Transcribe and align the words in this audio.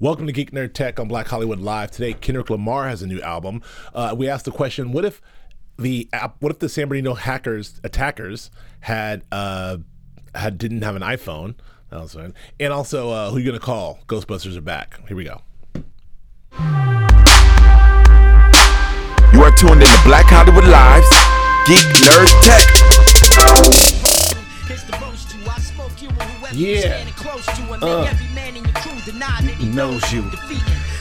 Welcome 0.00 0.26
to 0.26 0.32
Geek 0.32 0.50
Nerd 0.50 0.74
Tech 0.74 0.98
on 0.98 1.06
Black 1.06 1.28
Hollywood 1.28 1.60
Live. 1.60 1.92
Today, 1.92 2.14
Kendrick 2.14 2.50
Lamar 2.50 2.88
has 2.88 3.00
a 3.00 3.06
new 3.06 3.20
album. 3.20 3.62
Uh, 3.94 4.12
we 4.16 4.28
asked 4.28 4.44
the 4.44 4.50
question: 4.50 4.90
What 4.90 5.04
if 5.04 5.22
the 5.78 6.08
app, 6.12 6.34
what 6.40 6.50
if 6.50 6.58
the 6.58 6.68
San 6.68 6.88
Bernardino 6.88 7.14
hackers 7.14 7.80
attackers 7.84 8.50
had 8.80 9.22
uh, 9.30 9.76
had 10.34 10.58
didn't 10.58 10.82
have 10.82 10.96
an 10.96 11.02
iPhone? 11.02 11.54
That 11.90 12.00
was 12.00 12.14
fun. 12.14 12.34
And 12.58 12.72
also, 12.72 13.10
uh, 13.10 13.30
who 13.30 13.38
you 13.38 13.46
gonna 13.46 13.60
call? 13.60 14.00
Ghostbusters 14.08 14.56
are 14.56 14.60
back. 14.60 14.98
Here 15.06 15.16
we 15.16 15.22
go. 15.22 15.42
You 19.32 19.42
are 19.42 19.54
tuned 19.56 19.80
in 19.80 19.86
to 19.86 20.00
Black 20.04 20.26
Hollywood 20.26 20.64
Live's 20.64 21.08
Geek 21.68 21.86
Nerd 22.02 22.28
Tech. 22.42 24.03
Yeah. 26.52 27.04
Uh, 27.82 28.04
he 29.58 29.66
knows 29.66 30.12
you. 30.12 30.22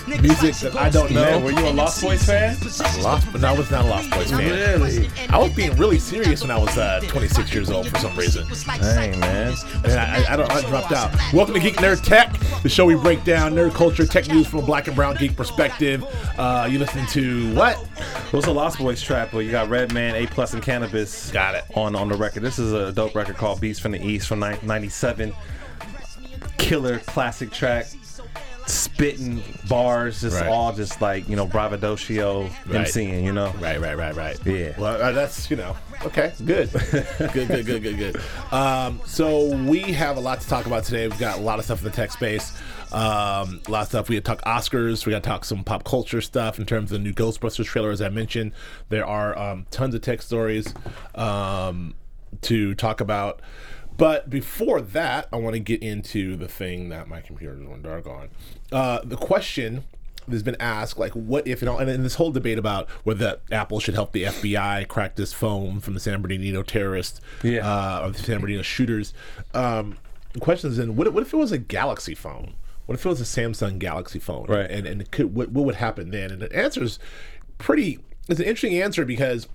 Music 0.06 0.56
that 0.58 0.76
I 0.76 0.90
don't 0.90 1.12
know. 1.12 1.24
Man, 1.24 1.44
were 1.44 1.52
you 1.52 1.66
a 1.66 1.72
Lost 1.72 2.04
Boyz 2.04 2.26
fan? 2.26 2.58
Lost, 3.02 3.32
but 3.32 3.42
I 3.42 3.58
was 3.58 3.72
not 3.72 3.86
a 3.86 3.88
Lost 3.88 4.10
Boyz 4.10 4.32
fan. 4.32 4.38
Really? 4.38 5.10
I 5.30 5.38
was 5.38 5.54
being 5.54 5.74
really 5.78 5.98
serious 5.98 6.42
when 6.42 6.52
I 6.52 6.58
was 6.58 6.78
uh, 6.78 7.00
26 7.08 7.54
years 7.54 7.72
old 7.72 7.88
for 7.88 7.98
some 8.00 8.14
reason. 8.18 8.46
Dang, 8.66 9.18
man. 9.22 9.56
And 9.86 9.94
I, 9.94 10.34
I, 10.34 10.36
don't, 10.36 10.52
I 10.52 10.62
dropped 10.68 10.92
out. 10.92 11.16
Welcome 11.32 11.54
to 11.54 11.60
Geek 11.62 11.78
Nerd 11.78 12.04
Tech, 12.04 12.38
the 12.64 12.70
show 12.70 12.86
we 12.86 12.96
break 12.96 13.24
down 13.24 13.54
nerd 13.54 13.74
culture, 13.74 14.06
tech 14.06 14.28
news 14.28 14.46
from 14.46 14.60
a 14.60 14.62
black 14.64 14.88
and 14.88 14.96
brown 14.96 15.16
geek 15.16 15.38
perspective. 15.38 16.04
Uh, 16.38 16.68
you 16.70 16.80
listen 16.80 17.06
to 17.08 17.54
what? 17.56 17.78
What's 18.32 18.48
a 18.48 18.52
Lost 18.52 18.80
Boyz 18.80 19.02
track? 19.02 19.32
Well, 19.32 19.42
you 19.42 19.52
got 19.52 19.70
Redman, 19.70 20.16
A 20.16 20.28
Plus, 20.28 20.54
and 20.54 20.62
Canibus. 20.62 21.32
Got 21.32 21.56
it. 21.56 21.64
On 21.76 21.96
on 21.96 22.10
the 22.10 22.18
record. 22.18 22.44
This 22.44 22.60
is 22.60 22.74
a 22.74 22.92
dope 22.92 23.16
record 23.16 23.38
called 23.38 23.62
Beasts 23.62 23.82
from 23.82 23.94
the 23.94 24.06
East 24.06 24.28
from 24.28 24.40
'97. 24.40 25.34
Killer 26.58 27.00
classic 27.00 27.52
track. 27.52 27.88
Spitting 28.66 29.44
bars, 29.68 30.22
just 30.22 30.40
Right. 30.40 30.48
all 30.50 30.72
just 30.74 31.02
like 31.02 31.28
you 31.28 31.36
know 31.36 31.46
bravadocio 31.48 32.44
Right. 32.66 32.86
MCing, 32.88 33.24
you 33.24 33.34
know. 33.34 33.52
Right, 33.60 33.80
right, 33.80 33.98
right, 33.98 34.16
right. 34.16 34.40
Yeah. 34.46 34.74
Well, 34.78 35.02
uh, 35.02 35.12
that's 35.12 35.50
you 35.52 35.58
know 35.58 35.76
okay, 36.06 36.34
good, 36.46 36.70
good, 37.34 37.48
good, 37.48 37.66
good, 37.66 37.84
good, 37.84 37.98
good. 37.98 38.22
Um, 38.54 39.02
so 39.06 39.56
we 39.64 39.82
have 39.94 40.18
a 40.18 40.20
lot 40.20 40.42
to 40.42 40.48
talk 40.48 40.66
about 40.66 40.84
today. 40.86 41.08
We've 41.08 41.20
got 41.20 41.38
a 41.40 41.42
lot 41.42 41.60
of 41.60 41.66
stuff 41.66 41.80
in 41.80 41.86
the 41.86 41.92
tech 41.92 42.12
space. 42.12 42.52
Um, 42.92 43.60
a 43.68 43.72
lot 43.72 43.82
of 43.82 43.88
stuff. 43.88 44.08
We 44.10 44.16
had 44.16 44.24
talk 44.26 44.42
Oscars. 44.44 45.06
We 45.06 45.12
got 45.12 45.24
to 45.24 45.30
talk 45.30 45.46
some 45.46 45.64
pop 45.64 45.84
culture 45.84 46.22
stuff 46.22 46.60
in 46.60 46.66
terms 46.66 46.92
of 46.92 47.00
the 47.00 47.04
new 47.04 47.14
Ghostbusters 47.14 47.66
trailer. 47.66 47.90
As 47.92 48.02
I 48.02 48.10
mentioned, 48.10 48.52
there 48.90 49.06
are 49.06 49.38
um, 49.38 49.66
tons 49.72 49.96
of 49.96 50.02
tech 50.02 50.22
stories 50.22 50.74
um, 51.16 51.96
to 52.42 52.76
talk 52.76 53.02
about. 53.02 53.42
But 53.98 54.30
before 54.30 54.82
that, 54.82 55.28
I 55.32 55.38
want 55.38 55.54
to 55.54 55.60
get 55.60 55.82
into 55.84 56.36
the 56.36 56.48
thing 56.48 56.90
that 56.90 57.08
my 57.08 57.22
computer 57.22 57.54
is 57.56 57.62
going 57.62 57.82
dark 57.82 58.08
on. 58.08 58.30
Uh, 58.72 59.00
the 59.04 59.18
question 59.18 59.84
that's 60.28 60.44
been 60.44 60.58
asked, 60.60 60.98
like, 60.98 61.12
what 61.14 61.46
if, 61.48 61.62
and, 61.62 61.70
all, 61.70 61.78
and 61.80 61.90
in 61.90 62.02
this 62.04 62.16
whole 62.16 62.32
debate 62.32 62.58
about 62.58 62.90
whether 63.04 63.40
Apple 63.52 63.80
should 63.80 63.94
help 63.94 64.14
the 64.14 64.24
FBI 64.24 64.88
crack 64.88 65.16
this 65.16 65.34
phone 65.34 65.80
from 65.80 65.94
the 65.94 66.00
San 66.00 66.22
Bernardino 66.22 66.64
terrorists, 66.64 67.20
Yeah. 67.44 67.68
uh, 67.68 68.06
or 68.06 68.12
the 68.12 68.20
San 68.20 68.38
Bernardino 68.38 68.62
shooters. 68.62 69.14
Um, 69.54 69.98
the 70.32 70.40
question 70.40 70.72
is, 70.72 70.78
then, 70.78 70.96
what, 70.96 71.12
what 71.14 71.24
if 71.24 71.34
it 71.34 71.38
was 71.38 71.52
a 71.52 71.58
Galaxy 71.58 72.16
phone? 72.16 72.54
What 72.86 72.96
if 72.96 73.06
it 73.06 73.10
was 73.10 73.22
a 73.22 73.24
Samsung 73.26 73.80
Galaxy 73.80 74.20
phone? 74.20 74.46
Right. 74.48 74.70
And 74.70 74.86
and 74.86 75.10
could, 75.12 75.34
what, 75.36 75.52
what 75.52 75.64
would 75.66 75.76
happen 75.76 76.12
then? 76.12 76.32
And 76.32 76.42
the 76.42 76.54
answer 76.54 76.84
is 76.84 77.00
pretty. 77.58 78.00
It's 78.28 78.40
an 78.42 78.46
interesting 78.46 78.82
answer 78.82 79.06
because 79.06 79.48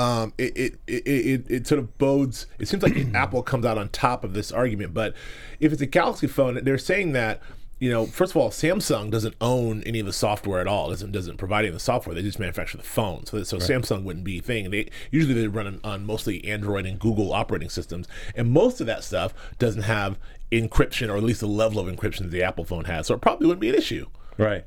um, 0.00 0.32
it, 0.38 0.56
it, 0.56 0.78
it, 0.86 1.06
it, 1.06 1.50
it 1.50 1.66
sort 1.66 1.78
of 1.78 1.98
bodes. 1.98 2.46
It 2.58 2.68
seems 2.68 2.82
like 2.82 2.96
Apple 3.14 3.42
comes 3.42 3.66
out 3.66 3.76
on 3.76 3.90
top 3.90 4.24
of 4.24 4.32
this 4.32 4.50
argument, 4.50 4.94
but 4.94 5.14
if 5.60 5.72
it's 5.72 5.82
a 5.82 5.86
Galaxy 5.86 6.26
phone, 6.26 6.58
they're 6.62 6.78
saying 6.78 7.12
that 7.12 7.42
you 7.78 7.90
know, 7.90 8.04
first 8.04 8.32
of 8.32 8.36
all, 8.36 8.50
Samsung 8.50 9.10
doesn't 9.10 9.34
own 9.40 9.82
any 9.84 10.00
of 10.00 10.06
the 10.06 10.12
software 10.12 10.60
at 10.60 10.66
all. 10.66 10.90
doesn't 10.90 11.12
doesn't 11.12 11.38
provide 11.38 11.60
any 11.60 11.68
of 11.68 11.74
the 11.74 11.80
software. 11.80 12.14
They 12.14 12.20
just 12.20 12.38
manufacture 12.38 12.76
the 12.76 12.82
phone. 12.82 13.24
So 13.24 13.42
so 13.42 13.56
Samsung 13.56 14.04
wouldn't 14.04 14.24
be 14.24 14.38
a 14.38 14.42
thing. 14.42 14.70
They 14.70 14.90
usually 15.10 15.32
they 15.32 15.48
run 15.48 15.66
on, 15.66 15.80
on 15.82 16.04
mostly 16.04 16.44
Android 16.44 16.84
and 16.84 16.98
Google 16.98 17.32
operating 17.32 17.70
systems, 17.70 18.06
and 18.34 18.50
most 18.50 18.82
of 18.82 18.86
that 18.86 19.02
stuff 19.02 19.32
doesn't 19.58 19.82
have 19.82 20.18
encryption 20.52 21.08
or 21.08 21.16
at 21.16 21.22
least 21.22 21.40
the 21.40 21.46
level 21.46 21.78
of 21.78 21.86
encryption 21.86 22.18
that 22.18 22.30
the 22.30 22.42
Apple 22.42 22.64
phone 22.64 22.84
has. 22.84 23.06
So 23.06 23.14
it 23.14 23.22
probably 23.22 23.46
wouldn't 23.46 23.62
be 23.62 23.70
an 23.70 23.76
issue. 23.76 24.06
Right. 24.36 24.64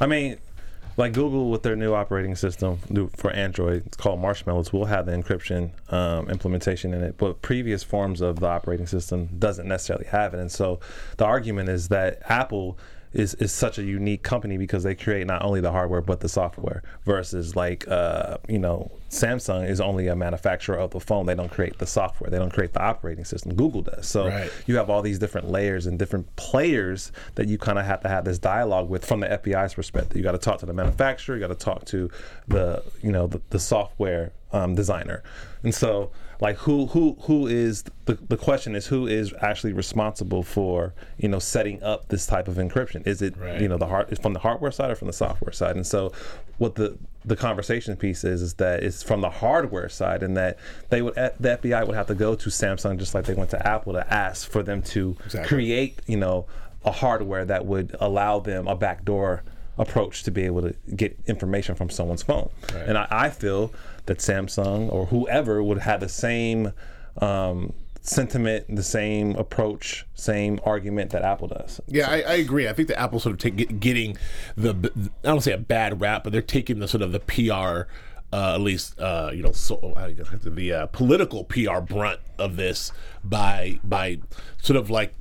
I 0.00 0.06
mean, 0.06 0.38
like 0.98 1.12
Google 1.12 1.48
with 1.48 1.62
their 1.62 1.76
new 1.76 1.94
operating 1.94 2.34
system 2.34 2.78
for 3.14 3.30
Android, 3.30 3.86
it's 3.86 3.96
called 3.96 4.20
Marshmallows, 4.20 4.72
will 4.72 4.86
have 4.86 5.06
the 5.06 5.12
encryption 5.12 5.70
um, 5.92 6.28
implementation 6.28 6.92
in 6.92 7.04
it, 7.04 7.16
but 7.16 7.40
previous 7.40 7.84
forms 7.84 8.20
of 8.20 8.40
the 8.40 8.48
operating 8.48 8.86
system 8.86 9.28
doesn't 9.38 9.68
necessarily 9.68 10.06
have 10.06 10.34
it. 10.34 10.40
And 10.40 10.50
so 10.50 10.80
the 11.16 11.24
argument 11.24 11.68
is 11.68 11.88
that 11.88 12.20
Apple 12.28 12.76
is, 13.12 13.34
is 13.34 13.52
such 13.52 13.78
a 13.78 13.82
unique 13.82 14.22
company 14.22 14.56
because 14.56 14.82
they 14.82 14.94
create 14.94 15.26
not 15.26 15.42
only 15.42 15.60
the 15.60 15.72
hardware 15.72 16.00
but 16.02 16.20
the 16.20 16.28
software 16.28 16.82
versus 17.04 17.56
like 17.56 17.86
uh, 17.88 18.38
you 18.48 18.58
know 18.58 18.90
Samsung 19.10 19.66
is 19.68 19.80
only 19.80 20.06
a 20.08 20.14
manufacturer 20.14 20.76
of 20.76 20.90
the 20.90 21.00
phone. 21.00 21.24
They 21.24 21.34
don't 21.34 21.50
create 21.50 21.78
the 21.78 21.86
software. 21.86 22.28
They 22.28 22.38
don't 22.38 22.52
create 22.52 22.74
the 22.74 22.82
operating 22.82 23.24
system. 23.24 23.54
Google 23.54 23.80
does. 23.80 24.06
So 24.06 24.26
Right. 24.28 24.50
you 24.66 24.76
have 24.76 24.90
all 24.90 25.00
these 25.00 25.18
different 25.18 25.50
layers 25.50 25.86
and 25.86 25.98
different 25.98 26.34
players 26.36 27.10
that 27.36 27.48
you 27.48 27.56
kind 27.56 27.78
of 27.78 27.86
have 27.86 28.00
to 28.02 28.08
have 28.08 28.24
this 28.26 28.38
dialogue 28.38 28.90
with 28.90 29.06
from 29.06 29.20
the 29.20 29.26
FBI's 29.28 29.72
perspective. 29.74 30.16
You 30.18 30.22
got 30.22 30.32
to 30.32 30.38
talk 30.38 30.58
to 30.60 30.66
the 30.66 30.74
manufacturer. 30.74 31.36
You 31.36 31.40
got 31.40 31.48
to 31.48 31.54
talk 31.54 31.86
to 31.86 32.10
the 32.48 32.82
you 33.02 33.10
know 33.10 33.26
the, 33.26 33.40
the 33.48 33.58
software 33.58 34.32
um, 34.52 34.74
designer, 34.74 35.22
and 35.62 35.74
so 35.74 36.10
like 36.40 36.56
who 36.58 36.86
who 36.86 37.16
who 37.22 37.46
is 37.46 37.84
the, 38.04 38.14
the 38.14 38.36
question 38.36 38.74
is 38.76 38.86
who 38.86 39.06
is 39.06 39.34
actually 39.40 39.72
responsible 39.72 40.42
for 40.42 40.94
you 41.18 41.28
know 41.28 41.38
setting 41.38 41.82
up 41.82 42.08
this 42.08 42.26
type 42.26 42.46
of 42.48 42.56
encryption? 42.56 43.06
Is 43.06 43.22
it 43.22 43.36
Right. 43.36 43.60
you 43.60 43.68
know 43.68 43.76
the 43.78 43.86
hard 43.86 44.12
is 44.12 44.18
from 44.18 44.32
the 44.34 44.38
hardware 44.40 44.70
side 44.70 44.90
or 44.90 44.94
from 44.94 45.06
the 45.08 45.12
software 45.12 45.52
side? 45.52 45.76
And 45.76 45.86
so 45.86 46.12
what 46.58 46.74
the 46.76 46.96
the 47.24 47.36
conversation 47.36 47.94
piece 47.96 48.22
is 48.24 48.40
is 48.40 48.54
that 48.54 48.82
it's 48.82 49.02
from 49.02 49.20
the 49.20 49.30
hardware 49.30 49.88
side, 49.88 50.22
and 50.22 50.36
that 50.36 50.58
they 50.90 51.02
would 51.02 51.14
the 51.14 51.58
FBI 51.62 51.86
would 51.86 51.96
have 51.96 52.06
to 52.06 52.14
go 52.14 52.34
to 52.34 52.48
Samsung 52.50 52.98
just 52.98 53.14
like 53.14 53.24
they 53.24 53.34
went 53.34 53.50
to 53.50 53.66
Apple 53.66 53.92
to 53.94 54.12
ask 54.14 54.48
for 54.48 54.62
them 54.62 54.80
to 54.82 55.16
Exactly. 55.24 55.48
create 55.48 55.98
you 56.06 56.16
know 56.16 56.46
a 56.84 56.92
hardware 56.92 57.44
that 57.44 57.66
would 57.66 57.96
allow 58.00 58.38
them 58.38 58.68
a 58.68 58.76
backdoor 58.76 59.42
approach 59.76 60.22
to 60.24 60.30
be 60.30 60.42
able 60.44 60.62
to 60.62 60.74
get 60.96 61.16
information 61.26 61.74
from 61.74 61.90
someone's 61.90 62.22
phone. 62.22 62.48
Right. 62.74 62.88
And 62.88 62.98
I, 62.98 63.06
I 63.10 63.30
feel 63.30 63.72
that 64.08 64.18
Samsung 64.18 64.92
or 64.92 65.06
whoever 65.06 65.62
would 65.62 65.78
have 65.78 66.00
the 66.00 66.08
same 66.08 66.72
um, 67.22 67.72
sentiment, 68.00 68.64
the 68.74 68.82
same 68.82 69.36
approach, 69.36 70.06
same 70.14 70.58
argument 70.64 71.10
that 71.12 71.22
Apple 71.22 71.48
does. 71.48 71.80
Yeah, 71.86 72.10
I, 72.10 72.22
I 72.22 72.34
agree. 72.34 72.68
I 72.68 72.72
think 72.72 72.88
that 72.88 72.98
Apple 73.00 73.20
sort 73.20 73.34
of 73.34 73.38
take, 73.38 73.56
get, 73.56 73.80
getting 73.80 74.16
the 74.56 74.90
I 75.24 75.28
don't 75.28 75.40
say 75.42 75.52
a 75.52 75.58
bad 75.58 76.00
rap, 76.00 76.24
but 76.24 76.32
they're 76.32 76.42
taking 76.42 76.78
the 76.80 76.88
sort 76.88 77.02
of 77.02 77.12
the 77.12 77.20
PR, 77.20 77.90
uh, 78.32 78.54
at 78.54 78.60
least 78.60 78.98
uh, 78.98 79.30
you 79.32 79.42
know, 79.42 79.52
so, 79.52 79.92
how 79.96 80.06
do 80.06 80.12
you 80.12 80.24
get- 80.24 80.54
the 80.54 80.72
uh, 80.72 80.86
political 80.86 81.44
PR 81.44 81.80
brunt 81.80 82.20
of 82.38 82.56
this 82.56 82.92
by 83.22 83.78
by 83.84 84.18
sort 84.62 84.76
of 84.76 84.90
like 84.90 85.12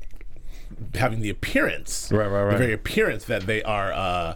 having 0.96 1.22
the 1.22 1.30
appearance, 1.30 2.12
Right, 2.12 2.28
right, 2.28 2.52
the 2.52 2.58
very 2.58 2.74
appearance 2.74 3.26
that 3.26 3.44
they 3.48 3.62
are. 3.64 4.36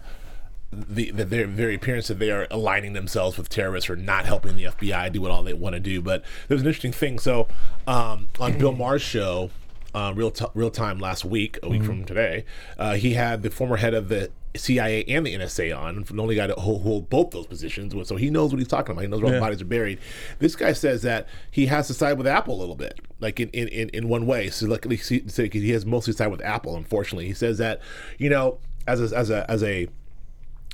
The, 0.73 1.11
the 1.11 1.25
their 1.25 1.47
very 1.47 1.75
appearance 1.75 2.07
that 2.07 2.19
they 2.19 2.31
are 2.31 2.47
aligning 2.49 2.93
themselves 2.93 3.37
with 3.37 3.49
terrorists 3.49 3.89
or 3.89 3.97
not 3.97 4.25
helping 4.25 4.55
the 4.55 4.63
FBI 4.63 5.11
do 5.11 5.21
what 5.21 5.29
all 5.31 5.43
they 5.43 5.53
want 5.53 5.73
to 5.73 5.79
do. 5.81 6.01
But 6.01 6.23
there's 6.47 6.61
an 6.61 6.67
interesting 6.67 6.93
thing. 6.93 7.19
So 7.19 7.47
um, 7.87 8.29
on 8.39 8.57
Bill 8.57 8.71
Maher's 8.71 9.01
show, 9.01 9.49
uh, 9.93 10.13
real 10.15 10.31
t- 10.31 10.45
real 10.53 10.71
time 10.71 10.99
last 10.99 11.25
week, 11.25 11.59
a 11.61 11.67
week 11.69 11.83
from 11.83 12.05
today, 12.05 12.45
uh, 12.79 12.93
he 12.93 13.13
had 13.15 13.43
the 13.43 13.49
former 13.49 13.75
head 13.75 13.93
of 13.93 14.07
the 14.07 14.31
CIA 14.55 15.03
and 15.09 15.25
the 15.25 15.33
NSA 15.35 15.77
on, 15.77 16.03
the 16.09 16.21
only 16.21 16.35
guy 16.35 16.47
to 16.47 16.53
hold, 16.53 16.83
hold 16.83 17.09
both 17.09 17.31
those 17.31 17.47
positions. 17.47 17.93
So 18.07 18.15
he 18.15 18.29
knows 18.29 18.51
what 18.51 18.59
he's 18.59 18.67
talking 18.69 18.93
about. 18.93 19.01
He 19.01 19.07
knows 19.07 19.21
where 19.21 19.33
Yeah. 19.33 19.39
bodies 19.41 19.61
are 19.61 19.65
buried. 19.65 19.99
This 20.39 20.55
guy 20.55 20.71
says 20.73 21.01
that 21.01 21.27
he 21.51 21.65
has 21.67 21.87
to 21.87 21.93
side 21.93 22.17
with 22.17 22.27
Apple 22.27 22.55
a 22.55 22.59
little 22.59 22.75
bit, 22.75 22.99
like 23.19 23.41
in 23.41 23.49
in, 23.49 23.67
in, 23.67 23.89
in 23.89 24.07
one 24.07 24.25
way. 24.25 24.49
So 24.49 24.67
like 24.67 24.85
he, 24.89 24.95
he 24.95 25.49
he 25.51 25.69
has 25.71 25.85
mostly 25.85 26.13
side 26.13 26.27
with 26.27 26.41
Apple. 26.41 26.77
Unfortunately, 26.77 27.27
he 27.27 27.33
says 27.33 27.57
that 27.57 27.81
you 28.17 28.29
know 28.29 28.59
as 28.87 29.11
a, 29.11 29.17
as 29.17 29.29
a 29.29 29.49
as 29.51 29.61
a 29.63 29.87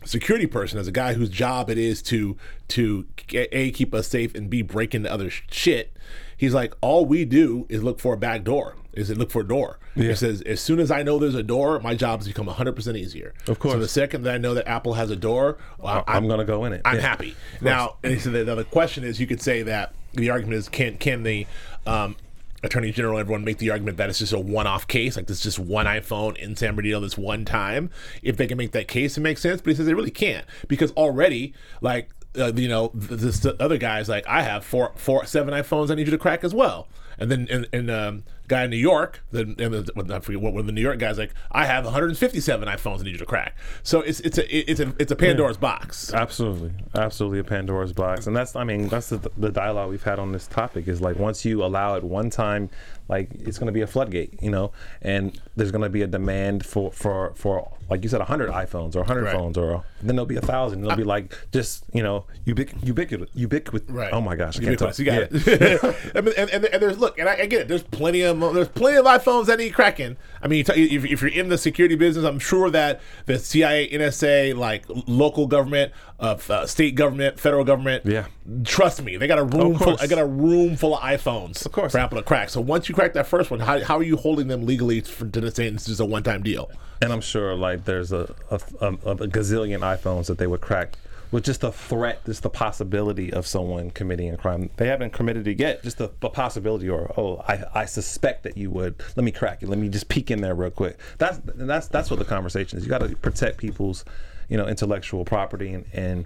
security 0.08 0.48
person, 0.48 0.80
as 0.80 0.88
a 0.88 0.92
guy 0.92 1.14
whose 1.14 1.30
job 1.30 1.70
it 1.70 1.78
is 1.78 2.02
to 2.04 2.38
to 2.70 3.06
a 3.34 3.72
keep 3.72 3.94
us 3.94 4.08
safe 4.08 4.34
and 4.36 4.50
b 4.50 4.62
break 4.62 4.96
into 4.96 5.12
other 5.12 5.30
sh- 5.30 5.44
shit. 5.52 5.94
He's 6.36 6.54
like, 6.54 6.74
all 6.82 7.06
we 7.06 7.26
do 7.26 7.66
is 7.68 7.84
look 7.84 8.00
for 8.00 8.14
a 8.14 8.18
back 8.18 8.44
door. 8.44 8.76
Is 8.94 9.10
it 9.10 9.18
look 9.18 9.32
for 9.32 9.42
a 9.42 9.48
door? 9.48 9.80
He 9.96 10.14
says, 10.16 10.42
as 10.44 10.60
soon 10.62 10.80
as 10.80 10.92
I 10.92 11.02
know 11.02 11.18
there's 11.18 11.34
a 11.36 11.42
door, 11.42 11.80
my 11.80 11.96
job 11.96 12.20
has 12.20 12.28
become 12.28 12.46
100 12.46 12.76
percent 12.76 12.98
easier. 12.98 13.34
Of 13.48 13.58
course. 13.60 13.74
So 13.74 13.80
the 13.80 13.88
second 13.88 14.24
that 14.24 14.36
I 14.36 14.38
know 14.38 14.54
that 14.54 14.68
Apple 14.68 14.94
has 14.94 15.10
a 15.10 15.16
door, 15.16 15.58
well, 15.80 16.04
I'm, 16.08 16.28
going 16.28 16.40
to 16.40 16.46
go 16.46 16.66
in 16.66 16.74
it. 16.74 16.82
I'm 16.86 16.96
Yeah. 16.98 17.02
happy. 17.02 17.36
Now, 17.62 17.98
and 18.04 18.14
he 18.14 18.20
said 18.20 18.34
that 18.34 18.46
the 18.46 18.52
other 18.52 18.64
question 18.64 19.04
is, 19.04 19.20
you 19.20 19.26
could 19.28 19.42
say 19.42 19.64
that 19.64 19.94
the 20.14 20.30
argument 20.30 20.58
is, 20.58 20.70
can 20.70 20.98
can 20.98 21.24
the 21.24 21.48
um, 21.88 22.16
attorney 22.64 22.92
general, 22.92 23.20
everyone 23.20 23.44
make 23.44 23.60
the 23.60 23.70
argument 23.70 23.98
that 23.98 24.10
it's 24.10 24.20
just 24.20 24.34
a 24.34 24.40
one-off 24.40 24.88
case, 24.88 25.16
like 25.16 25.28
this 25.28 25.42
just 25.42 25.60
one 25.60 25.86
iPhone 25.86 26.36
in 26.38 26.56
San 26.56 26.76
Bernardino 26.76 27.00
this 27.00 27.18
one 27.18 27.46
time. 27.46 27.90
If 28.22 28.38
they 28.38 28.48
can 28.48 28.58
make 28.58 28.72
that 28.72 28.88
case, 28.88 29.18
it 29.18 29.22
makes 29.22 29.42
sense. 29.42 29.62
But 29.62 29.72
he 29.72 29.76
says 29.76 29.86
they 29.86 29.94
really 29.94 30.12
can't 30.12 30.46
because 30.68 30.92
already, 30.92 31.54
like 31.82 32.10
uh, 32.38 32.52
you 32.56 32.68
know, 32.68 32.92
this 32.94 33.40
the 33.40 33.62
other 33.62 33.78
guy's 33.78 34.10
like, 34.10 34.28
I 34.28 34.42
have 34.42 34.64
four, 34.64 34.94
four, 34.96 35.26
seven 35.26 35.54
iPhones. 35.54 35.92
I 35.92 35.96
need 35.96 36.08
you 36.08 36.12
to 36.12 36.18
crack 36.18 36.44
as 36.44 36.54
well. 36.54 36.88
And 37.20 37.32
then 37.32 37.48
and, 37.50 37.68
and 37.74 37.90
um, 37.90 38.24
guy 38.48 38.66
in 38.66 38.70
New 38.70 38.78
York, 38.78 39.24
the, 39.32 39.42
and 39.42 39.58
the, 39.58 39.92
well, 39.96 40.12
I 40.12 40.20
forget 40.20 40.40
what 40.40 40.54
one 40.54 40.60
of 40.60 40.66
the 40.68 40.72
New 40.72 40.82
York 40.82 41.00
guys 41.00 41.18
like. 41.18 41.34
I 41.52 41.66
have 41.66 41.84
157 41.84 42.68
iPhones 42.68 43.00
I 43.00 43.04
need 43.04 43.12
you 43.12 43.18
to 43.18 43.26
crack. 43.26 43.56
So 43.82 44.02
it's 44.02 44.20
it's 44.20 44.38
a 44.38 44.72
it's 44.72 44.80
a 44.80 44.94
it's 45.00 45.12
a 45.12 45.16
Pandora's 45.16 45.58
box. 45.58 46.14
Absolutely, 46.14 46.74
absolutely 46.96 47.40
a 47.40 47.44
Pandora's 47.44 47.94
box, 47.94 48.28
and 48.28 48.36
that's 48.36 48.56
I 48.56 48.64
mean 48.64 48.88
that's 48.88 49.10
the, 49.10 49.32
the 49.38 49.50
dialogue 49.50 49.90
we've 49.90 50.04
had 50.04 50.20
on 50.20 50.32
this 50.32 50.46
topic 50.48 50.88
is 50.88 51.02
like 51.02 51.18
once 51.18 51.44
you 51.44 51.64
allow 51.64 51.96
it 51.96 52.04
one 52.04 52.30
time, 52.30 52.70
like 53.10 53.30
it's 53.34 53.58
going 53.58 53.68
to 53.68 53.74
be 53.74 53.82
a 53.82 53.88
floodgate, 53.88 54.42
you 54.42 54.52
know, 54.52 54.72
and 55.02 55.40
there's 55.56 55.72
going 55.72 55.84
to 55.84 55.90
be 55.90 56.04
a 56.04 56.08
demand 56.08 56.66
for 56.66 56.92
for 56.92 57.34
for 57.36 57.72
like 57.90 58.04
you 58.04 58.10
said, 58.10 58.20
100 58.20 58.50
iPhones 58.50 58.96
or 58.96 59.00
100 59.00 59.24
Right. 59.24 59.34
phones, 59.34 59.58
or 59.58 59.84
then 60.02 60.16
there'll 60.16 60.26
be 60.26 60.36
a 60.36 60.42
thousand. 60.42 60.84
It'll 60.84 60.96
be 60.98 61.04
like 61.04 61.38
just 61.52 61.86
you 61.94 62.04
know 62.04 62.26
ubic 62.46 62.74
ubiquitous 62.86 63.30
ubiquitous. 63.34 63.90
Right. 63.90 64.12
Oh 64.14 64.22
my 64.22 64.36
gosh, 64.36 64.60
I 64.60 64.64
can't 64.64 64.80
talk. 64.80 64.98
You 65.00 65.06
got 65.06 65.28
it. 65.32 66.12
I 66.16 66.22
mean, 66.22 66.34
and, 66.38 66.50
and, 66.50 66.66
and 66.66 66.82
there's 66.82 66.98
look, 66.98 67.18
and 67.20 67.28
I, 67.30 67.34
I 67.42 67.46
get 67.46 67.62
it. 67.62 67.68
There's 67.68 67.84
plenty 67.84 68.22
of 68.22 68.40
there's 68.54 68.68
plenty 68.70 68.98
of 68.98 69.06
iPhones 69.06 69.46
that 69.46 69.60
need 69.60 69.74
cracking. 69.74 70.18
I 70.42 70.48
mean, 70.48 70.58
you 70.60 70.64
t- 70.64 70.96
if, 70.96 71.06
if 71.06 71.22
you're 71.22 71.32
in 71.32 71.50
the 71.50 71.58
security 71.58 71.96
business, 71.96 72.26
I'm 72.26 72.40
sure 72.40 72.70
that 72.70 73.02
the 73.26 73.40
CIA, 73.40 73.90
NSA, 73.90 74.56
like 74.56 74.86
local 75.08 75.48
government, 75.48 75.92
uh, 76.20 76.38
uh, 76.50 76.66
state 76.66 76.96
government, 76.96 77.40
federal 77.40 77.64
government, 77.64 78.06
Yeah. 78.06 78.26
trust 78.64 79.04
me, 79.04 79.18
they 79.18 79.28
got 79.28 79.38
a 79.40 79.44
room 79.44 79.78
full. 79.78 79.98
I 80.00 80.08
got 80.08 80.18
a 80.20 80.26
room 80.26 80.76
full 80.76 80.96
of 80.96 81.02
iPhones, 81.04 81.66
Of 81.66 81.72
course. 81.72 81.92
for 81.92 82.00
Apple 82.00 82.18
to 82.18 82.24
crack. 82.24 82.50
So 82.50 82.60
once 82.62 82.90
you 82.90 82.96
crack 82.96 83.14
that 83.14 83.28
first 83.28 83.52
one, 83.52 83.60
how, 83.60 83.84
how 83.84 83.98
are 83.98 84.04
you 84.04 84.18
holding 84.18 84.48
them 84.48 84.66
legally 84.66 85.02
for, 85.02 85.28
to 85.28 85.52
say 85.52 85.70
this 85.70 85.88
is 85.88 86.00
a 86.00 86.06
one 86.06 86.24
time 86.24 86.42
deal? 86.42 86.72
And 87.02 87.12
I'm 87.14 87.22
sure 87.22 87.54
like 87.56 87.86
there's 87.86 88.12
a 88.12 88.34
a, 88.50 88.60
a 88.82 88.88
a 88.88 89.28
gazillion 89.28 89.80
iPhones 89.82 90.26
that 90.28 90.40
they 90.40 90.48
would 90.48 90.62
crack 90.62 90.98
with 91.32 91.44
just 91.44 91.62
the 91.62 91.72
threat, 91.72 92.26
just 92.26 92.44
the 92.44 92.50
possibility 92.50 93.32
of 93.34 93.46
someone 93.46 93.92
committing 93.92 94.34
a 94.34 94.38
crime. 94.38 94.70
They 94.78 94.88
haven't 94.88 95.14
committed 95.14 95.48
it 95.48 95.60
yet, 95.60 95.84
just 95.84 95.98
the, 95.98 96.12
the 96.22 96.30
possibility, 96.30 96.90
or 96.90 97.12
oh, 97.18 97.44
I, 97.48 97.64
I 97.74 97.86
suspect 97.86 98.44
that 98.44 98.58
you 98.58 98.72
would. 98.72 99.02
Let 99.16 99.24
me 99.24 99.32
crack 99.32 99.62
it. 99.62 99.70
Let 99.70 99.80
me 99.80 99.90
just 99.90 100.08
peek 100.10 100.32
in 100.32 100.42
there 100.42 100.56
real 100.56 100.72
quick. 100.72 100.98
That's 101.18 101.40
that's 101.44 101.88
that's 101.88 102.10
what 102.10 102.20
the 102.20 102.26
conversation 102.26 102.78
is. 102.78 102.86
You 102.86 102.90
got 102.90 103.00
to 103.00 103.16
protect 103.18 103.58
people's, 103.58 104.06
you 104.48 104.58
know, 104.58 104.68
intellectual 104.68 105.26
property 105.26 105.74
and, 105.74 105.86
and 105.94 106.26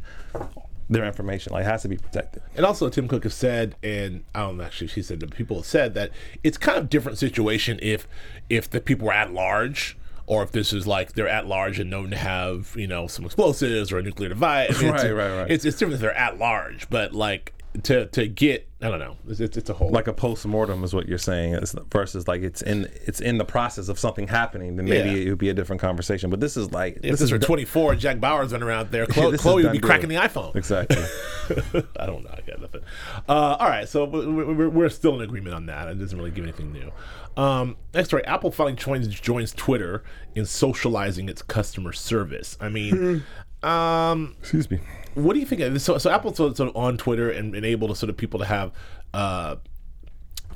their 0.89 1.06
information. 1.06 1.54
Like 1.54 1.65
has 1.65 1.81
to 1.81 1.88
be 1.88 1.97
protected. 1.97 2.44
And 2.56 2.65
also, 2.65 2.89
Tim 2.89 3.07
Cook 3.07 3.24
has 3.24 3.33
said, 3.33 3.75
and 3.81 4.24
I 4.36 4.42
don't 4.42 4.57
know, 4.57 4.63
actually, 4.63 4.88
she 4.88 5.01
said 5.01 5.19
that 5.21 5.31
people 5.31 5.57
have 5.57 5.65
said 5.65 5.95
that 5.95 6.12
it's 6.44 6.57
kind 6.57 6.77
of 6.77 6.89
different 6.89 7.18
situation 7.18 7.80
if 7.81 8.07
if 8.50 8.69
the 8.69 8.80
people 8.80 9.07
were 9.07 9.13
at 9.13 9.33
large. 9.33 9.97
Or 10.31 10.44
if 10.44 10.54
this 10.54 10.72
is 10.72 10.88
like 10.88 11.12
they're 11.12 11.28
at 11.28 11.45
large 11.45 11.78
and 11.78 11.89
known 11.89 12.12
to 12.12 12.16
have, 12.16 12.74
you 12.78 12.88
know, 12.88 13.06
some 13.06 13.25
explosives 13.25 13.92
or 13.92 13.98
a 13.98 14.01
nuclear 14.01 14.30
device. 14.30 14.80
I 14.80 14.81
mean, 14.81 14.94
it's, 14.94 15.04
Right, 15.04 15.12
right, 15.12 15.38
right. 15.39 15.51
It's, 15.51 15.66
it's 15.66 15.75
different 15.75 15.95
if 15.95 16.00
they're 16.00 16.18
at 16.18 16.39
large, 16.39 16.89
but 16.89 17.12
like 17.12 17.54
to 17.83 18.06
to 18.07 18.27
get, 18.27 18.68
I 18.81 18.89
don't 18.89 19.00
know, 19.00 19.15
it's, 19.29 19.39
it's, 19.39 19.56
it's 19.56 19.69
a 19.69 19.73
whole 19.73 19.89
Like 19.91 20.07
a 20.07 20.13
post 20.13 20.45
mortem 20.45 20.83
is 20.83 20.94
what 20.94 21.07
you're 21.07 21.18
saying, 21.18 21.53
it's 21.53 21.73
versus 21.91 22.27
like 22.27 22.41
it's 22.41 22.62
in 22.62 22.89
it's 23.06 23.21
in 23.21 23.38
the 23.38 23.45
process 23.45 23.88
of 23.88 23.97
something 23.97 24.27
happening. 24.27 24.75
Then 24.75 24.85
maybe 24.85 25.09
Yeah. 25.09 25.25
it 25.25 25.29
would 25.29 25.38
be 25.38 25.50
a 25.50 25.53
different 25.53 25.81
conversation. 25.81 26.29
But 26.29 26.39
this 26.41 26.57
is 26.57 26.71
like 26.71 26.95
If 26.97 27.01
this 27.03 27.21
is 27.21 27.29
for 27.29 27.39
24, 27.39 27.95
Jack 27.95 28.19
Bauer's 28.19 28.51
been 28.51 28.62
around 28.63 28.91
there. 28.91 29.06
Chloe, 29.07 29.35
is 29.35 29.41
Chloe 29.41 29.63
would 29.63 29.71
be 29.71 29.79
cracking 29.79 30.09
the 30.09 30.15
iPhone. 30.15 30.56
exactly. 30.56 30.97
I 32.00 32.06
don't 32.06 32.23
know. 32.23 32.31
I 32.31 32.41
got 32.41 32.59
nothing. 32.62 32.81
Uh, 33.29 33.56
all 33.59 33.68
right, 33.69 33.88
so 33.88 34.06
we- 34.06 34.25
we- 34.27 34.53
we're, 34.53 34.69
we're 34.69 34.89
still 34.89 35.15
in 35.15 35.21
agreement 35.21 35.56
on 35.56 35.65
that. 35.68 35.88
It 35.88 35.95
doesn't 36.00 36.18
really 36.18 36.31
give 36.31 36.44
anything 36.44 36.71
new. 36.73 36.91
Um, 37.41 37.77
next 37.94 38.09
story: 38.09 38.25
Apple 38.25 38.51
finally 38.51 38.75
joins 38.75 39.07
joins 39.07 39.53
Twitter 39.53 40.03
in 40.35 40.45
socializing 40.45 41.29
its 41.29 41.41
customer 41.41 41.94
service. 41.94 42.57
I 42.59 42.68
mean, 42.69 43.23
um, 43.63 44.35
Excuse 44.39 44.69
me. 44.71 44.79
what 45.13 45.33
do 45.33 45.39
you 45.39 45.45
think? 45.45 45.61
Of 45.61 45.73
this? 45.73 45.83
So, 45.83 45.97
so 45.97 46.09
Apple's 46.09 46.37
sort 46.37 46.59
of, 46.59 46.75
on 46.75 46.97
Twitter 46.97 47.29
and, 47.29 47.55
and 47.55 47.65
able 47.65 47.87
to 47.87 47.95
sort 47.95 48.09
of 48.09 48.17
people 48.17 48.39
to 48.39 48.45
have. 48.45 48.71
Uh, 49.13 49.57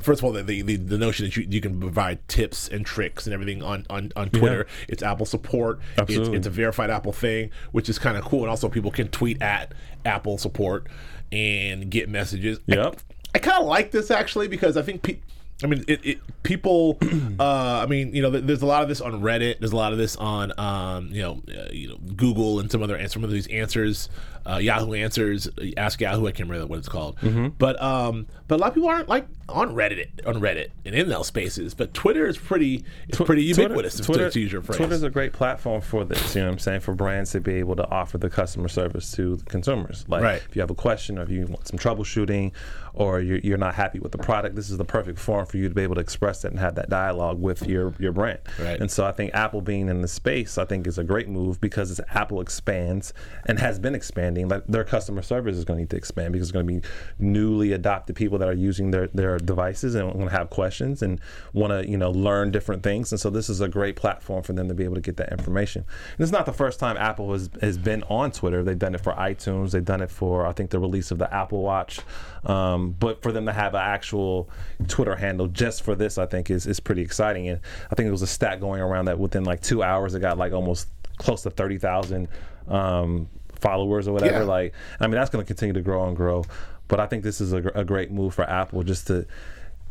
First 0.02 0.20
of 0.20 0.26
all, 0.26 0.34
the, 0.34 0.42
the, 0.62 0.76
the 0.76 0.98
notion 0.98 1.26
that 1.26 1.38
you, 1.38 1.48
you 1.50 1.62
can 1.62 1.80
provide 1.80 2.28
tips 2.28 2.68
and 2.68 2.86
tricks 2.86 3.26
and 3.28 3.34
everything 3.34 3.64
on, 3.64 3.86
on, 3.90 4.12
on 4.18 4.30
Twitter. 4.30 4.68
It's 4.90 5.02
Apple 5.02 5.26
support. 5.26 5.80
It's, 5.94 6.02
Absolutely. 6.02 6.38
it's 6.38 6.48
a 6.48 6.50
verified 6.50 6.90
Apple 6.90 7.14
thing, 7.14 7.50
which 7.72 7.88
is 7.88 7.98
kind 7.98 8.18
of 8.18 8.26
cool. 8.26 8.42
And 8.42 8.50
also, 8.50 8.68
people 8.68 8.92
can 8.92 9.08
tweet 9.08 9.42
at 9.42 9.74
Apple 10.06 10.38
support 10.38 10.88
and 11.32 11.90
get 11.90 12.10
messages. 12.10 12.60
I- 12.70 12.76
Yep. 12.76 13.00
I, 13.34 13.40
kind 13.40 13.62
of 13.62 13.68
like 13.68 13.92
this 13.92 14.12
actually 14.12 14.50
because 14.50 14.76
I 14.76 14.82
think 14.82 15.02
pe- 15.02 15.20
I 15.64 15.68
mean, 15.68 15.86
it, 15.88 16.06
it 16.06 16.44
people. 16.44 16.98
uh, 17.40 17.80
I 17.84 17.86
mean, 17.86 18.14
you 18.14 18.22
know, 18.22 18.30
there's 18.30 18.62
a 18.62 18.66
lot 18.66 18.84
of 18.84 18.90
this 18.90 19.02
on 19.02 19.22
Reddit. 19.22 19.60
There's 19.60 19.72
a 19.72 19.76
lot 19.76 19.94
of 19.94 19.98
this 19.98 20.16
on, 20.18 20.52
um, 20.60 21.10
you 21.12 21.22
know, 21.22 21.42
uh, 21.50 21.70
you 21.72 21.90
know, 21.90 21.98
Google 22.16 22.60
and 22.60 22.72
some 22.72 22.84
other 22.84 22.96
answers, 22.96 23.14
some 23.14 23.24
of 23.24 23.32
these 23.32 23.48
answers, 23.48 24.10
uh, 24.48 24.58
Yahoo 24.58 24.94
answers, 24.94 25.50
Ask 25.78 26.02
Yahoo. 26.02 26.28
I 26.28 26.32
can't 26.32 26.50
remember 26.50 26.68
what 26.68 26.80
it's 26.80 26.90
called. 26.90 27.18
Mm-hmm. 27.18 27.50
But 27.58 27.82
um, 27.82 28.28
but 28.48 28.56
a 28.56 28.58
lot 28.60 28.68
of 28.70 28.74
people 28.76 28.90
aren't 28.90 29.10
like 29.10 29.28
on 29.50 29.76
Reddit, 29.76 30.26
on 30.26 30.36
Reddit 30.36 30.70
and 30.86 30.96
in 30.96 31.10
those 31.10 31.28
spaces. 31.28 31.74
But 31.74 31.94
Twitter 31.94 32.28
is 32.28 32.38
pretty, 32.38 32.84
it's 33.08 33.20
pretty 33.20 33.44
ubiquitous. 33.44 33.98
Twitter, 34.00 34.30
to, 34.30 34.40
use 34.40 34.52
your 34.52 34.62
phrase. 34.62 34.78
Twitter's 34.78 35.04
a 35.04 35.10
great 35.10 35.34
platform 35.34 35.82
for 35.82 36.04
this. 36.04 36.36
You 36.36 36.42
know 36.42 36.48
what 36.48 36.54
I'm 36.54 36.60
saying? 36.60 36.80
For 36.82 36.96
brands 36.96 37.32
to 37.32 37.40
be 37.40 37.56
able 37.56 37.76
to 37.76 37.90
offer 37.90 38.18
the 38.18 38.30
customer 38.30 38.68
service 38.68 39.12
to 39.14 39.36
the 39.36 39.46
consumers. 39.46 40.06
Like 40.08 40.24
Right. 40.24 40.42
if 40.48 40.56
you 40.56 40.62
have 40.62 40.72
a 40.72 40.76
question 40.76 41.20
or 41.20 41.24
if 41.24 41.30
you 41.30 41.46
want 41.46 41.68
some 41.68 41.78
troubleshooting 41.78 42.54
or 42.96 43.20
you're, 43.20 43.40
you're 43.40 43.58
not 43.58 43.76
happy 43.76 44.00
with 44.00 44.12
the 44.12 44.18
product, 44.18 44.56
this 44.56 44.72
is 44.72 44.78
the 44.78 44.86
perfect 44.86 45.20
forum 45.20 45.46
for 45.46 45.58
you 45.58 45.70
to 45.70 45.76
be 45.76 45.84
able 45.84 45.96
to 45.96 46.02
express 46.02 46.42
that 46.42 46.52
and 46.52 46.60
have 46.60 46.76
that 46.76 46.90
dialogue 46.90 47.40
with 47.40 47.68
your, 47.68 47.94
your 48.00 48.12
brand. 48.14 48.40
Right. 48.60 48.80
And 48.80 48.90
so 48.90 49.06
I 49.06 49.12
think 49.12 49.34
Apple 49.36 49.62
being 49.62 49.90
in 49.90 50.02
the 50.02 50.08
space, 50.08 50.58
I 50.58 50.66
think 50.66 50.88
is 50.88 50.98
a 50.98 51.04
great 51.04 51.30
move 51.30 51.62
because 51.62 51.92
as 51.92 52.02
Apple 52.16 52.42
expands 52.42 53.14
and 53.46 53.60
has 53.60 53.78
been 53.78 53.94
expanding, 53.94 54.35
like 54.44 54.66
their 54.68 54.84
customer 54.84 55.22
service 55.22 55.56
is 55.56 55.66
going 55.66 55.78
to 55.78 55.82
need 55.82 55.90
to 55.92 55.98
expand 55.98 56.34
because 56.34 56.48
there's 56.48 56.52
going 56.52 56.68
to 56.68 56.82
be 56.82 56.88
newly 57.20 57.72
adopted 57.72 58.16
people 58.16 58.38
that 58.40 58.48
are 58.48 58.54
using 58.54 58.92
their, 58.92 59.08
their 59.08 59.38
devices 59.38 59.96
and 59.96 60.08
want 60.08 60.30
to 60.30 60.36
have 60.36 60.50
questions 60.50 61.02
and 61.02 61.20
want 61.54 61.72
to 61.72 61.90
you 61.90 61.98
know 61.98 62.12
learn 62.12 62.52
different 62.52 62.84
things. 62.84 63.12
And 63.12 63.20
so 63.20 63.30
this 63.30 63.50
is 63.50 63.62
a 63.62 63.68
great 63.68 63.96
platform 63.96 64.44
for 64.44 64.54
them 64.54 64.68
to 64.68 64.74
be 64.74 64.84
able 64.84 64.96
to 64.96 65.02
get 65.02 65.18
that 65.18 65.32
information. 65.32 65.86
And 66.18 66.22
it's 66.22 66.32
not 66.32 66.46
the 66.46 66.54
first 66.54 66.80
time 66.80 66.98
Apple 66.98 67.32
has, 67.32 67.50
has 67.62 67.78
been 67.78 68.04
on 68.04 68.32
Twitter. 68.32 68.64
They've 68.64 68.78
done 68.78 68.96
it 68.96 69.02
for 69.02 69.14
iTunes. 69.14 69.72
They've 69.72 69.86
done 69.86 70.02
it 70.02 70.12
for 70.12 70.46
I 70.46 70.52
think 70.52 70.70
the 70.70 70.80
release 70.80 71.12
of 71.12 71.18
the 71.18 71.34
Apple 71.34 71.62
Watch. 71.62 72.00
Um, 72.46 72.92
but 72.92 73.22
for 73.22 73.32
them 73.32 73.46
to 73.46 73.54
have 73.54 73.74
an 73.74 73.82
actual 73.82 74.50
Twitter 74.88 75.16
handle 75.16 75.48
just 75.48 75.84
for 75.84 75.96
this, 75.96 76.18
I 76.18 76.26
think 76.26 76.50
is 76.50 76.68
is 76.68 76.80
pretty 76.80 77.02
exciting. 77.02 77.48
And 77.48 77.60
I 77.92 77.96
think 77.96 78.06
there 78.06 78.12
was 78.12 78.22
a 78.22 78.28
stat 78.28 78.60
going 78.60 78.82
around 78.82 79.06
that 79.06 79.20
within 79.20 79.44
like 79.44 79.62
two 79.62 79.84
hours, 79.84 80.14
it 80.16 80.20
got 80.20 80.38
like 80.38 80.54
almost 80.54 80.88
close 81.18 81.44
to 81.44 81.50
thirty 81.50 81.78
thousand 81.78 82.28
um, 82.68 83.30
followers 83.60 84.08
or 84.08 84.14
whatever. 84.14 84.40
Yeah. 84.40 84.44
Like, 84.44 84.74
I 85.00 85.08
mean, 85.08 85.16
that's 85.16 85.30
going 85.30 85.44
to 85.44 85.48
continue 85.48 85.74
to 85.74 85.82
grow 85.82 86.08
and 86.08 86.16
grow. 86.16 86.46
But 86.88 87.00
I 87.00 87.08
think 87.08 87.24
this 87.24 87.42
is 87.42 87.54
a, 87.54 87.58
a 87.74 87.84
great 87.84 88.12
move 88.12 88.34
for 88.34 88.44
Apple 88.44 88.84
just 88.84 89.08
to 89.08 89.26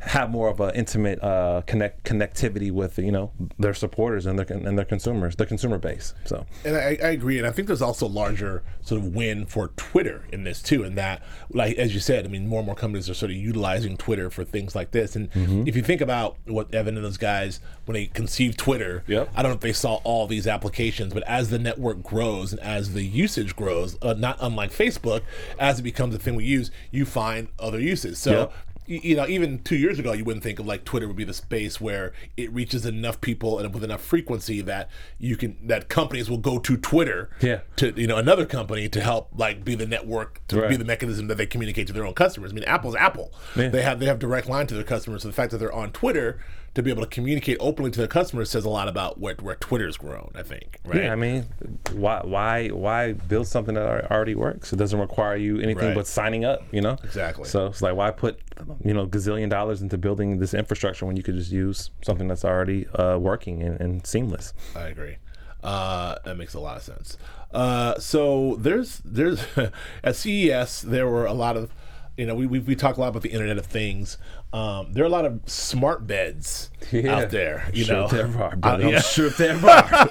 have 0.04 0.30
more 0.30 0.48
of 0.48 0.60
an 0.60 0.74
intimate 0.74 1.22
uh, 1.22 1.62
connect 1.66 2.04
connectivity 2.04 2.70
with 2.70 2.98
you 2.98 3.10
know 3.12 3.32
their 3.58 3.74
supporters 3.74 4.26
and 4.26 4.38
their 4.38 4.46
and 4.56 4.78
their 4.78 4.84
consumers, 4.84 5.36
their 5.36 5.46
consumer 5.46 5.78
base. 5.78 6.14
So 6.24 6.46
And 6.64 6.76
I, 6.76 6.98
I 7.02 7.10
agree, 7.10 7.38
and 7.38 7.46
I 7.46 7.50
think 7.50 7.66
there's 7.68 7.82
also 7.82 8.06
a 8.06 8.08
larger 8.08 8.62
sort 8.82 9.00
of 9.00 9.14
win 9.14 9.46
for 9.46 9.68
Twitter 9.76 10.24
in 10.32 10.44
this 10.44 10.62
too. 10.62 10.84
In 10.84 10.94
that, 10.96 11.22
like 11.50 11.76
as 11.76 11.94
you 11.94 12.00
said, 12.00 12.24
I 12.24 12.28
mean, 12.28 12.46
more 12.46 12.60
and 12.60 12.66
more 12.66 12.74
companies 12.74 13.08
are 13.08 13.14
sort 13.14 13.30
of 13.30 13.36
utilizing 13.36 13.96
Twitter 13.96 14.30
for 14.30 14.44
things 14.44 14.74
like 14.74 14.90
this. 14.90 15.16
And 15.16 15.28
if 15.66 15.74
you 15.76 15.82
think 15.82 16.00
about 16.00 16.36
what 16.46 16.72
Evan 16.74 16.96
and 16.96 17.04
those 17.04 17.16
guys 17.16 17.60
when 17.86 17.94
they 17.94 18.06
conceived 18.06 18.58
Twitter, 18.58 19.02
Yep. 19.06 19.30
I 19.34 19.42
don't 19.42 19.50
know 19.50 19.56
if 19.56 19.60
they 19.60 19.72
saw 19.72 19.96
all 20.04 20.26
these 20.26 20.46
applications, 20.46 21.12
but 21.14 21.22
as 21.24 21.50
the 21.50 21.58
network 21.58 22.02
grows 22.02 22.52
and 22.52 22.60
as 22.60 22.92
the 22.92 23.02
usage 23.02 23.56
grows, 23.56 23.96
uh, 24.02 24.14
not 24.14 24.38
unlike 24.40 24.70
Facebook, 24.70 25.22
as 25.58 25.78
it 25.80 25.82
becomes 25.82 26.14
a 26.14 26.18
thing 26.18 26.34
we 26.34 26.44
use, 26.44 26.70
you 26.90 27.04
find 27.04 27.48
other 27.58 27.80
uses. 27.80 28.18
So 28.18 28.30
Yep. 28.32 28.52
You 28.86 29.16
know, 29.16 29.26
even 29.26 29.62
two 29.62 29.76
years 29.76 29.98
ago, 29.98 30.12
you 30.12 30.24
wouldn't 30.24 30.42
think 30.42 30.58
of 30.58 30.66
like 30.66 30.84
Twitter 30.84 31.06
would 31.06 31.16
be 31.16 31.24
the 31.24 31.32
space 31.34 31.80
where 31.80 32.12
it 32.36 32.52
reaches 32.52 32.84
enough 32.84 33.20
people 33.20 33.58
and 33.58 33.72
with 33.72 33.82
enough 33.84 34.02
frequency 34.02 34.60
that 34.60 34.90
you 35.18 35.36
can 35.36 35.56
that 35.66 35.88
companies 35.88 36.28
will 36.28 36.38
go 36.38 36.58
to 36.58 36.76
Twitter 36.76 37.30
Yeah. 37.40 37.60
to 37.76 37.92
you 38.00 38.06
know 38.06 38.16
another 38.16 38.44
company 38.46 38.88
to 38.90 39.00
help 39.00 39.30
like 39.34 39.64
be 39.64 39.74
the 39.74 39.86
network 39.86 40.40
to 40.48 40.68
be 40.68 40.76
the 40.76 40.84
mechanism 40.84 41.28
that 41.28 41.36
they 41.36 41.46
communicate 41.46 41.86
to 41.86 41.92
their 41.92 42.04
own 42.06 42.14
customers. 42.14 42.50
I 42.52 42.54
mean, 42.54 42.64
Apple's 42.64 42.94
Apple. 42.96 43.32
Yeah. 43.56 43.68
They 43.68 43.82
have 43.82 44.00
they 44.00 44.06
have 44.06 44.18
direct 44.18 44.48
line 44.48 44.66
to 44.66 44.74
their 44.74 44.84
customers. 44.84 45.22
So 45.22 45.28
the 45.28 45.34
fact 45.34 45.52
that 45.52 45.58
they're 45.58 45.72
on 45.72 45.90
Twitter 45.92 46.38
to 46.74 46.82
be 46.82 46.90
able 46.90 47.02
to 47.02 47.08
communicate 47.08 47.56
openly 47.60 47.90
to 47.90 47.98
their 47.98 48.08
customers 48.08 48.50
says 48.50 48.64
a 48.64 48.68
lot 48.70 48.88
about 48.88 49.18
where 49.20 49.34
where 49.40 49.54
Twitter's 49.56 49.96
grown. 49.96 50.30
I 50.34 50.42
think. 50.42 50.80
Right. 50.84 51.04
yeah, 51.04 51.12
I 51.12 51.16
mean, 51.16 51.44
why 51.92 52.20
why 52.24 52.68
why 52.68 53.12
build 53.12 53.46
something 53.46 53.74
that 53.76 54.10
already 54.10 54.34
works? 54.34 54.72
It 54.72 54.76
doesn't 54.76 54.98
require 54.98 55.36
you 55.36 55.58
anything 55.60 55.88
Right. 55.88 55.94
but 55.94 56.06
signing 56.06 56.44
up. 56.44 56.62
You 56.72 56.80
know 56.80 56.96
Exactly. 57.04 57.44
So 57.44 57.66
it's 57.66 57.80
like 57.82 57.94
why 57.94 58.10
put 58.10 58.40
you 58.84 58.92
know 58.94 59.06
gazillion 59.06 59.48
dollars 59.50 59.82
into 59.82 59.96
building 59.98 60.38
this 60.38 60.54
infrastructure 60.54 61.06
when 61.06 61.16
you 61.16 61.22
could 61.22 61.36
just 61.36 61.52
use 61.52 61.90
something 62.02 62.28
that's 62.28 62.44
already 62.44 62.86
uh, 62.94 63.18
working 63.18 63.62
and, 63.62 63.80
and 63.80 64.06
seamless. 64.06 64.52
I 64.74 64.88
agree. 64.88 65.16
Uh, 65.62 66.16
that 66.24 66.36
makes 66.36 66.54
a 66.54 66.60
lot 66.60 66.76
of 66.76 66.82
sense. 66.82 67.16
Uh, 67.52 67.98
so 67.98 68.56
there's 68.58 69.00
there's 69.04 69.44
at 70.04 70.16
CES 70.16 70.82
there 70.82 71.06
were 71.08 71.24
a 71.24 71.32
lot 71.32 71.56
of 71.56 71.70
you 72.16 72.26
know 72.26 72.34
we 72.34 72.46
we, 72.46 72.58
we 72.60 72.76
talk 72.76 72.96
a 72.96 73.00
lot 73.00 73.08
about 73.08 73.22
the 73.22 73.30
Internet 73.30 73.58
of 73.58 73.66
Things. 73.66 74.18
Um, 74.52 74.92
there 74.92 75.02
are 75.02 75.06
a 75.06 75.10
lot 75.10 75.24
of 75.24 75.40
smart 75.46 76.06
beds 76.06 76.70
out 77.08 77.30
there. 77.30 77.68
You 77.72 77.84
sure 77.84 77.94
know, 77.96 78.08
there 78.08 78.26
are, 78.38 78.52
Uh, 78.52 78.56
brother. 78.56 78.88
yeah. 78.88 78.96
I'm 78.96 79.02
sure 79.02 79.30
there 79.30 79.56
are. 79.56 80.10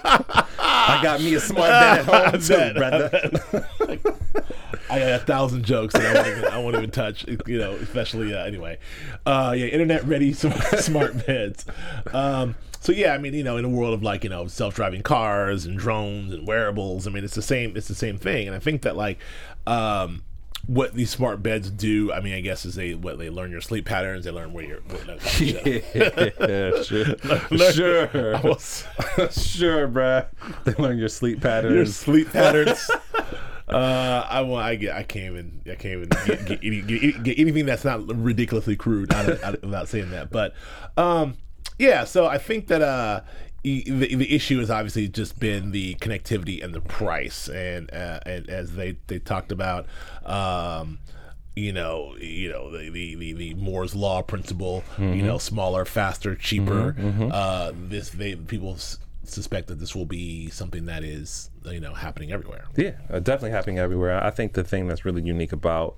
I 0.60 1.00
got 1.02 1.22
me 1.22 1.34
a 1.36 1.40
smart 1.40 1.70
bed 1.70 2.00
at 2.00 2.06
home 2.32 2.42
too, 2.42 2.54
bet, 2.56 2.76
brother. 2.76 3.68
I 4.90 5.00
got 5.00 5.12
a 5.14 5.20
thousand 5.20 5.64
jokes 5.64 5.94
that 5.94 6.06
I 6.06 6.14
won't 6.14 6.28
even, 6.38 6.46
I 6.52 6.58
won't 6.58 6.76
even 6.76 6.92
touch. 6.92 7.26
You 7.48 7.58
know, 7.58 7.72
especially 7.72 8.34
uh, 8.34 8.44
anyway. 8.46 8.80
Uh, 9.26 9.54
yeah, 9.58 9.68
internet 9.68 10.04
ready 10.06 10.34
smart, 10.34 10.62
smart 10.80 11.26
beds. 11.26 11.66
Um, 12.14 12.56
so 12.82 12.92
yeah, 12.92 13.14
I 13.14 13.18
mean, 13.18 13.34
you 13.34 13.44
know, 13.44 13.56
in 13.56 13.64
a 13.64 13.70
world 13.70 13.94
of 13.94 14.04
like 14.04 14.26
you 14.26 14.30
know 14.30 14.48
self-driving 14.48 15.04
cars 15.04 15.66
and 15.66 15.80
drones 15.80 16.34
and 16.34 16.46
wearables, 16.46 17.08
I 17.08 17.12
mean, 17.12 17.24
it's 17.24 17.36
the 17.36 17.42
same. 17.42 17.78
It's 17.78 17.88
the 17.88 17.96
same 17.96 18.18
thing, 18.18 18.48
and 18.48 18.56
I 18.56 18.60
think 18.60 18.82
that 18.82 18.98
like. 18.98 19.20
Um, 19.66 20.24
what 20.66 20.94
these 20.94 21.10
smart 21.10 21.44
beds 21.44 21.70
do, 21.70 22.12
I 22.14 22.22
mean, 22.22 22.34
I 22.34 22.40
guess 22.42 22.66
is 22.66 22.76
they 22.76 22.94
what 22.94 23.18
they 23.18 23.30
learn 23.30 23.52
your 23.52 23.60
sleep 23.62 23.86
patterns. 23.86 24.24
They 24.26 24.32
learn 24.32 24.54
where 24.54 24.64
you're. 24.66 24.80
What, 24.80 25.40
you 25.42 25.54
know, 25.56 25.62
yeah, 25.66 26.82
sure, 26.84 27.16
learn- 27.52 27.74
sure, 27.74 28.36
almost- 28.38 28.86
sure, 29.32 29.88
bruh. 29.88 30.28
They 30.64 30.74
learn 30.82 30.98
your 30.98 31.10
sleep 31.10 31.42
patterns. 31.42 31.76
your 31.76 31.86
sleep 31.86 32.32
patterns. 32.32 32.90
Uh, 33.68 34.26
I 34.30 34.42
want. 34.42 34.66
I 34.66 34.76
get. 34.76 34.96
I 34.96 35.04
can't 35.04 35.34
even. 35.34 35.62
I 35.66 35.76
can't 35.76 35.86
even 35.86 36.10
get, 36.26 36.46
get, 36.46 36.60
any, 36.64 36.82
get, 36.82 37.24
get 37.24 37.40
anything 37.40 37.66
that's 37.66 37.84
not 37.86 38.06
ridiculously 38.08 38.76
crude 38.76 39.14
out 39.14 39.30
of, 39.30 39.44
out 39.44 39.56
of, 39.56 39.64
without 39.64 39.88
saying 39.90 40.12
that. 40.12 40.30
But, 40.30 40.54
um, 40.96 41.36
yeah. 41.80 42.04
So 42.04 42.26
I 42.28 42.38
think 42.38 42.68
that 42.68 42.82
uh, 42.82 43.22
the, 43.64 44.16
the 44.16 44.36
issue 44.36 44.60
has 44.60 44.70
obviously 44.70 45.08
just 45.08 45.40
been 45.40 45.72
the 45.72 45.96
connectivity 45.96 46.64
and 46.64 46.74
the 46.74 46.82
price, 46.82 47.48
and 47.50 47.92
uh, 47.94 48.20
and 48.26 48.50
as 48.50 48.76
they 48.76 48.98
they 49.08 49.20
talked 49.20 49.52
about, 49.52 49.86
um, 50.26 51.00
you 51.56 51.72
know, 51.72 52.16
you 52.20 52.50
know 52.50 52.72
the 52.72 52.90
the, 52.90 53.34
the, 53.34 53.54
Moore's 53.56 53.96
law 53.96 54.22
principle. 54.22 54.84
You 54.98 55.22
know, 55.24 55.38
smaller, 55.38 55.86
faster, 55.86 56.36
cheaper. 56.36 56.96
Uh, 57.32 57.72
this 57.74 58.10
they 58.10 58.36
people 58.36 58.74
s- 58.74 58.98
suspect 59.24 59.68
that 59.68 59.80
this 59.80 59.96
will 59.96 60.06
be 60.06 60.50
something 60.50 60.86
that 60.88 61.04
is 61.04 61.50
you 61.66 61.80
know 61.80 61.94
happening 61.94 62.32
everywhere. 62.32 62.66
Yeah, 62.76 62.94
uh, 63.10 63.20
definitely 63.20 63.52
happening 63.52 63.80
everywhere. 63.80 64.22
I 64.24 64.32
think 64.32 64.54
the 64.54 64.64
thing 64.64 64.88
that's 64.88 65.06
really 65.06 65.22
unique 65.22 65.54
about 65.54 65.96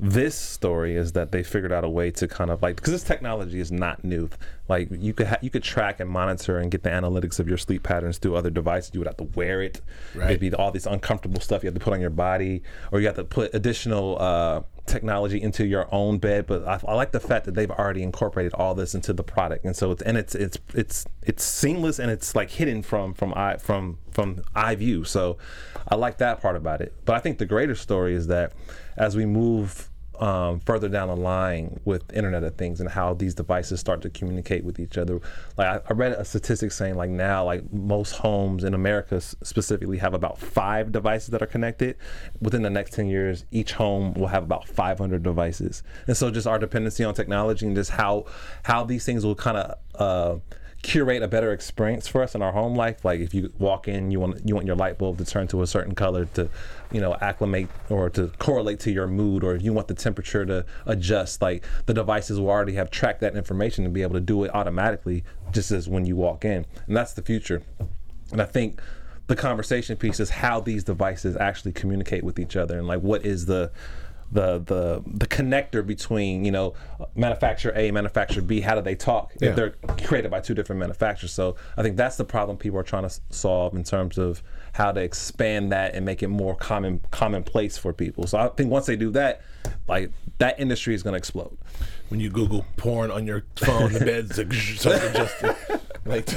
this 0.00 0.34
story 0.34 0.96
is 0.96 1.12
that 1.12 1.30
they 1.30 1.42
figured 1.42 1.72
out 1.72 1.84
a 1.84 1.88
way 1.88 2.10
to 2.10 2.26
kind 2.26 2.50
of 2.50 2.62
like 2.62 2.76
because 2.76 2.92
this 2.92 3.04
technology 3.04 3.60
is 3.60 3.70
not 3.70 4.04
new. 4.04 4.28
Like 4.68 4.88
you 4.90 5.14
could 5.14 5.28
ha- 5.28 5.38
you 5.40 5.50
could 5.50 5.62
track 5.62 6.00
and 6.00 6.10
monitor 6.10 6.58
and 6.58 6.70
get 6.70 6.82
the 6.82 6.90
analytics 6.90 7.38
of 7.38 7.48
your 7.48 7.58
sleep 7.58 7.84
patterns 7.84 8.18
through 8.18 8.34
other 8.34 8.50
devices. 8.50 8.90
You 8.92 9.00
would 9.00 9.06
have 9.06 9.16
to 9.18 9.30
wear 9.34 9.62
it. 9.62 9.80
Right. 10.14 10.30
It'd 10.30 10.40
be 10.40 10.52
all 10.52 10.72
this 10.72 10.86
uncomfortable 10.86 11.40
stuff 11.40 11.62
you 11.62 11.68
have 11.68 11.74
to 11.74 11.80
put 11.80 11.92
on 11.92 12.00
your 12.00 12.10
body, 12.10 12.62
or 12.90 13.00
you 13.00 13.06
have 13.06 13.16
to 13.16 13.24
put 13.24 13.54
additional. 13.54 14.18
Uh, 14.20 14.62
technology 14.86 15.40
into 15.40 15.64
your 15.64 15.88
own 15.92 16.18
bed 16.18 16.46
but 16.46 16.66
I, 16.66 16.78
I 16.86 16.94
like 16.94 17.12
the 17.12 17.20
fact 17.20 17.46
that 17.46 17.54
they've 17.54 17.70
already 17.70 18.02
incorporated 18.02 18.52
all 18.54 18.74
this 18.74 18.94
into 18.94 19.12
the 19.12 19.22
product. 19.22 19.64
And 19.64 19.76
so 19.76 19.90
it's 19.90 20.02
and 20.02 20.16
it's 20.16 20.34
it's 20.34 20.58
it's 20.74 21.06
it's 21.22 21.44
seamless 21.44 21.98
and 21.98 22.10
it's 22.10 22.34
like 22.34 22.50
hidden 22.50 22.82
from 22.82 23.14
from 23.14 23.32
eye 23.34 23.56
from 23.56 23.98
from 24.10 24.42
eye 24.54 24.74
view. 24.74 25.04
So 25.04 25.38
I 25.88 25.96
like 25.96 26.18
that 26.18 26.40
part 26.40 26.56
about 26.56 26.80
it. 26.80 26.94
But 27.04 27.16
I 27.16 27.18
think 27.18 27.38
the 27.38 27.46
greater 27.46 27.74
story 27.74 28.14
is 28.14 28.26
that 28.28 28.52
as 28.96 29.16
we 29.16 29.26
move 29.26 29.88
um, 30.20 30.60
further 30.60 30.88
down 30.88 31.08
the 31.08 31.16
line 31.16 31.80
with 31.84 32.12
Internet 32.12 32.44
of 32.44 32.56
Things 32.56 32.80
and 32.80 32.88
how 32.88 33.14
these 33.14 33.34
devices 33.34 33.80
start 33.80 34.02
to 34.02 34.10
communicate 34.10 34.64
with 34.64 34.78
each 34.78 34.96
other. 34.96 35.20
Like 35.56 35.66
I, 35.66 35.80
I 35.88 35.92
read 35.92 36.12
a 36.12 36.24
statistic 36.24 36.72
saying 36.72 36.94
like 36.94 37.10
now 37.10 37.44
like 37.44 37.72
most 37.72 38.12
homes 38.12 38.64
in 38.64 38.74
America 38.74 39.20
specifically 39.20 39.98
have 39.98 40.14
about 40.14 40.38
five 40.38 40.92
devices 40.92 41.28
that 41.28 41.42
are 41.42 41.46
connected. 41.46 41.96
Within 42.40 42.62
the 42.62 42.70
next 42.70 42.92
10 42.92 43.06
years, 43.06 43.44
each 43.50 43.72
home 43.72 44.14
will 44.14 44.28
have 44.28 44.42
about 44.42 44.68
500 44.68 45.22
devices. 45.22 45.82
And 46.06 46.16
so 46.16 46.30
just 46.30 46.46
our 46.46 46.58
dependency 46.58 47.04
on 47.04 47.14
technology 47.14 47.66
and 47.66 47.74
just 47.74 47.90
how 47.90 48.26
how 48.62 48.84
these 48.84 49.04
things 49.04 49.24
will 49.24 49.34
kind 49.34 49.56
of 49.56 49.78
uh, 49.94 50.38
curate 50.84 51.22
a 51.22 51.28
better 51.28 51.50
experience 51.50 52.06
for 52.06 52.22
us 52.22 52.34
in 52.34 52.42
our 52.42 52.52
home 52.52 52.76
life. 52.76 53.04
Like 53.04 53.18
if 53.18 53.32
you 53.32 53.50
walk 53.58 53.88
in, 53.88 54.10
you 54.10 54.20
want 54.20 54.46
you 54.46 54.54
want 54.54 54.66
your 54.66 54.76
light 54.76 54.98
bulb 54.98 55.16
to 55.18 55.24
turn 55.24 55.48
to 55.48 55.62
a 55.62 55.66
certain 55.66 55.94
color 55.94 56.26
to, 56.34 56.50
you 56.92 57.00
know, 57.00 57.16
acclimate 57.22 57.68
or 57.88 58.10
to 58.10 58.28
correlate 58.38 58.80
to 58.80 58.92
your 58.92 59.06
mood, 59.06 59.42
or 59.42 59.54
if 59.54 59.62
you 59.62 59.72
want 59.72 59.88
the 59.88 59.94
temperature 59.94 60.44
to 60.44 60.66
adjust, 60.84 61.40
like 61.40 61.64
the 61.86 61.94
devices 61.94 62.38
will 62.38 62.50
already 62.50 62.74
have 62.74 62.90
tracked 62.90 63.20
that 63.22 63.34
information 63.34 63.86
and 63.86 63.94
be 63.94 64.02
able 64.02 64.12
to 64.12 64.20
do 64.20 64.44
it 64.44 64.54
automatically, 64.54 65.24
just 65.52 65.70
as 65.70 65.88
when 65.88 66.04
you 66.04 66.16
walk 66.16 66.44
in, 66.44 66.66
and 66.86 66.96
that's 66.96 67.14
the 67.14 67.22
future. 67.22 67.62
And 68.30 68.42
I 68.42 68.44
think 68.44 68.80
the 69.26 69.36
conversation 69.36 69.96
piece 69.96 70.20
is 70.20 70.28
how 70.28 70.60
these 70.60 70.84
devices 70.84 71.34
actually 71.34 71.72
communicate 71.72 72.24
with 72.24 72.38
each 72.38 72.56
other, 72.56 72.78
and 72.78 72.86
like 72.86 73.00
what 73.00 73.24
is 73.24 73.46
the 73.46 73.72
the 74.32 74.58
the 74.58 75.02
the 75.06 75.26
connector 75.26 75.86
between 75.86 76.44
you 76.44 76.50
know 76.50 76.74
manufacturer 77.14 77.72
A 77.76 77.90
manufacturer 77.90 78.42
B 78.42 78.60
how 78.60 78.74
do 78.74 78.80
they 78.80 78.94
talk 78.94 79.32
Yeah. 79.40 79.50
if 79.50 79.56
they're 79.56 79.70
created 80.06 80.30
by 80.30 80.40
two 80.40 80.54
different 80.54 80.80
manufacturers 80.80 81.32
so 81.32 81.56
I 81.76 81.82
think 81.82 81.96
that's 81.96 82.16
the 82.16 82.24
problem 82.24 82.56
people 82.56 82.78
are 82.78 82.82
trying 82.84 83.08
to 83.08 83.20
solve 83.30 83.74
in 83.74 83.84
terms 83.84 84.18
of 84.18 84.42
how 84.72 84.90
to 84.92 85.00
expand 85.00 85.70
that 85.72 85.94
and 85.94 86.04
make 86.04 86.22
it 86.22 86.28
more 86.28 86.54
common 86.56 87.00
commonplace 87.10 87.76
for 87.78 87.92
people 87.92 88.26
so 88.26 88.38
I 88.38 88.48
think 88.48 88.70
once 88.70 88.86
they 88.86 88.96
do 88.96 89.10
that 89.12 89.42
like 89.88 90.10
that 90.38 90.58
industry 90.58 90.94
is 90.94 91.02
going 91.02 91.12
to 91.12 91.18
explode 91.18 91.56
When 92.08 92.18
you 92.20 92.28
Google 92.30 92.66
porn 92.76 93.10
on 93.10 93.26
your 93.26 93.44
phone, 93.56 93.92
the 93.92 94.00
bed's 94.00 94.36
like 94.38 94.52
self-adjusting. 94.52 95.80
Like, 96.06 96.28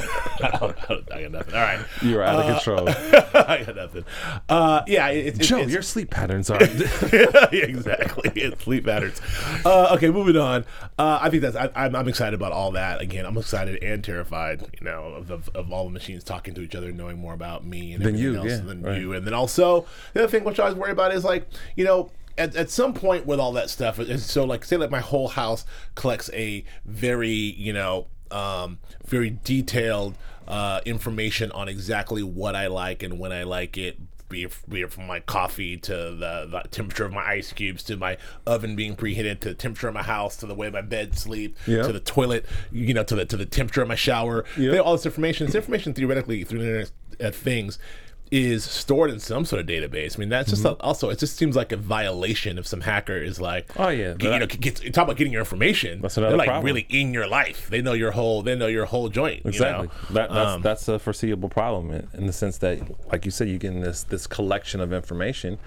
I, 0.41 0.57
don't, 0.61 0.77
I, 0.77 0.85
don't, 0.87 1.11
I 1.11 1.21
got 1.23 1.31
nothing. 1.33 1.53
All 1.53 1.59
right, 1.61 1.85
you're 2.01 2.23
out 2.23 2.39
of 2.39 2.55
control 2.55 2.87
I 3.33 3.63
got 3.65 3.75
nothing. 3.75 4.05
Uh, 4.47 4.81
yeah, 4.87 5.09
it, 5.09 5.25
it's 5.35 5.45
Joe 5.45 5.57
your 5.57 5.81
sleep 5.81 6.09
patterns 6.09 6.49
are 6.49 6.63
yeah, 6.63 7.65
exactly. 7.77 8.31
It's 8.47 8.63
sleep 8.63 8.85
patterns. 8.85 9.19
Uh, 9.65 9.93
okay, 9.95 10.09
moving 10.09 10.37
on. 10.37 10.65
Uh, 10.97 11.19
I 11.21 11.29
think 11.29 11.41
that's. 11.41 11.55
I, 11.55 11.69
I'm, 11.75 11.95
I'm 11.95 12.07
excited 12.07 12.33
about 12.33 12.51
all 12.51 12.71
that. 12.71 13.01
Again, 13.01 13.25
I'm 13.25 13.37
excited 13.37 13.81
and 13.83 14.03
terrified. 14.03 14.67
You 14.79 14.85
know, 14.85 15.05
of, 15.15 15.31
of, 15.31 15.49
of 15.55 15.71
all 15.71 15.85
the 15.85 15.91
machines 15.91 16.23
talking 16.23 16.53
to 16.53 16.61
each 16.61 16.75
other, 16.75 16.91
knowing 16.91 17.17
more 17.17 17.33
about 17.33 17.65
me 17.65 17.93
and 17.93 18.03
Than 18.03 18.17
you, 18.17 18.35
else 18.35 18.47
yeah, 18.47 18.57
than 18.57 18.81
right. 18.81 18.99
you. 18.99 19.13
And 19.13 19.25
then 19.25 19.33
also 19.33 19.85
the 20.13 20.23
other 20.23 20.31
thing 20.31 20.43
which 20.43 20.59
I 20.59 20.63
always 20.63 20.77
worry 20.77 20.91
about 20.91 21.13
is 21.13 21.23
like, 21.23 21.47
you 21.75 21.85
know. 21.85 22.11
At, 22.39 22.55
at 22.55 22.69
some 22.69 22.93
point 22.93 23.25
with 23.25 23.39
all 23.39 23.51
that 23.53 23.67
stuff, 23.67 23.99
so 24.19 24.43
like 24.43 24.63
say 24.63 24.77
like 24.77 24.91
my 24.91 24.99
whole 24.99 25.29
house 25.29 25.65
collects 25.95 26.29
a 26.33 26.63
very 26.85 27.29
you 27.31 27.73
know 27.73 28.05
um, 28.29 28.77
very 29.05 29.31
detailed 29.43 30.15
uh, 30.47 30.81
information 30.85 31.51
on 31.51 31.67
exactly 31.67 32.23
what 32.23 32.55
I 32.55 32.67
like 32.67 33.03
and 33.03 33.19
when 33.19 33.31
I 33.31 33.41
like 33.41 33.77
it, 33.77 33.97
be 34.29 34.43
it, 34.43 34.57
be 34.67 34.81
it 34.81 34.91
from 34.91 35.07
my 35.07 35.19
coffee 35.21 35.77
to 35.77 35.91
the, 35.93 36.47
the 36.49 36.63
temperature 36.69 37.05
of 37.05 37.13
my 37.13 37.25
ice 37.25 37.53
cubes 37.53 37.83
to 37.83 37.95
my 37.97 38.17
oven 38.45 38.75
being 38.75 38.95
preheated 38.95 39.39
to 39.41 39.49
the 39.49 39.55
temperature 39.55 39.87
of 39.87 39.93
my 39.93 40.03
house 40.03 40.35
to 40.37 40.45
the 40.45 40.55
way 40.55 40.69
my 40.69 40.81
bed 40.81 41.17
sleep 41.17 41.55
to 41.85 41.93
the 41.93 41.99
toilet, 41.99 42.45
you 42.71 42.93
know, 42.93 43.03
to 43.03 43.15
the 43.15 43.25
to 43.25 43.37
the 43.37 43.45
temperature 43.45 43.81
of 43.81 43.87
my 43.87 43.95
shower. 43.95 44.43
All 44.79 44.93
this 44.93 45.05
information. 45.05 45.45
This 45.45 45.55
information 45.55 45.93
theoretically 45.93 46.43
through 46.43 46.59
the 46.59 46.65
internet 46.65 46.91
of 47.19 47.35
things 47.35 47.79
is 48.31 48.63
stored 48.63 49.09
in 49.09 49.19
some 49.19 49.45
sort 49.45 49.59
of 49.61 49.67
database. 49.67 50.17
I 50.17 50.19
mean, 50.19 50.29
that's 50.29 50.49
just 50.49 50.65
a- 50.65 50.75
also 50.81 51.09
it 51.09 51.19
just 51.19 51.37
seems 51.37 51.55
like 51.55 51.71
a 51.71 51.77
violation 51.77 52.57
if 52.57 52.67
some 52.67 52.81
hacker 52.81 53.17
is 53.17 53.39
like, 53.39 53.67
Mm-hmm. 53.69 53.81
Oh, 53.81 53.89
yeah, 53.89 54.13
get- 54.13 54.33
you 54.33 54.39
know, 54.39 54.45
get, 54.45 54.93
talk 54.93 55.05
about 55.05 55.17
getting 55.17 55.33
your 55.33 55.41
information. 55.41 56.01
That's 56.01 56.17
another 56.17 56.31
They're 56.31 56.37
like 56.37 56.47
problem. 56.47 56.65
really 56.65 56.85
in 56.89 57.13
your 57.13 57.27
life. 57.27 57.69
They 57.69 57.81
know 57.81 57.93
your 57.93 58.11
whole. 58.11 58.41
They 58.41 58.55
know 58.55 58.67
your 58.67 58.85
whole 58.85 59.09
joint. 59.09 59.43
you 59.45 59.49
Exactly. 59.49 59.87
know? 59.87 59.93
That, 60.11 60.29
that's 60.29 60.49
Um, 60.55 60.61
that's 60.61 60.87
a 60.87 60.99
foreseeable 60.99 61.49
problem 61.49 61.91
in, 61.91 62.07
in 62.13 62.27
the 62.27 62.33
sense 62.33 62.57
that, 62.59 62.79
like 63.11 63.25
you 63.25 63.31
said, 63.31 63.49
you 63.49 63.57
getting 63.57 63.81
this 63.81 64.03
this 64.03 64.27
collection 64.27 64.81
of 64.81 64.91
information. 64.93 65.57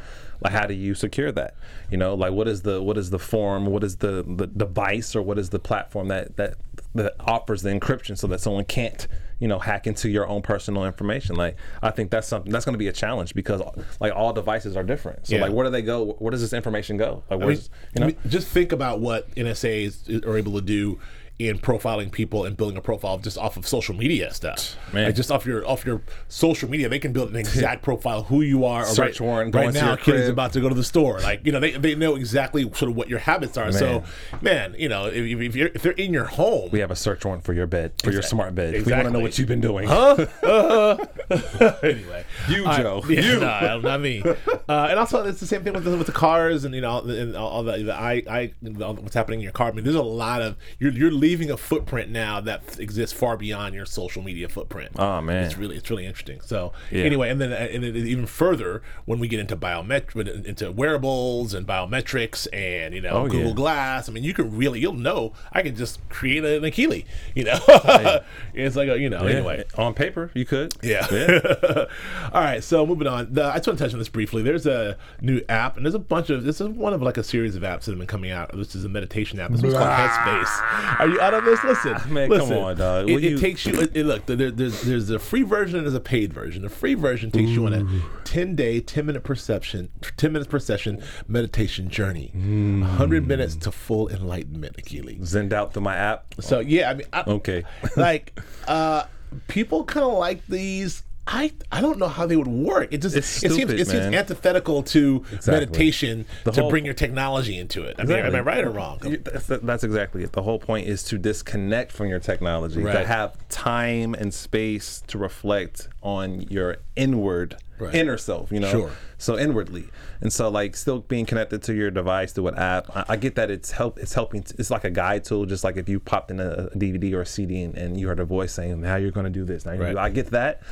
Like, 0.42 0.54
how 0.54 0.66
do 0.66 0.72
you 0.72 0.94
secure 0.94 1.30
that? 1.32 1.54
You 1.90 1.98
know, 1.98 2.14
like 2.14 2.32
what 2.32 2.48
is 2.48 2.62
the 2.62 2.80
what 2.82 2.96
is 2.96 3.10
the 3.10 3.18
form? 3.18 3.66
What 3.66 3.84
is 3.84 3.96
the 3.98 4.24
the 4.26 4.46
device 4.46 5.14
or 5.14 5.20
what 5.22 5.38
is 5.38 5.50
the 5.50 5.58
platform 5.58 6.08
that 6.08 6.36
that 6.36 6.54
that 6.94 7.14
offers 7.20 7.62
the 7.62 7.70
encryption 7.70 8.16
so 8.16 8.26
that 8.28 8.40
someone 8.40 8.64
can't 8.64 9.06
you 9.40 9.48
know 9.48 9.58
hack 9.58 9.88
into 9.88 10.08
your 10.08 10.28
own 10.28 10.42
personal 10.42 10.84
information? 10.84 11.34
Like, 11.34 11.56
I 11.82 11.90
think 11.90 12.10
that's 12.10 12.28
something 12.28 12.52
that's 12.52 12.64
going 12.64 12.74
to 12.74 12.78
be 12.78 12.86
a 12.88 12.92
challenge 12.92 13.34
because 13.34 13.60
like 13.98 14.14
all 14.14 14.32
devices 14.32 14.76
are 14.76 14.84
different. 14.84 15.26
So 15.26 15.34
Yeah. 15.34 15.42
like, 15.42 15.52
where 15.52 15.64
do 15.64 15.70
they 15.70 15.82
go? 15.82 16.12
Where 16.20 16.30
does 16.30 16.40
this 16.42 16.52
information 16.52 16.96
go? 16.96 17.24
Like, 17.28 17.42
I 17.42 17.46
mean, 17.46 17.58
you 17.58 18.00
know? 18.00 18.04
I 18.04 18.08
mean, 18.10 18.16
just 18.28 18.46
think 18.46 18.70
about 18.70 19.00
what 19.00 19.34
NSAs 19.34 20.24
are 20.24 20.36
able 20.36 20.52
to 20.52 20.60
do 20.60 21.00
in 21.40 21.58
profiling 21.58 22.12
people 22.12 22.44
and 22.44 22.56
building 22.56 22.76
a 22.76 22.80
profile 22.80 23.18
just 23.18 23.38
off 23.38 23.56
of 23.56 23.66
social 23.66 23.94
media 23.94 24.32
stuff. 24.34 24.76
Man. 24.92 25.06
Like 25.06 25.14
just 25.14 25.30
off 25.32 25.46
your 25.46 25.66
off 25.66 25.84
your 25.86 26.02
social 26.28 26.68
media, 26.68 26.88
they 26.88 26.98
can 26.98 27.12
build 27.12 27.30
an 27.30 27.36
exact 27.44 27.82
profile 27.82 28.24
who 28.24 28.42
you 28.42 28.64
are. 28.64 28.84
Search 28.84 29.20
right, 29.20 29.26
warrant, 29.26 29.54
right 29.54 29.72
now, 29.72 29.88
your 29.88 29.96
kid 29.96 30.14
is 30.16 30.20
crib. 30.22 30.32
about 30.32 30.52
to 30.52 30.60
go 30.60 30.68
to 30.68 30.74
the 30.74 30.84
store. 30.84 31.18
Like 31.20 31.44
you 31.46 31.52
know, 31.52 31.60
they, 31.60 31.72
they 31.72 31.94
know 31.94 32.14
exactly 32.16 32.62
sort 32.74 32.90
of 32.90 32.96
what 32.96 33.08
your 33.08 33.18
habits 33.20 33.56
are. 33.56 33.72
So, 33.72 34.02
man, 34.42 34.74
you 34.78 34.88
know, 34.88 35.06
if, 35.06 35.14
if, 35.40 35.56
you're, 35.56 35.68
if 35.74 35.82
they're 35.82 35.92
in 35.92 36.12
your 36.12 36.24
home, 36.26 36.70
we 36.72 36.80
have 36.80 36.90
a 36.90 36.96
search 36.96 37.24
warrant 37.24 37.44
for 37.44 37.54
your 37.54 37.66
bed, 37.66 37.92
for 38.02 38.10
your 38.12 38.22
smart 38.22 38.54
bed. 38.54 38.74
We 38.84 38.92
want 38.92 39.04
to 39.04 39.10
know 39.10 39.20
what 39.20 39.38
you've 39.38 39.48
been 39.48 39.60
doing. 39.60 39.88
huh? 39.88 40.26
anyway, 41.82 42.24
You, 42.48 42.66
I- 42.66 42.82
Joe. 42.82 43.02
yeah, 43.08 43.20
You. 43.20 43.40
no, 43.40 43.80
not 43.80 44.00
me. 44.00 44.22
Uh, 44.22 44.86
and 44.90 44.98
also, 44.98 45.24
it's 45.24 45.40
the 45.40 45.46
same 45.46 45.62
thing 45.62 45.72
with 45.72 45.84
the, 45.84 45.96
with 45.96 46.06
the 46.06 46.12
cars 46.12 46.64
and 46.64 46.74
you 46.74 46.80
know 46.80 46.98
and 47.00 47.36
all, 47.36 47.62
the, 47.62 47.78
the 47.84 47.94
I, 47.94 48.22
I 48.28 48.52
what's 48.60 49.14
happening 49.14 49.40
in 49.40 49.44
your 49.44 49.52
car. 49.52 49.68
I 49.68 49.72
mean, 49.72 49.84
there's 49.84 49.96
a 49.96 50.02
lot 50.02 50.42
of 50.42 50.56
you're 50.78 50.92
you're 50.92 51.10
leaving 51.10 51.29
a 51.50 51.56
footprint 51.56 52.10
now 52.10 52.40
that 52.40 52.78
exists 52.80 53.16
far 53.18 53.36
beyond 53.36 53.74
your 53.74 53.86
social 53.86 54.22
media 54.22 54.48
footprint. 54.48 54.92
Oh, 54.96 55.20
man. 55.20 55.44
it's 55.44 55.56
really 55.56 55.76
it's 55.76 55.88
really 55.90 56.06
interesting. 56.06 56.40
So 56.40 56.72
Yeah. 56.90 57.04
anyway, 57.04 57.30
and 57.30 57.40
then 57.40 57.52
and 57.52 57.82
then 57.84 57.96
even 57.96 58.26
further 58.26 58.82
when 59.04 59.18
we 59.20 59.28
get 59.28 59.38
into 59.40 59.56
biometric 59.56 60.44
into 60.44 60.72
wearables 60.72 61.54
and 61.54 61.66
biometrics 61.66 62.46
and 62.52 62.94
you 62.94 63.00
know 63.00 63.10
Oh, 63.10 63.28
Google 63.28 63.48
yeah. 63.50 63.54
Glass. 63.54 64.08
I 64.08 64.12
mean, 64.12 64.24
you 64.24 64.34
can 64.34 64.56
really 64.56 64.80
you'll 64.80 64.92
know. 64.94 65.32
I 65.52 65.62
can 65.62 65.76
just 65.76 66.00
create 66.08 66.44
an 66.44 66.64
Achille. 66.64 67.02
You 67.34 67.44
know, 67.44 67.58
it's 68.54 68.74
like 68.76 68.88
a, 68.88 68.98
you 68.98 69.08
know. 69.10 69.26
Anyway, 69.26 69.64
on 69.76 69.94
paper, 69.94 70.30
you 70.34 70.44
could. 70.44 70.74
yeah. 70.82 71.06
All 72.32 72.40
right. 72.42 72.62
So 72.64 72.86
moving 72.86 73.06
on. 73.06 73.32
The, 73.32 73.44
I 73.44 73.56
just 73.56 73.66
want 73.68 73.78
to 73.78 73.84
touch 73.84 73.92
on 73.92 73.98
this 73.98 74.08
briefly. 74.08 74.42
There's 74.42 74.66
a 74.66 74.96
new 75.20 75.40
app, 75.48 75.76
and 75.76 75.84
there's 75.86 75.94
a 75.94 75.98
bunch 75.98 76.30
of. 76.30 76.44
This 76.44 76.60
is 76.60 76.68
one 76.68 76.92
of 76.92 77.02
like 77.02 77.16
a 77.16 77.22
series 77.24 77.54
of 77.56 77.62
apps 77.62 77.84
that 77.84 77.92
have 77.92 77.98
been 77.98 78.06
coming 78.06 78.30
out. 78.30 78.50
This 78.56 78.74
is 78.74 78.84
a 78.84 78.88
meditation 78.88 79.38
app. 79.40 79.50
This 79.50 79.62
one's 79.62 79.74
called 79.74 79.88
Headspace. 79.90 81.00
You 81.10 81.20
out 81.20 81.34
of 81.34 81.44
this? 81.44 81.62
Listen, 81.64 81.96
Man, 82.12 82.28
come 82.30 82.52
on, 82.52 82.76
dog. 82.76 83.08
It, 83.08 83.12
What 83.14 83.24
it 83.24 83.38
takes 83.38 83.66
you. 83.66 83.80
It, 83.80 84.04
look, 84.06 84.26
there, 84.26 84.50
there's 84.50 84.82
there's 84.82 85.10
a 85.10 85.18
free 85.18 85.42
version 85.42 85.76
and 85.78 85.86
there's 85.86 85.94
a 85.94 86.00
paid 86.00 86.32
version. 86.32 86.62
The 86.62 86.68
free 86.68 86.94
version 86.94 87.30
takes 87.30 87.50
you 87.50 87.66
on 87.66 87.72
a 87.74 88.24
10 88.24 88.54
day, 88.56 88.80
10 88.80 89.06
minute 89.06 89.24
perception, 89.24 89.90
10 90.16 90.32
minutes 90.32 90.50
per 90.50 90.58
session 90.58 91.02
meditation 91.28 91.88
journey. 91.88 92.30
100 92.34 93.26
minutes 93.26 93.56
to 93.56 93.72
full 93.72 94.08
enlightenment, 94.08 94.76
Achilles. 94.78 95.26
Zend 95.26 95.52
out 95.52 95.72
through 95.72 95.82
my 95.82 95.96
app. 95.96 96.34
So 96.40 96.60
yeah, 96.60 96.90
I 96.90 96.94
mean, 96.94 97.06
I, 97.12 97.24
Okay. 97.26 97.64
like 97.96 98.38
uh 98.68 99.04
people 99.48 99.84
kind 99.84 100.04
of 100.06 100.14
like 100.14 100.46
these 100.46 101.02
I, 101.32 101.52
I 101.70 101.80
don't 101.80 101.98
know 102.00 102.08
how 102.08 102.26
they 102.26 102.36
would 102.36 102.48
work. 102.48 102.88
It 102.92 103.02
just 103.02 103.14
it 103.16 103.22
seems 103.22 103.70
it 103.72 103.86
seems 103.86 104.14
antithetical 104.14 104.82
to 104.82 105.24
Exactly. 105.32 105.52
meditation 105.52 106.26
The 106.42 106.50
to 106.50 106.60
whole- 106.62 106.70
bring 106.70 106.84
your 106.84 106.94
technology 106.94 107.56
into 107.56 107.84
it. 107.84 107.94
I 108.00 108.04
mean, 108.04 108.18
am 108.18 108.34
I 108.34 108.40
right 108.40 108.64
or 108.64 108.70
wrong? 108.70 108.98
That's, 109.24 109.46
that's 109.46 109.84
exactly 109.84 110.24
it. 110.24 110.32
The 110.32 110.42
whole 110.42 110.58
point 110.58 110.88
is 110.88 111.04
to 111.04 111.18
disconnect 111.18 111.92
from 111.92 112.08
your 112.08 112.18
technology, 112.18 112.82
Right. 112.82 112.94
to 112.94 113.06
have 113.06 113.36
time 113.48 114.14
and 114.14 114.34
space 114.34 115.04
to 115.06 115.18
reflect 115.18 115.88
on 116.02 116.42
your 116.42 116.78
inward, 116.96 117.56
Right. 117.78 117.94
inner 117.94 118.18
self. 118.18 118.52
You 118.52 118.60
know, 118.60 118.70
Sure. 118.70 118.90
so 119.18 119.38
inwardly, 119.38 119.88
and 120.20 120.30
so 120.32 120.48
like 120.50 120.76
still 120.76 121.00
being 121.00 121.24
connected 121.24 121.62
to 121.62 121.74
your 121.74 121.90
device 121.90 122.32
through 122.32 122.48
an 122.48 122.56
app. 122.58 122.94
I, 122.94 123.04
I 123.10 123.16
get 123.16 123.34
that 123.36 123.50
it's 123.50 123.70
help. 123.70 123.98
It's 123.98 124.12
helping. 124.12 124.44
It's 124.58 124.70
like 124.70 124.84
a 124.84 124.90
guide 124.90 125.24
tool, 125.24 125.46
just 125.46 125.64
like 125.64 125.76
if 125.78 125.88
you 125.88 125.98
popped 125.98 126.30
in 126.30 126.40
a, 126.40 126.68
DVD 126.76 127.14
or 127.14 127.22
a 127.22 127.26
CD 127.26 127.62
and, 127.62 127.74
and 127.76 127.98
you 127.98 128.06
heard 128.08 128.20
a 128.20 128.24
voice 128.24 128.52
saying, 128.52 128.80
"Now 128.80 128.96
you're 128.96 129.10
going 129.10 129.24
to 129.24 129.30
do 129.30 129.44
this." 129.44 129.64
Now 129.64 129.72
Right. 129.76 129.96
I 129.96 130.10
get 130.10 130.26
that, 130.30 130.62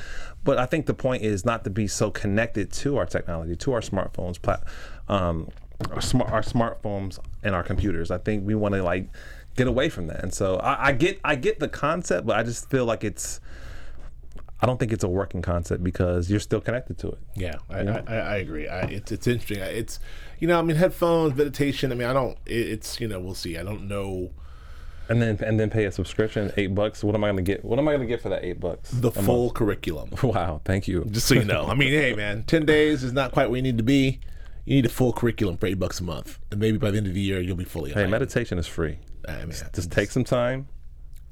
but 0.45 0.59
I 0.59 0.67
think 0.67 0.85
the 0.87 0.95
point 0.95 1.23
is 1.23 1.45
not 1.47 1.65
to 1.65 1.71
be 1.71 1.87
so 1.87 2.11
connected 2.11 2.71
to 2.73 2.97
our 2.99 3.07
technology, 3.07 3.57
to 3.57 3.73
our 3.73 3.81
smartphones, 3.81 4.41
plat, 4.41 4.63
um, 5.09 5.49
our, 5.91 6.01
smart, 6.03 6.31
our 6.31 6.43
smartphones 6.43 7.19
and 7.43 7.55
our 7.55 7.63
computers. 7.63 8.11
I 8.11 8.19
think 8.19 8.47
we 8.47 8.55
want 8.55 8.75
to 8.75 8.83
like 8.83 9.09
get 9.57 9.67
away 9.67 9.89
from 9.89 10.09
that. 10.09 10.23
And 10.23 10.33
so 10.35 10.57
I, 10.57 10.89
I 10.89 10.93
get 10.93 11.21
I 11.25 11.37
get 11.37 11.59
the 11.59 11.69
concept, 11.69 12.27
but 12.27 12.37
I 12.37 12.43
just 12.43 12.69
feel 12.71 12.85
like 12.85 13.03
it's 13.03 13.41
I 14.61 14.67
don't 14.67 14.79
think 14.81 14.93
it's 14.93 15.05
a 15.05 15.09
working 15.09 15.41
concept 15.43 15.85
because 15.85 16.29
you're 16.31 16.41
still 16.41 16.61
connected 16.61 16.99
to 16.99 17.09
it. 17.11 17.19
Yeah, 17.37 17.57
I, 17.71 17.81
I, 17.81 18.03
I 18.07 18.17
I 18.17 18.37
agree. 18.39 18.67
I, 18.69 18.81
it's 18.83 19.13
it's 19.13 19.27
interesting. 19.27 19.63
I- 19.63 19.67
It's 19.71 20.01
you 20.41 20.49
know, 20.49 20.59
I 20.59 20.63
mean, 20.63 20.77
headphones, 20.77 21.37
meditation. 21.37 21.93
I 21.93 21.95
mean, 21.95 22.09
I 22.09 22.13
don't. 22.13 22.37
It, 22.47 22.69
it's 22.69 23.01
you 23.01 23.07
know, 23.09 23.21
we'll 23.21 23.35
see. 23.35 23.57
I 23.59 23.63
don't 23.63 23.87
know 23.89 24.31
And 25.09 25.23
then 25.23 25.39
and 25.45 25.59
then 25.59 25.71
pay 25.71 25.85
a 25.85 25.93
subscription, 25.93 26.53
eight 26.57 26.75
bucks. 26.75 27.03
What 27.05 27.15
am 27.15 27.25
I 27.25 27.29
gonna 27.29 27.43
get? 27.43 27.65
What 27.65 27.79
am 27.79 27.87
I 27.89 27.93
gonna 27.93 28.07
get 28.07 28.21
for 28.21 28.29
that 28.31 28.45
eight 28.45 28.59
bucks? 28.61 28.91
the 28.91 29.11
a 29.11 29.15
month? 29.15 29.27
full 29.27 29.51
curriculum. 29.53 30.11
Wow, 30.23 30.61
thank 30.65 30.89
you. 30.89 31.05
Just 31.11 31.27
so 31.29 31.35
you 31.35 31.45
know. 31.45 31.67
I 31.67 31.75
mean, 31.75 31.93
hey, 31.93 32.15
man, 32.15 32.43
ten 32.45 32.67
days 32.67 33.03
is 33.05 33.13
not 33.13 33.33
quite 33.33 33.49
where 33.51 33.57
you 33.57 33.63
need 33.63 33.79
to 33.79 33.85
be. 33.85 34.21
You 34.65 34.75
need 34.75 34.87
a 34.87 34.91
full 34.91 35.13
curriculum 35.15 35.57
for 35.57 35.67
eight 35.67 35.79
bucks 35.79 35.99
a 36.01 36.05
month, 36.05 36.39
and 36.51 36.61
maybe 36.61 36.77
by 36.79 36.91
the 36.91 36.99
end 36.99 37.07
of 37.07 37.15
the 37.15 37.21
year 37.21 37.41
you'll 37.41 37.57
be 37.57 37.65
fully. 37.65 37.91
Hey, 37.91 38.03
enlightened. 38.05 38.11
meditation 38.13 38.59
is 38.59 38.67
free. 38.67 38.99
I 39.27 39.39
mean, 39.47 39.55
Just 39.75 39.91
take 39.91 40.11
some 40.11 40.25
time. 40.25 40.69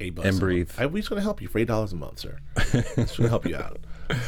Eight 0.00 0.14
bucks 0.14 0.28
and 0.28 0.36
a 0.36 0.40
breathe. 0.40 0.70
I, 0.78 0.86
we're 0.86 0.98
just 0.98 1.08
gonna 1.08 1.22
help 1.22 1.40
you 1.40 1.48
for 1.48 1.58
eight 1.58 1.68
dollars 1.68 1.92
a 1.92 1.96
month, 1.96 2.20
sir. 2.20 2.38
just 2.96 3.16
gonna 3.16 3.28
help 3.28 3.46
you 3.46 3.56
out. 3.56 3.80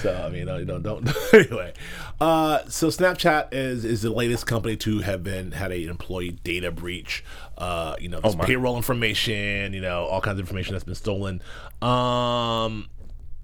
So 0.02 0.14
I 0.14 0.28
mean, 0.28 0.48
you 0.48 0.64
know, 0.64 0.78
don't 0.78 1.08
anyway. 1.34 1.72
Uh, 2.20 2.60
so 2.68 2.88
Snapchat 2.88 3.48
is 3.52 3.84
is 3.84 4.02
the 4.02 4.10
latest 4.10 4.46
company 4.46 4.76
to 4.78 5.00
have 5.00 5.22
been 5.22 5.52
had 5.52 5.72
a 5.72 5.84
employee 5.84 6.32
data 6.42 6.70
breach. 6.70 7.25
Uh, 7.56 7.94
you 8.00 8.08
know, 8.08 8.20
my. 8.22 8.44
payroll 8.44 8.76
information. 8.76 9.72
You 9.72 9.80
know, 9.80 10.04
all 10.04 10.20
kinds 10.20 10.38
of 10.38 10.46
information 10.46 10.75
that's 10.75 10.84
been 10.84 10.94
stolen. 10.94 11.42
Um, 11.80 12.88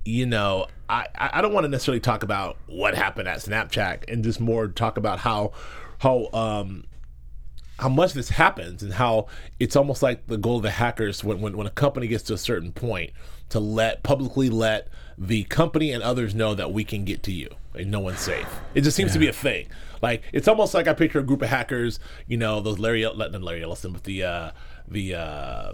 you 0.05 0.27
know, 0.27 0.67
I 0.89 1.07
I 1.15 1.31
I 1.35 1.43
don't 1.43 1.53
want 1.53 1.65
to 1.65 1.69
necessarily 1.69 2.01
talk 2.01 2.23
about 2.23 2.57
what 2.67 2.95
happened 2.95 3.29
at 3.29 3.39
Snapchat 3.39 4.11
and 4.11 4.25
just 4.25 4.41
more 4.41 4.69
talk 4.69 4.97
about 4.97 5.21
how 5.21 5.53
how 5.99 6.29
um 6.33 6.85
how 7.79 7.89
much 7.89 8.13
this 8.13 8.29
happens 8.31 8.83
and 8.83 8.95
how 8.95 9.27
it's 9.59 9.77
almost 9.77 10.03
like 10.03 10.27
the 10.27 10.37
goal 10.37 10.59
of 10.59 10.63
the 10.63 10.71
hackers 10.71 11.25
when, 11.25 11.41
when, 11.41 11.57
when 11.57 11.67
a 11.67 11.71
company 11.71 12.07
gets 12.07 12.23
to 12.25 12.35
a 12.35 12.39
certain 12.39 12.73
point 12.73 13.11
to 13.49 13.59
let 13.61 14.03
publicly 14.03 14.49
let 14.49 14.89
the 15.19 15.45
company 15.45 15.91
and 15.91 16.03
others 16.03 16.35
know 16.35 16.55
that 16.55 16.73
we 16.73 16.85
can 16.85 17.05
get 17.05 17.23
to 17.23 17.33
you 17.33 17.49
and 17.75 17.91
no 17.91 18.01
one's 18.01 18.21
safe. 18.21 18.49
It 18.75 18.83
just 18.83 18.97
seems 18.97 19.13
to 19.13 19.19
be 19.19 19.29
a 19.29 19.33
thing. 19.33 19.69
Like 20.03 20.23
it's 20.33 20.49
almost 20.49 20.75
like 20.75 20.87
I 20.87 20.95
picture 20.95 21.19
a 21.19 21.25
group 21.25 21.43
of 21.43 21.49
hackers, 21.49 21.99
you 22.27 22.37
know, 22.37 22.61
those 22.61 22.79
Larry 22.79 23.03
not 23.03 23.33
Larry 23.43 23.63
Ellison, 23.63 23.93
but 23.93 24.05
the 24.05 24.23
uh 24.23 24.51
the 24.87 25.15
uh 25.15 25.73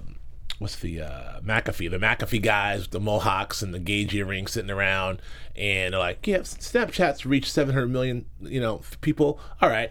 what's 0.58 0.76
the 0.76 1.00
uh, 1.00 1.40
McAfee, 1.40 1.90
the 1.90 1.98
McAfee 1.98 2.42
guys 2.42 2.82
with 2.82 2.90
the 2.90 3.00
mohawks 3.00 3.62
and 3.62 3.72
the 3.72 3.78
gauge 3.78 4.14
earrings 4.14 4.52
sitting 4.52 4.70
around, 4.70 5.22
and 5.56 5.94
they're 5.94 5.98
like, 6.00 6.26
"Yeah, 6.26 6.40
Snapchat's 6.40 7.24
reached 7.24 7.50
700 7.50 7.86
million, 7.88 8.26
you 8.42 8.60
know, 8.60 8.82
people. 9.00 9.40
All 9.62 9.70
right, 9.70 9.90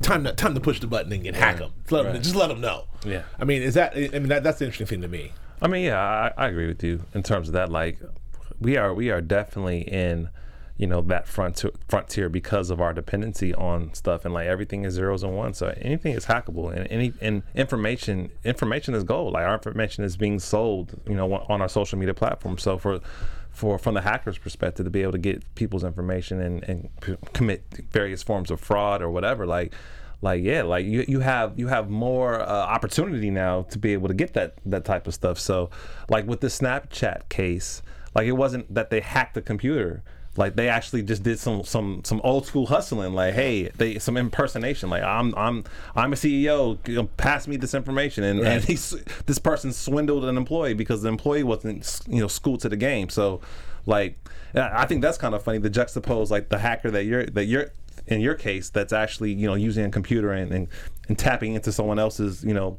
time 0.00 0.24
to 0.24 0.32
time 0.32 0.54
to 0.54 0.60
push 0.60 0.80
the 0.80 0.86
button 0.86 1.12
and 1.12 1.22
get 1.22 1.34
hack 1.34 1.58
them. 1.58 1.72
Let 1.90 2.06
'em- 2.06 2.12
Right. 2.12 2.22
just 2.22 2.34
let 2.36 2.48
them 2.48 2.60
know." 2.60 2.84
Yeah. 3.04 3.22
I 3.38 3.44
mean, 3.44 3.62
is 3.62 3.74
that? 3.74 3.94
I 3.96 4.08
mean, 4.18 4.28
that, 4.28 4.42
that's 4.42 4.58
the 4.58 4.64
interesting 4.66 4.86
thing 4.86 5.02
to 5.02 5.08
me. 5.08 5.32
I 5.60 5.68
mean, 5.68 5.84
yeah, 5.84 5.98
I, 5.98 6.32
I 6.36 6.48
agree 6.48 6.66
with 6.66 6.82
you 6.82 7.04
in 7.14 7.22
terms 7.22 7.48
of 7.48 7.54
that. 7.54 7.70
Like, 7.70 7.98
we 8.60 8.76
are 8.76 8.92
we 8.94 9.10
are 9.10 9.20
definitely 9.20 9.80
in, 9.82 10.28
you 10.76 10.86
know, 10.86 11.00
that 11.02 11.26
frontier 11.28 11.70
frontier 11.88 12.28
because 12.28 12.70
of 12.70 12.80
our 12.80 12.92
dependency 12.92 13.54
on 13.54 13.92
stuff, 13.94 14.24
and 14.24 14.32
like 14.34 14.46
everything 14.46 14.84
is 14.84 14.94
zeros 14.94 15.22
and 15.22 15.36
ones. 15.36 15.58
So 15.58 15.74
anything 15.80 16.14
is 16.14 16.26
hackable, 16.26 16.74
and 16.74 16.86
any 16.90 17.12
and 17.20 17.42
information 17.54 18.30
information 18.44 18.94
is 18.94 19.04
gold. 19.04 19.32
Like 19.34 19.44
our 19.44 19.54
information 19.54 20.04
is 20.04 20.16
being 20.16 20.38
sold, 20.38 20.94
you 21.08 21.14
know, 21.14 21.32
on 21.48 21.60
our 21.62 21.68
social 21.68 21.98
media 21.98 22.14
platform 22.14 22.58
So 22.58 22.78
for 22.78 23.00
for 23.52 23.78
from 23.78 23.94
the 23.94 24.00
hacker's 24.00 24.38
perspective 24.38 24.84
to 24.84 24.90
be 24.90 25.02
able 25.02 25.12
to 25.12 25.18
get 25.18 25.54
people's 25.54 25.84
information 25.84 26.40
and 26.40 26.62
and 26.64 26.88
p- 27.00 27.16
commit 27.32 27.64
various 27.90 28.22
forms 28.22 28.50
of 28.50 28.60
fraud 28.60 29.02
or 29.02 29.10
whatever, 29.10 29.46
like 29.46 29.74
like 30.20 30.42
yeah 30.42 30.62
like 30.62 30.86
you, 30.86 31.04
you 31.08 31.20
have 31.20 31.58
you 31.58 31.68
have 31.68 31.90
more 31.90 32.40
uh, 32.40 32.46
opportunity 32.46 33.30
now 33.30 33.62
to 33.62 33.78
be 33.78 33.92
able 33.92 34.08
to 34.08 34.14
get 34.14 34.34
that 34.34 34.54
that 34.64 34.84
type 34.84 35.06
of 35.06 35.14
stuff. 35.14 35.38
So 35.38 35.70
like 36.08 36.26
with 36.26 36.40
the 36.40 36.48
snapchat 36.48 37.28
case 37.28 37.82
like 38.14 38.26
it 38.26 38.32
wasn't 38.32 38.72
that 38.72 38.90
they 38.90 39.00
hacked 39.00 39.34
the 39.34 39.42
computer 39.42 40.02
like 40.36 40.56
they 40.56 40.68
actually 40.68 41.02
just 41.02 41.22
did 41.22 41.38
some 41.38 41.62
some 41.64 42.02
some 42.04 42.20
old 42.24 42.46
school 42.46 42.66
hustling. 42.66 43.12
Like 43.12 43.34
hey 43.34 43.70
they 43.76 43.98
some 43.98 44.16
impersonation. 44.16 44.90
Like 44.90 45.02
i'm 45.02 45.34
i'm 45.36 45.64
i'm 45.94 46.12
a 46.12 46.16
ceo 46.16 47.08
pass 47.16 47.46
me 47.46 47.56
this 47.56 47.74
information. 47.74 48.24
And, 48.24 48.40
and 48.40 48.64
he's 48.64 48.90
this 49.26 49.38
person 49.38 49.72
swindled 49.72 50.24
an 50.24 50.36
employee 50.36 50.74
because 50.74 51.02
the 51.02 51.08
employee 51.08 51.42
wasn't 51.42 52.00
you 52.08 52.20
know 52.20 52.28
schooled 52.28 52.60
to 52.60 52.68
the 52.68 52.76
game. 52.76 53.08
So 53.08 53.40
like 53.86 54.16
i 54.54 54.86
think 54.86 55.02
that's 55.02 55.18
kind 55.18 55.34
of 55.34 55.42
funny 55.42 55.58
to 55.58 55.70
juxtapose 55.70 56.30
like 56.30 56.48
the 56.50 56.58
hacker 56.58 56.90
that 56.90 57.04
you're 57.04 57.26
that 57.26 57.46
you're 57.46 57.72
in 58.06 58.20
your 58.20 58.34
case 58.34 58.68
that's 58.68 58.92
actually 58.92 59.32
you 59.32 59.46
know 59.46 59.54
using 59.54 59.84
a 59.84 59.90
computer 59.90 60.32
and, 60.32 60.52
and, 60.52 60.68
and 61.08 61.18
tapping 61.18 61.54
into 61.54 61.72
someone 61.72 61.98
else's 61.98 62.44
you 62.44 62.54
know 62.54 62.78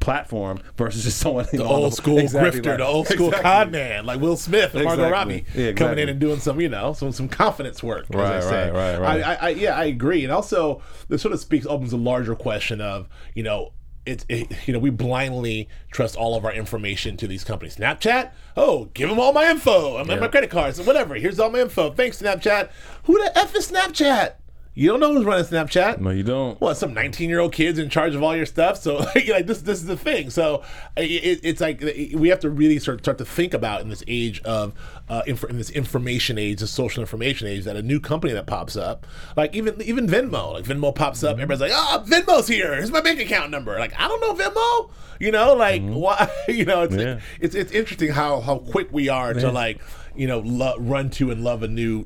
platform 0.00 0.60
versus 0.76 1.04
just 1.04 1.18
someone 1.18 1.46
The 1.52 1.64
old 1.64 1.94
school 1.94 2.18
grifter, 2.18 2.76
the 2.76 2.84
old 2.86 3.06
school 3.08 3.30
con 3.30 3.70
man, 3.70 4.06
like 4.06 4.20
Will 4.20 4.36
Smith 4.36 4.74
and 4.74 4.84
Margot 4.84 5.04
Exactly. 5.06 5.44
Robbie, 5.54 5.62
Yeah, 5.62 5.72
coming 5.72 5.98
in 5.98 6.08
and 6.08 6.18
doing 6.18 6.40
some, 6.40 6.60
you 6.60 6.68
know, 6.68 6.92
some 6.92 7.12
some 7.12 7.28
confidence 7.28 7.82
work. 7.82 8.06
Right, 8.10 8.42
right, 8.42 8.72
right, 8.72 8.98
right. 8.98 9.22
I, 9.22 9.34
I, 9.34 9.48
yeah, 9.50 9.76
I 9.76 9.84
agree, 9.84 10.24
and 10.24 10.32
also 10.32 10.82
this 11.08 11.22
sort 11.22 11.34
of 11.34 11.40
speaks 11.40 11.66
opens 11.66 11.92
a 11.92 11.96
larger 11.96 12.34
question 12.34 12.80
of, 12.80 13.08
you 13.34 13.42
know. 13.42 13.72
It's 14.06 14.24
it, 14.30 14.50
you 14.66 14.72
know 14.72 14.78
we 14.78 14.88
blindly 14.88 15.68
trust 15.90 16.16
all 16.16 16.34
of 16.34 16.46
our 16.46 16.52
information 16.52 17.18
to 17.18 17.26
these 17.26 17.44
companies. 17.44 17.76
Snapchat, 17.76 18.30
oh, 18.56 18.86
give 18.94 19.10
them 19.10 19.20
all 19.20 19.34
my 19.34 19.50
info, 19.50 20.02
my, 20.02 20.14
Yeah. 20.14 20.20
my 20.20 20.28
credit 20.28 20.48
cards, 20.48 20.80
whatever. 20.80 21.16
Here's 21.16 21.38
all 21.38 21.50
my 21.50 21.58
info. 21.60 21.90
Thanks, 21.90 22.22
Snapchat. 22.22 22.70
Who 23.04 23.18
the 23.22 23.36
f 23.36 23.54
is 23.54 23.70
Snapchat? 23.70 24.32
You 24.78 24.90
don't 24.90 25.00
know 25.00 25.12
who's 25.12 25.24
running 25.24 25.44
Snapchat. 25.44 25.98
no 25.98 26.10
you 26.10 26.22
don't 26.22 26.60
What 26.60 26.76
some 26.76 26.94
nineteen 26.94 27.28
year 27.28 27.40
old 27.40 27.52
kids 27.52 27.80
in 27.80 27.90
charge 27.90 28.14
of 28.14 28.22
all 28.22 28.36
your 28.36 28.46
stuff? 28.46 28.76
So 28.76 28.96
like, 29.14 29.26
like 29.26 29.46
this 29.48 29.60
this 29.62 29.80
is 29.80 29.86
the 29.86 29.96
thing. 29.96 30.30
So 30.30 30.62
it, 30.96 31.10
it- 31.10 31.40
it's 31.42 31.60
like 31.60 31.80
we 31.80 32.28
have 32.28 32.38
to 32.40 32.50
really 32.50 32.78
start 32.78 33.00
start 33.00 33.18
to 33.18 33.24
think 33.24 33.54
about 33.54 33.80
in 33.80 33.88
this 33.88 34.04
age 34.06 34.40
of 34.42 34.74
uh, 35.08 35.22
inf- 35.26 35.50
in 35.50 35.58
this 35.58 35.70
information 35.70 36.38
age, 36.38 36.60
this 36.60 36.70
social 36.70 37.00
information 37.00 37.48
age, 37.48 37.64
that 37.64 37.74
a 37.74 37.82
new 37.82 37.98
company 37.98 38.32
that 38.34 38.46
pops 38.46 38.76
up, 38.76 39.04
like 39.36 39.52
even 39.52 39.82
even 39.82 40.06
Venmo, 40.06 40.52
like 40.52 40.64
Venmo 40.64 40.94
pops 40.94 41.24
up, 41.24 41.32
mm-hmm. 41.32 41.42
everybody's 41.42 41.72
like, 41.72 41.72
oh, 41.74 42.04
Venmo's 42.06 42.46
here. 42.46 42.76
Here's 42.76 42.92
my 42.92 43.00
bank 43.00 43.18
account 43.18 43.50
number. 43.50 43.80
Like 43.80 43.98
I 43.98 44.06
don't 44.06 44.20
know 44.20 44.34
Venmo. 44.34 44.90
You 45.18 45.32
know, 45.32 45.54
like 45.54 45.82
mm-hmm. 45.82 45.94
why? 45.94 46.30
You 46.48 46.64
know, 46.64 46.82
it's 46.82 46.94
Yeah. 46.94 47.18
it's 47.40 47.56
it's 47.56 47.72
interesting 47.72 48.12
how 48.12 48.40
how 48.40 48.58
quick 48.58 48.92
we 48.92 49.08
are 49.08 49.34
to 49.34 49.50
like 49.50 49.80
you 50.18 50.26
know 50.26 50.40
lo- 50.40 50.76
run 50.78 51.08
to 51.10 51.30
and 51.30 51.44
love 51.44 51.62
a 51.62 51.68
new 51.68 52.04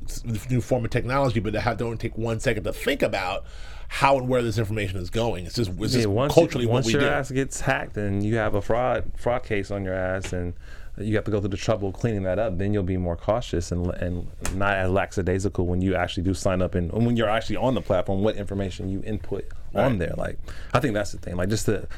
new 0.51 0.61
form 0.61 0.85
of 0.85 0.91
technology, 0.91 1.41
but 1.41 1.53
to 1.55 1.61
have 1.61 1.79
don't 1.79 1.99
take 1.99 2.17
one 2.19 2.39
second 2.39 2.65
to 2.65 2.73
think 2.73 3.03
about 3.03 3.45
how 3.89 4.19
and 4.19 4.29
where 4.29 4.43
this 4.43 4.59
information 4.59 4.99
is 4.99 5.11
going. 5.11 5.47
It's 5.47 5.57
just 5.57 5.71
it's 5.81 5.95
just 5.95 6.07
once 6.07 6.35
culturally 6.35 6.67
you, 6.67 6.71
once 6.71 6.91
your 6.91 7.01
do. 7.01 7.09
ass 7.09 7.31
gets 7.31 7.61
hacked 7.61 7.97
and 7.97 8.25
you 8.25 8.37
have 8.37 8.55
a 8.55 8.63
fraud 8.63 9.11
fraud 9.17 9.45
case 9.45 9.71
on 9.71 9.83
your 9.83 9.95
ass 9.95 10.33
and 10.33 10.53
you 10.99 11.15
have 11.15 11.25
to 11.25 11.31
go 11.31 11.41
through 11.41 11.49
the 11.49 11.57
trouble 11.57 11.89
of 11.89 11.95
cleaning 11.95 12.23
that 12.25 12.39
up, 12.39 12.59
then 12.59 12.75
you'll 12.75 12.83
be 12.83 12.99
more 12.99 13.17
cautious 13.17 13.73
and 13.73 13.87
and 13.95 14.27
not 14.55 14.77
as 14.77 14.91
lackadaisical 14.91 15.67
when 15.67 15.81
you 15.81 15.95
actually 15.95 16.23
do 16.23 16.35
sign 16.35 16.61
up 16.61 16.75
and 16.75 16.93
and 16.93 17.07
when 17.07 17.17
you're 17.17 17.31
actually 17.31 17.57
on 17.57 17.75
the 17.75 17.81
platform, 17.81 18.23
what 18.23 18.37
information 18.37 18.91
you 18.91 19.03
input 19.07 19.47
on 19.75 19.97
there. 19.97 20.13
Like 20.19 20.39
I 20.75 20.81
think 20.81 20.93
that's 20.93 21.13
the 21.13 21.19
thing. 21.19 21.37
Like 21.37 21.49
just 21.49 21.65
to 21.65 21.89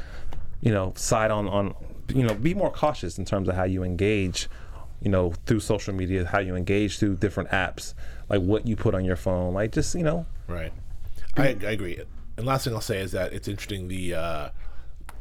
you 0.60 0.72
know 0.72 0.92
side 0.96 1.32
on 1.32 1.48
on 1.48 1.74
you 2.14 2.22
know 2.22 2.34
be 2.34 2.54
more 2.54 2.70
cautious 2.70 3.18
in 3.18 3.24
terms 3.24 3.48
of 3.48 3.56
how 3.56 3.64
you 3.64 3.82
engage. 3.82 4.48
You 5.00 5.10
know, 5.10 5.32
through 5.46 5.60
social 5.60 5.92
media, 5.94 6.24
how 6.24 6.38
you 6.38 6.56
engage 6.56 6.98
through 6.98 7.16
different 7.16 7.50
apps, 7.50 7.92
like 8.30 8.40
what 8.40 8.66
you 8.66 8.74
put 8.74 8.94
on 8.94 9.04
your 9.04 9.16
phone, 9.16 9.52
like 9.54 9.72
just 9.72 9.94
you 9.94 10.02
know, 10.02 10.24
Right. 10.48 10.72
I, 11.36 11.48
I 11.48 11.70
agree. 11.72 12.00
And 12.36 12.46
last 12.46 12.64
thing 12.64 12.74
I'll 12.74 12.80
say 12.80 13.00
is 13.00 13.12
that 13.12 13.32
it's 13.32 13.48
interesting 13.48 13.88
the 13.88 14.14
uh, 14.14 14.48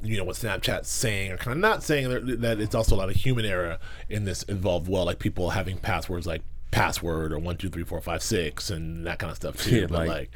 you 0.02 0.18
know 0.18 0.24
what 0.24 0.36
Snapchat's 0.36 0.90
saying 0.90 1.32
or 1.32 1.38
kind 1.38 1.52
of 1.54 1.58
not 1.62 1.84
saying 1.84 2.10
that, 2.42 2.60
it's 2.60 2.76
also 2.76 2.96
a 2.96 2.98
lot 2.98 3.10
of 3.10 3.16
human 3.16 3.46
error 3.46 3.78
in 4.10 4.26
this 4.26 4.44
involved. 4.44 4.88
Well, 4.88 5.06
like 5.06 5.20
people 5.20 5.50
having 5.52 5.78
passwords 5.78 6.26
like 6.28 6.42
password 6.72 7.32
or 7.34 7.40
one 7.40 7.58
two 7.58 7.70
three 7.70 7.84
four 7.84 8.02
five 8.02 8.24
six 8.24 8.70
and 8.70 9.06
that 9.06 9.20
kind 9.20 9.32
of 9.32 9.38
stuff 9.38 9.58
too. 9.64 9.82
Yeah, 9.82 9.86
but 9.88 9.92
like, 10.00 10.10
like- 10.10 10.32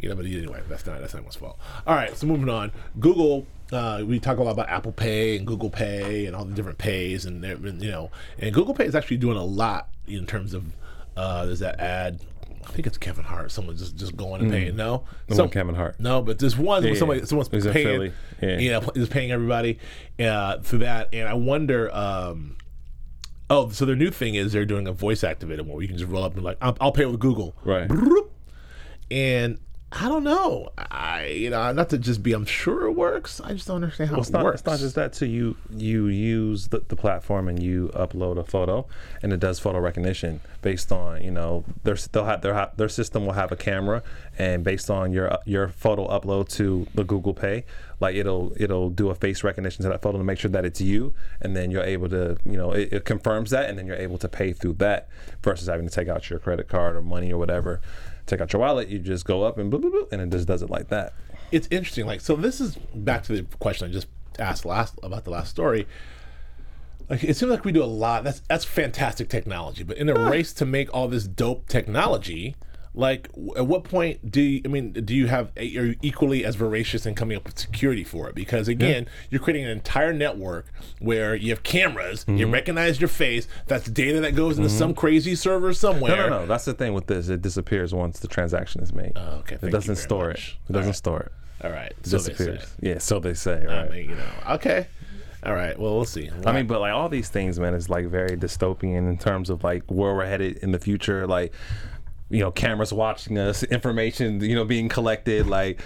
you 0.00 0.08
know, 0.08 0.16
but 0.16 0.26
anyway, 0.26 0.60
that's 0.68 0.84
not 0.84 1.00
that's 1.00 1.12
not 1.14 1.18
anyone's 1.20 1.36
fault. 1.36 1.58
All 1.86 1.94
right, 1.94 2.16
so 2.16 2.26
moving 2.26 2.48
on. 2.48 2.72
Google. 2.98 3.46
Uh, 3.72 4.04
we 4.04 4.18
talk 4.20 4.38
a 4.38 4.42
lot 4.42 4.50
about 4.52 4.68
Apple 4.68 4.92
Pay 4.92 5.36
and 5.36 5.46
Google 5.46 5.70
Pay 5.70 6.26
and 6.26 6.36
all 6.36 6.44
the 6.44 6.54
different 6.54 6.78
pays 6.78 7.24
and 7.24 7.42
you 7.82 7.90
know, 7.90 8.10
and 8.38 8.54
Google 8.54 8.74
Pay 8.74 8.84
is 8.84 8.94
actually 8.94 9.16
doing 9.16 9.36
a 9.36 9.44
lot 9.44 9.88
in 10.06 10.26
terms 10.26 10.54
of 10.54 10.64
uh, 11.16 11.46
there's 11.46 11.60
that 11.60 11.80
ad. 11.80 12.20
I 12.64 12.68
think 12.70 12.86
it's 12.86 12.98
Kevin 12.98 13.24
Hart. 13.24 13.50
Someone 13.50 13.76
just 13.76 13.96
just 13.96 14.16
going 14.16 14.42
and 14.42 14.50
paying. 14.50 14.76
No, 14.76 15.04
The 15.26 15.34
Some- 15.34 15.48
Kevin 15.50 15.74
Hart. 15.74 15.98
No, 15.98 16.22
but 16.22 16.38
there's 16.38 16.56
one. 16.56 16.84
Yeah, 16.84 16.94
somebody, 16.94 17.24
someone's 17.26 17.48
He's 17.50 17.66
paying. 17.66 18.12
Yeah. 18.40 18.58
Yeah, 18.58 18.88
is 18.94 19.08
paying 19.08 19.32
everybody 19.32 19.78
uh, 20.20 20.58
through 20.58 20.80
that, 20.80 21.08
and 21.12 21.28
I 21.28 21.34
wonder. 21.34 21.92
Um, 21.94 22.56
oh, 23.50 23.70
so 23.70 23.84
their 23.84 23.96
new 23.96 24.10
thing 24.10 24.34
is 24.36 24.52
they're 24.52 24.64
doing 24.64 24.86
a 24.86 24.92
voice 24.92 25.24
activated 25.24 25.66
one 25.66 25.74
where 25.76 25.82
you 25.82 25.88
can 25.88 25.98
just 25.98 26.10
roll 26.10 26.22
up 26.24 26.34
and 26.34 26.44
like, 26.44 26.56
I'll, 26.62 26.76
I'll 26.80 26.92
pay 26.92 27.04
with 27.04 27.20
Google. 27.20 27.54
Right. 27.64 27.90
And 29.10 29.58
I 29.94 30.08
don't 30.08 30.24
know. 30.24 30.70
I 30.78 31.26
you 31.26 31.50
know 31.50 31.70
not 31.72 31.90
to 31.90 31.98
just 31.98 32.22
be. 32.22 32.32
I'm 32.32 32.46
sure 32.46 32.86
it 32.86 32.92
works. 32.92 33.40
I 33.42 33.52
just 33.52 33.66
don't 33.66 33.76
understand 33.76 34.08
how 34.10 34.14
Well, 34.16 34.20
it's 34.22 34.30
it 34.30 34.32
not, 34.32 34.44
works. 34.44 34.60
it's 34.60 34.66
not 34.66 34.78
just 34.78 34.94
that 34.94 35.12
too. 35.12 35.26
You 35.26 35.56
you 35.70 36.06
use 36.06 36.68
the, 36.68 36.82
the 36.88 36.96
platform 36.96 37.46
and 37.46 37.62
you 37.62 37.90
upload 37.94 38.38
a 38.38 38.44
photo, 38.44 38.86
and 39.22 39.32
it 39.34 39.40
does 39.40 39.58
photo 39.58 39.78
recognition 39.80 40.40
based 40.62 40.90
on 40.92 41.22
you 41.22 41.30
know 41.30 41.64
their 41.84 41.96
they'll 42.12 42.24
have 42.24 42.40
their 42.40 42.70
their 42.76 42.88
system 42.88 43.26
will 43.26 43.34
have 43.34 43.52
a 43.52 43.56
camera, 43.56 44.02
and 44.38 44.64
based 44.64 44.90
on 44.90 45.12
your 45.12 45.32
uh, 45.32 45.38
your 45.44 45.68
photo 45.68 46.08
upload 46.08 46.48
to 46.50 46.86
the 46.94 47.04
Google 47.04 47.34
Pay, 47.34 47.64
like 48.00 48.16
it'll 48.16 48.52
it'll 48.56 48.90
do 48.90 49.10
a 49.10 49.14
face 49.14 49.44
recognition 49.44 49.82
to 49.82 49.88
that 49.88 50.02
photo 50.02 50.18
to 50.18 50.24
make 50.24 50.38
sure 50.38 50.50
that 50.50 50.64
it's 50.64 50.80
you, 50.80 51.14
and 51.40 51.56
then 51.56 51.70
you're 51.70 51.82
able 51.84 52.08
to 52.08 52.36
you 52.44 52.56
know 52.56 52.72
it, 52.72 52.92
it 52.92 53.04
confirms 53.04 53.50
that, 53.50 53.68
and 53.68 53.78
then 53.78 53.86
you're 53.86 53.96
able 53.96 54.18
to 54.18 54.28
pay 54.28 54.52
through 54.52 54.74
that 54.74 55.08
versus 55.42 55.68
having 55.68 55.86
to 55.86 55.94
take 55.94 56.08
out 56.08 56.28
your 56.30 56.38
credit 56.38 56.68
card 56.68 56.96
or 56.96 57.02
money 57.02 57.32
or 57.32 57.38
whatever. 57.38 57.80
Take 58.26 58.40
out 58.40 58.52
your 58.52 58.60
wallet, 58.60 58.88
you 58.88 59.00
just 59.00 59.24
go 59.24 59.42
up 59.42 59.58
and 59.58 59.72
boop, 59.72 59.82
boop, 59.82 59.92
boop, 59.92 60.12
and 60.12 60.22
it 60.22 60.30
just 60.30 60.46
does 60.46 60.62
it 60.62 60.70
like 60.70 60.88
that. 60.88 61.12
it's 61.50 61.68
interesting. 61.70 62.06
Like, 62.06 62.20
so 62.20 62.36
this 62.36 62.60
is 62.60 62.76
back 62.94 63.24
to 63.24 63.32
the 63.32 63.42
question 63.58 63.88
I 63.88 63.92
just 63.92 64.06
asked 64.38 64.64
last 64.64 64.98
about 65.02 65.24
the 65.24 65.30
last 65.30 65.50
story. 65.50 65.86
Like, 67.10 67.24
it 67.24 67.36
seems 67.36 67.50
like 67.50 67.64
we 67.64 67.72
do 67.72 67.82
a 67.82 67.84
lot. 67.84 68.24
That's 68.24 68.40
that's 68.48 68.64
fantastic 68.64 69.28
technology, 69.28 69.82
but 69.82 69.98
in 69.98 70.08
a 70.08 70.14
race 70.30 70.52
to 70.54 70.64
make 70.64 70.92
all 70.94 71.08
this 71.08 71.24
dope 71.26 71.68
technology, 71.68 72.54
like, 72.94 73.28
at 73.56 73.66
what 73.66 73.84
point 73.84 74.30
do 74.30 74.40
you, 74.42 74.60
I 74.64 74.68
mean, 74.68 74.92
do 74.92 75.14
you 75.14 75.26
have 75.28 75.50
are 75.56 75.62
you 75.62 75.96
equally 76.02 76.44
as 76.44 76.56
voracious 76.56 77.06
in 77.06 77.14
coming 77.14 77.36
up 77.36 77.44
with 77.46 77.58
security 77.58 78.04
for 78.04 78.28
it? 78.28 78.34
Because 78.34 78.68
again, 78.68 79.08
you're 79.30 79.40
creating 79.40 79.64
an 79.64 79.70
entire 79.70 80.12
network 80.12 80.66
where 81.00 81.34
you 81.34 81.50
have 81.50 81.62
cameras, 81.62 82.24
you 82.28 82.34
Mm-hmm. 82.34 82.52
recognize 82.52 83.00
your 83.00 83.08
face. 83.08 83.48
That's 83.66 83.88
data 83.88 84.20
that 84.20 84.34
goes 84.34 84.58
into 84.58 84.68
some 84.70 84.92
crazy 84.94 85.34
server 85.34 85.72
somewhere. 85.72 86.16
No, 86.16 86.28
no, 86.28 86.38
no. 86.40 86.46
That's 86.46 86.64
the 86.66 86.74
thing 86.74 86.92
with 86.92 87.06
this. 87.06 87.28
It 87.28 87.40
disappears 87.42 87.94
once 87.94 88.18
the 88.20 88.28
transaction 88.28 88.82
is 88.82 88.92
made. 88.92 89.12
Oh, 89.16 89.36
okay. 89.40 89.54
It 89.56 89.62
you 89.62 89.70
doesn't 89.70 89.96
store 89.96 90.28
much. 90.28 90.58
it. 90.68 90.70
It 90.70 90.72
doesn't 90.74 90.94
store 90.94 91.20
it. 91.20 91.32
All 91.64 91.70
right, 91.70 91.92
It 91.98 92.06
so 92.06 92.18
they 92.18 92.22
say. 92.24 92.28
disappears. 92.32 92.74
Yeah, 92.80 92.98
so 92.98 93.20
they 93.20 93.34
say. 93.34 93.64
I 93.68 93.82
Right. 93.82 93.90
mean, 93.90 94.10
you 94.10 94.16
know, 94.16 94.24
okay. 94.54 94.86
All 95.44 95.54
right. 95.54 95.76
Well, 95.78 95.94
we'll 95.96 96.04
see. 96.04 96.30
I 96.46 96.52
mean, 96.52 96.66
but 96.68 96.80
like 96.80 96.92
all 96.92 97.08
these 97.08 97.28
things, 97.28 97.58
man, 97.58 97.74
is 97.74 97.88
like 97.90 98.06
very 98.06 98.36
dystopian 98.36 99.08
in 99.08 99.18
terms 99.18 99.50
of 99.50 99.64
like 99.64 99.82
where 99.90 100.14
we're 100.14 100.26
headed 100.26 100.58
in 100.58 100.70
the 100.72 100.78
future. 100.78 101.26
Like, 101.26 101.52
you 102.32 102.40
know, 102.40 102.50
cameras 102.50 102.92
watching 102.92 103.38
us, 103.38 103.62
information, 103.62 104.40
you 104.40 104.54
know, 104.54 104.64
being 104.64 104.88
collected, 104.88 105.46
like 105.46 105.80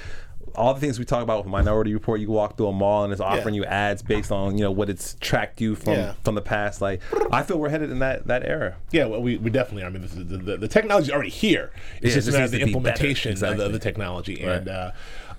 all 0.54 0.72
the 0.72 0.80
things 0.80 0.98
we 0.98 1.04
talk 1.04 1.22
about 1.22 1.38
with 1.44 1.50
Minority 1.50 1.92
Report. 1.92 2.20
You 2.20 2.30
walk 2.30 2.56
through 2.56 2.68
a 2.68 2.72
mall 2.72 3.04
and 3.04 3.12
it's 3.12 3.20
offering 3.20 3.54
you 3.54 3.64
ads 3.64 4.00
based 4.00 4.30
on 4.32 4.56
you 4.56 4.64
know 4.64 4.70
what 4.70 4.88
it's 4.88 5.16
tracked 5.20 5.60
you 5.60 5.74
from 5.74 5.94
Yeah. 5.94 6.12
from 6.24 6.34
the 6.36 6.40
past. 6.40 6.80
Like, 6.80 7.02
I 7.32 7.42
feel 7.42 7.58
we're 7.58 7.68
headed 7.68 7.90
in 7.90 7.98
that 7.98 8.26
that 8.28 8.44
era. 8.46 8.76
Yeah, 8.92 9.06
well, 9.06 9.20
we, 9.20 9.36
we 9.38 9.50
definitely 9.50 9.82
are. 9.82 9.86
I 9.86 9.90
mean, 9.90 10.02
this 10.02 10.12
is, 10.14 10.26
the, 10.28 10.36
the, 10.38 10.56
the 10.56 10.68
technology 10.68 11.08
is 11.08 11.12
already 11.12 11.30
here. 11.30 11.72
It's 12.00 12.10
Yeah, 12.10 12.14
just 12.14 12.16
it 12.16 12.18
a 12.18 12.24
just 12.24 12.38
matter 12.38 12.48
the 12.52 12.58
to 12.60 12.64
be 12.64 12.70
implementation 12.72 13.32
of, 13.44 13.56
the, 13.58 13.68
the 13.68 13.78
technology, 13.80 14.40
and 14.42 14.68
uh, 14.68 14.92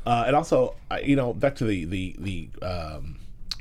uh, 0.06 0.24
and 0.28 0.36
also, 0.36 0.76
uh, 0.91 1.00
you 1.02 1.15
know, 1.15 1.34
back 1.34 1.56
to 1.56 1.63
the 1.65 1.86
the 1.86 2.15
the 2.20 2.65
um, 2.65 3.15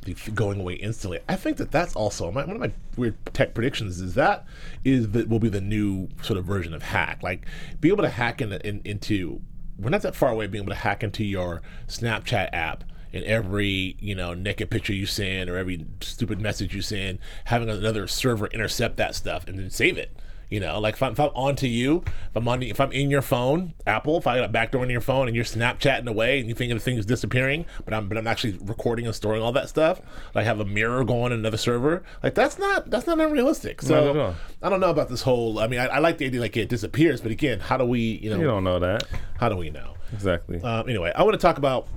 the 0.06 0.30
going 0.30 0.60
away 0.60 0.74
instantly. 0.74 1.20
I 1.28 1.36
think 1.36 1.58
that 1.58 1.70
that's 1.70 1.94
also 1.94 2.30
my, 2.30 2.44
one 2.44 2.56
of 2.56 2.60
my 2.60 2.72
weird 2.96 3.16
tech 3.34 3.54
predictions 3.54 4.00
is 4.00 4.14
that 4.14 4.46
is 4.84 5.10
that 5.10 5.28
will 5.28 5.38
be 5.38 5.48
the 5.48 5.60
new 5.60 6.08
sort 6.22 6.38
of 6.38 6.44
version 6.44 6.72
of 6.72 6.82
hack. 6.82 7.22
Like, 7.22 7.46
be 7.80 7.88
able 7.88 8.02
to 8.02 8.08
hack 8.08 8.40
in, 8.40 8.52
in, 8.52 8.80
into. 8.84 9.40
We're 9.78 9.90
not 9.90 10.02
that 10.02 10.16
far 10.16 10.30
away 10.30 10.46
being 10.46 10.64
able 10.64 10.72
to 10.72 10.80
hack 10.80 11.02
into 11.02 11.22
your 11.22 11.60
Snapchat 11.86 12.48
app 12.54 12.84
and 13.12 13.24
every 13.24 13.96
you 13.98 14.14
know 14.14 14.34
naked 14.34 14.70
picture 14.70 14.92
you 14.92 15.06
send 15.06 15.50
or 15.50 15.56
every 15.56 15.84
stupid 16.00 16.40
message 16.40 16.74
you 16.74 16.82
send, 16.82 17.18
having 17.44 17.68
another 17.68 18.06
server 18.06 18.46
intercept 18.48 18.96
that 18.96 19.14
stuff 19.14 19.46
and 19.46 19.58
then 19.58 19.70
save 19.70 19.98
it. 19.98 20.16
You 20.48 20.60
know, 20.60 20.78
like 20.78 20.94
if 20.94 21.02
I'm, 21.02 21.12
if 21.12 21.20
I'm 21.20 21.30
onto 21.34 21.66
you, 21.66 22.04
if 22.06 22.36
I'm 22.36 22.46
on, 22.46 22.62
if 22.62 22.80
I'm 22.80 22.92
in 22.92 23.10
your 23.10 23.22
phone, 23.22 23.74
Apple, 23.86 24.18
if 24.18 24.26
I 24.26 24.36
got 24.36 24.44
a 24.44 24.48
backdoor 24.48 24.84
in 24.84 24.90
your 24.90 25.00
phone 25.00 25.26
and 25.26 25.34
you're 25.34 25.44
Snapchatting 25.44 26.06
away 26.06 26.38
and 26.38 26.48
you 26.48 26.54
think 26.54 26.72
the 26.72 26.78
thing 26.78 26.98
is 26.98 27.06
disappearing, 27.06 27.66
but 27.84 27.92
I'm 27.92 28.08
but 28.08 28.16
I'm 28.16 28.26
actually 28.26 28.56
recording 28.62 29.06
and 29.06 29.14
storing 29.14 29.42
all 29.42 29.52
that 29.52 29.68
stuff. 29.68 30.00
Like 30.34 30.44
have 30.44 30.60
a 30.60 30.64
mirror 30.64 31.04
going 31.04 31.32
in 31.32 31.40
another 31.40 31.56
server. 31.56 32.04
Like 32.22 32.34
that's 32.34 32.58
not 32.58 32.90
that's 32.90 33.06
not 33.06 33.18
unrealistic. 33.20 33.82
So. 33.82 34.34
I 34.62 34.68
don't 34.68 34.80
know 34.80 34.90
about 34.90 35.08
this 35.08 35.22
whole. 35.22 35.58
I 35.58 35.66
mean, 35.66 35.80
I, 35.80 35.86
I 35.86 35.98
like 35.98 36.18
the 36.18 36.26
idea 36.26 36.40
like 36.40 36.56
it 36.56 36.68
disappears, 36.68 37.20
but 37.20 37.30
again, 37.30 37.60
how 37.60 37.76
do 37.76 37.84
we 37.84 38.00
you 38.00 38.30
know 38.30 38.38
You 38.38 38.46
don't 38.46 38.64
know 38.64 38.78
that 38.78 39.04
how 39.38 39.48
do 39.48 39.56
we 39.56 39.70
know? 39.70 39.94
exactly. 40.12 40.60
Um, 40.62 40.88
anyway, 40.88 41.12
I 41.14 41.22
want 41.24 41.34
to 41.34 41.38
talk 41.38 41.58
about 41.58 41.88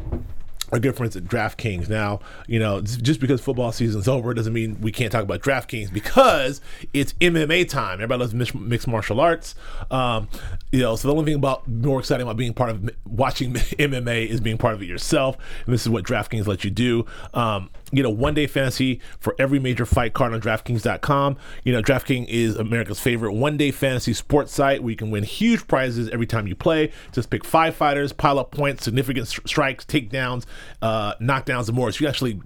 our 0.71 0.79
good 0.79 0.95
friends 0.95 1.15
at 1.15 1.23
DraftKings. 1.23 1.89
Now, 1.89 2.19
you 2.47 2.59
know, 2.59 2.81
just 2.81 3.19
because 3.19 3.41
football 3.41 3.71
season's 3.71 4.07
over 4.07 4.33
doesn't 4.33 4.53
mean 4.53 4.79
we 4.81 4.91
can't 4.91 5.11
talk 5.11 5.23
about 5.23 5.41
DraftKings 5.41 5.91
because 5.91 6.61
it's 6.93 7.13
MMA 7.13 7.67
time. 7.69 7.95
Everybody 7.95 8.19
loves 8.19 8.53
mixed 8.53 8.87
martial 8.87 9.19
arts. 9.19 9.55
Um, 9.91 10.27
you 10.71 10.79
know, 10.79 10.95
so 10.95 11.07
the 11.07 11.13
only 11.13 11.25
thing 11.25 11.35
about 11.35 11.67
more 11.67 11.99
exciting 11.99 12.23
about 12.23 12.37
being 12.37 12.53
part 12.53 12.69
of 12.69 12.89
watching 13.05 13.53
MMA 13.53 14.27
is 14.27 14.41
being 14.41 14.57
part 14.57 14.73
of 14.73 14.81
it 14.81 14.85
yourself. 14.85 15.37
And 15.65 15.73
this 15.73 15.81
is 15.81 15.89
what 15.89 16.03
DraftKings 16.03 16.47
lets 16.47 16.63
you 16.63 16.71
do. 16.71 17.05
Um, 17.33 17.69
you 17.91 18.03
know, 18.03 18.09
one 18.09 18.33
day 18.33 18.47
fantasy 18.47 19.01
for 19.19 19.35
every 19.39 19.59
major 19.59 19.85
fight 19.85 20.13
card 20.13 20.33
on 20.33 20.41
DraftKings.com. 20.41 21.37
You 21.63 21.73
know, 21.73 21.81
DraftKings 21.81 22.27
is 22.27 22.55
America's 22.55 22.99
favorite 22.99 23.33
one 23.33 23.57
day 23.57 23.71
fantasy 23.71 24.13
sports 24.13 24.53
site 24.53 24.83
where 24.83 24.91
you 24.91 24.95
can 24.95 25.11
win 25.11 25.23
huge 25.23 25.67
prizes 25.67 26.09
every 26.09 26.27
time 26.27 26.47
you 26.47 26.55
play. 26.55 26.91
Just 27.11 27.29
pick 27.29 27.43
five 27.43 27.75
fighters, 27.75 28.13
pile 28.13 28.39
up 28.39 28.51
points, 28.51 28.83
significant 28.83 29.27
strikes, 29.27 29.85
takedowns, 29.85 30.45
uh, 30.81 31.15
knockdowns, 31.15 31.67
and 31.67 31.75
more. 31.75 31.91
So 31.91 32.03
you 32.03 32.07
actually 32.07 32.39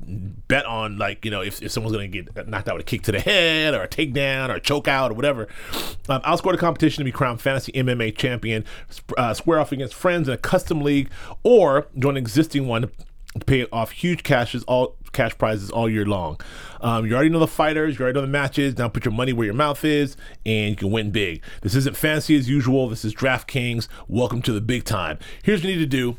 bet 0.48 0.66
on, 0.66 0.98
like, 0.98 1.26
you 1.26 1.32
know, 1.32 1.42
if, 1.42 1.62
if 1.62 1.72
someone's 1.72 1.96
going 1.96 2.12
to 2.12 2.22
get 2.22 2.48
knocked 2.48 2.70
out 2.70 2.76
with 2.76 2.86
a 2.86 2.86
kick 2.86 3.04
to 3.04 3.12
the 3.12 3.20
head 3.20 3.74
or 3.74 3.84
a 3.84 3.88
takedown 3.88 4.50
or 4.50 4.56
a 4.56 4.62
choke 4.62 4.88
out 4.88 5.12
or 5.12 5.14
whatever. 5.14 5.48
Um, 6.10 6.22
outscore 6.22 6.52
the 6.52 6.58
competition 6.58 7.02
to 7.02 7.06
be 7.06 7.12
crowned 7.12 7.42
fantasy 7.42 7.72
MMA 7.74 8.16
champion, 8.16 8.66
uh, 9.18 9.34
square 9.34 9.60
off 9.60 9.72
against 9.72 9.94
friends 9.94 10.28
in 10.28 10.34
a 10.34 10.38
custom 10.38 10.82
league, 10.82 11.10
or 11.44 11.88
join 11.98 12.14
an 12.14 12.18
existing 12.18 12.68
one 12.68 12.90
to 13.40 13.46
pay 13.46 13.66
off 13.72 13.92
huge 13.92 14.24
cashes 14.24 14.64
all 14.64 14.96
cash 15.14 15.38
prizes 15.38 15.70
all 15.70 15.90
year 15.90 16.06
long. 16.06 16.40
Um, 16.82 17.06
you 17.06 17.14
already 17.14 17.30
know 17.30 17.40
the 17.40 17.48
fighters, 17.48 17.98
you 17.98 18.04
already 18.04 18.18
know 18.18 18.22
the 18.22 18.28
matches. 18.28 18.78
Now 18.78 18.90
put 18.90 19.06
your 19.06 19.14
money 19.14 19.32
where 19.34 19.46
your 19.46 19.54
mouth 19.54 19.86
is, 19.86 20.18
and 20.46 20.72
you 20.72 20.76
can 20.76 20.92
win 20.92 21.12
big. 21.12 21.42
This 21.62 21.76
isn't 21.76 21.96
fancy 21.96 22.36
as 22.38 22.50
usual. 22.50 22.90
This 22.90 23.06
is 23.06 23.14
DraftKings. 23.14 23.88
Welcome 24.08 24.42
to 24.44 24.52
the 24.52 24.62
big 24.62 24.84
time. 24.84 25.20
Here's 25.44 25.62
what 25.62 25.70
you 25.70 25.76
need 25.78 25.84
to 25.84 25.88
do. 25.88 26.18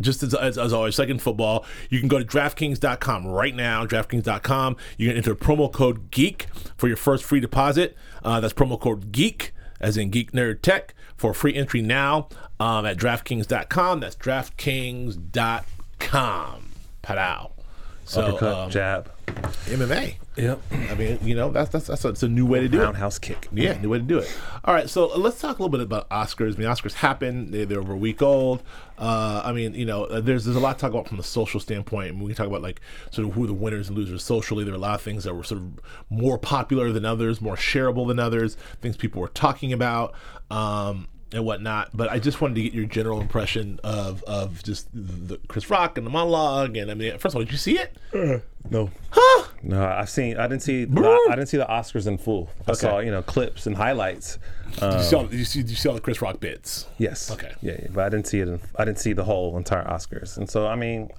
Just 0.00 0.22
as, 0.22 0.34
as, 0.34 0.56
as 0.58 0.72
always, 0.72 0.94
second 0.94 1.20
football, 1.22 1.64
you 1.88 1.98
can 2.00 2.08
go 2.08 2.18
to 2.18 2.24
DraftKings.com 2.24 3.26
right 3.26 3.54
now. 3.54 3.86
DraftKings.com. 3.86 4.76
You 4.98 5.08
can 5.08 5.16
enter 5.16 5.34
promo 5.34 5.72
code 5.72 6.10
GEEK 6.10 6.46
for 6.76 6.88
your 6.88 6.98
first 6.98 7.24
free 7.24 7.40
deposit. 7.40 7.96
Uh, 8.22 8.40
that's 8.40 8.52
promo 8.52 8.78
code 8.78 9.10
GEEK, 9.12 9.52
as 9.80 9.96
in 9.96 10.10
Geek 10.10 10.32
Nerd 10.32 10.60
Tech, 10.60 10.92
for 11.16 11.32
free 11.32 11.54
entry 11.54 11.80
now 11.80 12.28
um, 12.60 12.84
at 12.84 12.98
DraftKings.com. 12.98 14.00
That's 14.00 14.16
DraftKings.com. 14.16 16.72
Padow. 17.02 17.55
So, 18.06 18.22
Uppercut, 18.22 18.54
um, 18.54 18.70
jab. 18.70 19.10
MMA. 19.26 20.14
Yep. 20.36 20.60
I 20.70 20.94
mean, 20.94 21.18
you 21.22 21.34
know, 21.34 21.50
that's 21.50 21.70
that's 21.70 21.88
that's 21.88 22.04
a, 22.04 22.08
it's 22.08 22.22
a 22.22 22.28
new 22.28 22.46
way 22.46 22.60
to 22.60 22.68
do 22.68 22.80
it. 22.80 22.84
Roundhouse 22.84 23.18
kick. 23.18 23.48
Yeah, 23.52 23.76
new 23.80 23.88
way 23.88 23.98
to 23.98 24.04
do 24.04 24.18
it. 24.18 24.38
All 24.64 24.72
right, 24.72 24.88
so 24.88 25.06
let's 25.06 25.40
talk 25.40 25.58
a 25.58 25.62
little 25.62 25.70
bit 25.70 25.80
about 25.80 26.08
Oscars. 26.10 26.54
I 26.54 26.58
mean, 26.58 26.68
Oscars 26.68 26.92
happen; 26.92 27.50
they, 27.50 27.64
they're 27.64 27.80
over 27.80 27.94
a 27.94 27.96
week 27.96 28.22
old. 28.22 28.62
Uh, 28.96 29.42
I 29.44 29.52
mean, 29.52 29.74
you 29.74 29.84
know, 29.84 30.04
uh, 30.04 30.20
there's 30.20 30.44
there's 30.44 30.56
a 30.56 30.60
lot 30.60 30.78
to 30.78 30.82
talk 30.82 30.92
about 30.92 31.08
from 31.08 31.16
the 31.16 31.24
social 31.24 31.58
standpoint. 31.58 32.10
I 32.10 32.12
mean, 32.12 32.20
we 32.20 32.28
can 32.28 32.36
talk 32.36 32.46
about 32.46 32.62
like 32.62 32.80
sort 33.10 33.26
of 33.26 33.34
who 33.34 33.48
the 33.48 33.54
winners 33.54 33.88
and 33.88 33.98
losers 33.98 34.22
socially. 34.22 34.62
There 34.62 34.72
are 34.72 34.76
a 34.76 34.80
lot 34.80 34.94
of 34.94 35.02
things 35.02 35.24
that 35.24 35.34
were 35.34 35.42
sort 35.42 35.62
of 35.62 35.80
more 36.08 36.38
popular 36.38 36.92
than 36.92 37.04
others, 37.04 37.40
more 37.40 37.56
shareable 37.56 38.06
than 38.06 38.20
others, 38.20 38.56
things 38.80 38.96
people 38.96 39.20
were 39.20 39.28
talking 39.28 39.72
about. 39.72 40.14
Um, 40.48 41.08
and 41.32 41.44
whatnot, 41.44 41.90
but 41.92 42.08
I 42.10 42.18
just 42.18 42.40
wanted 42.40 42.54
to 42.54 42.62
get 42.62 42.72
your 42.72 42.84
general 42.86 43.20
impression 43.20 43.80
of 43.82 44.22
of 44.24 44.62
just 44.62 44.88
the 44.94 45.38
Chris 45.48 45.68
Rock 45.70 45.98
and 45.98 46.06
the 46.06 46.10
monologue. 46.10 46.76
And 46.76 46.90
I 46.90 46.94
mean, 46.94 47.12
first 47.18 47.34
of 47.34 47.36
all, 47.36 47.42
did 47.42 47.50
you 47.52 47.58
see 47.58 47.78
it? 47.78 47.96
No. 48.70 48.90
Huh? 49.10 49.44
No, 49.62 49.84
I've 49.84 50.08
seen. 50.10 50.36
I 50.36 50.46
didn't 50.46 50.62
see. 50.62 50.84
The, 50.84 51.00
I 51.30 51.34
didn't 51.34 51.48
see 51.48 51.56
the 51.56 51.66
Oscars 51.66 52.06
in 52.06 52.18
full. 52.18 52.48
I 52.68 52.72
Okay. 52.72 52.80
saw 52.80 52.98
you 53.00 53.10
know 53.10 53.22
clips 53.22 53.66
and 53.66 53.76
highlights. 53.76 54.38
Did 54.78 54.92
you, 54.94 55.02
saw, 55.02 55.28
you 55.30 55.44
see, 55.44 55.60
you 55.62 55.74
see 55.76 55.88
all 55.88 55.94
the 55.94 56.00
Chris 56.00 56.20
Rock 56.20 56.38
bits? 56.40 56.86
Yes. 56.98 57.30
Okay. 57.30 57.52
Yeah, 57.62 57.76
yeah, 57.80 57.88
but 57.92 58.04
I 58.04 58.08
didn't 58.08 58.26
see 58.26 58.40
it. 58.40 58.48
In, 58.48 58.60
I 58.76 58.84
didn't 58.84 58.98
see 58.98 59.12
the 59.12 59.24
whole 59.24 59.56
entire 59.56 59.84
Oscars, 59.84 60.36
and 60.36 60.48
so 60.50 60.66
I 60.66 60.74
mean, 60.76 61.10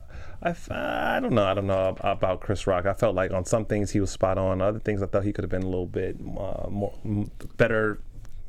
I, 0.44 0.50
f- 0.50 0.70
I 0.72 1.20
don't 1.22 1.34
know. 1.34 1.44
I 1.46 1.54
don't 1.54 1.66
know 1.68 1.90
ab- 1.90 2.00
about 2.04 2.40
Chris 2.42 2.68
Rock. 2.68 2.86
I 2.86 2.94
felt 2.94 3.16
like 3.16 3.32
on 3.32 3.46
some 3.46 3.66
things 3.66 3.92
he 3.92 4.00
was 4.00 4.12
spot 4.12 4.38
on. 4.38 4.62
Other 4.62 4.80
things 4.80 5.02
I 5.02 5.08
thought 5.08 5.24
he 5.24 5.34
could 5.34 5.44
have 5.44 5.50
been 5.52 5.64
a 5.64 5.68
little 5.70 5.88
bit 5.88 6.16
uh, 6.22 6.68
more 6.70 6.94
m- 7.04 7.32
better. 7.58 8.00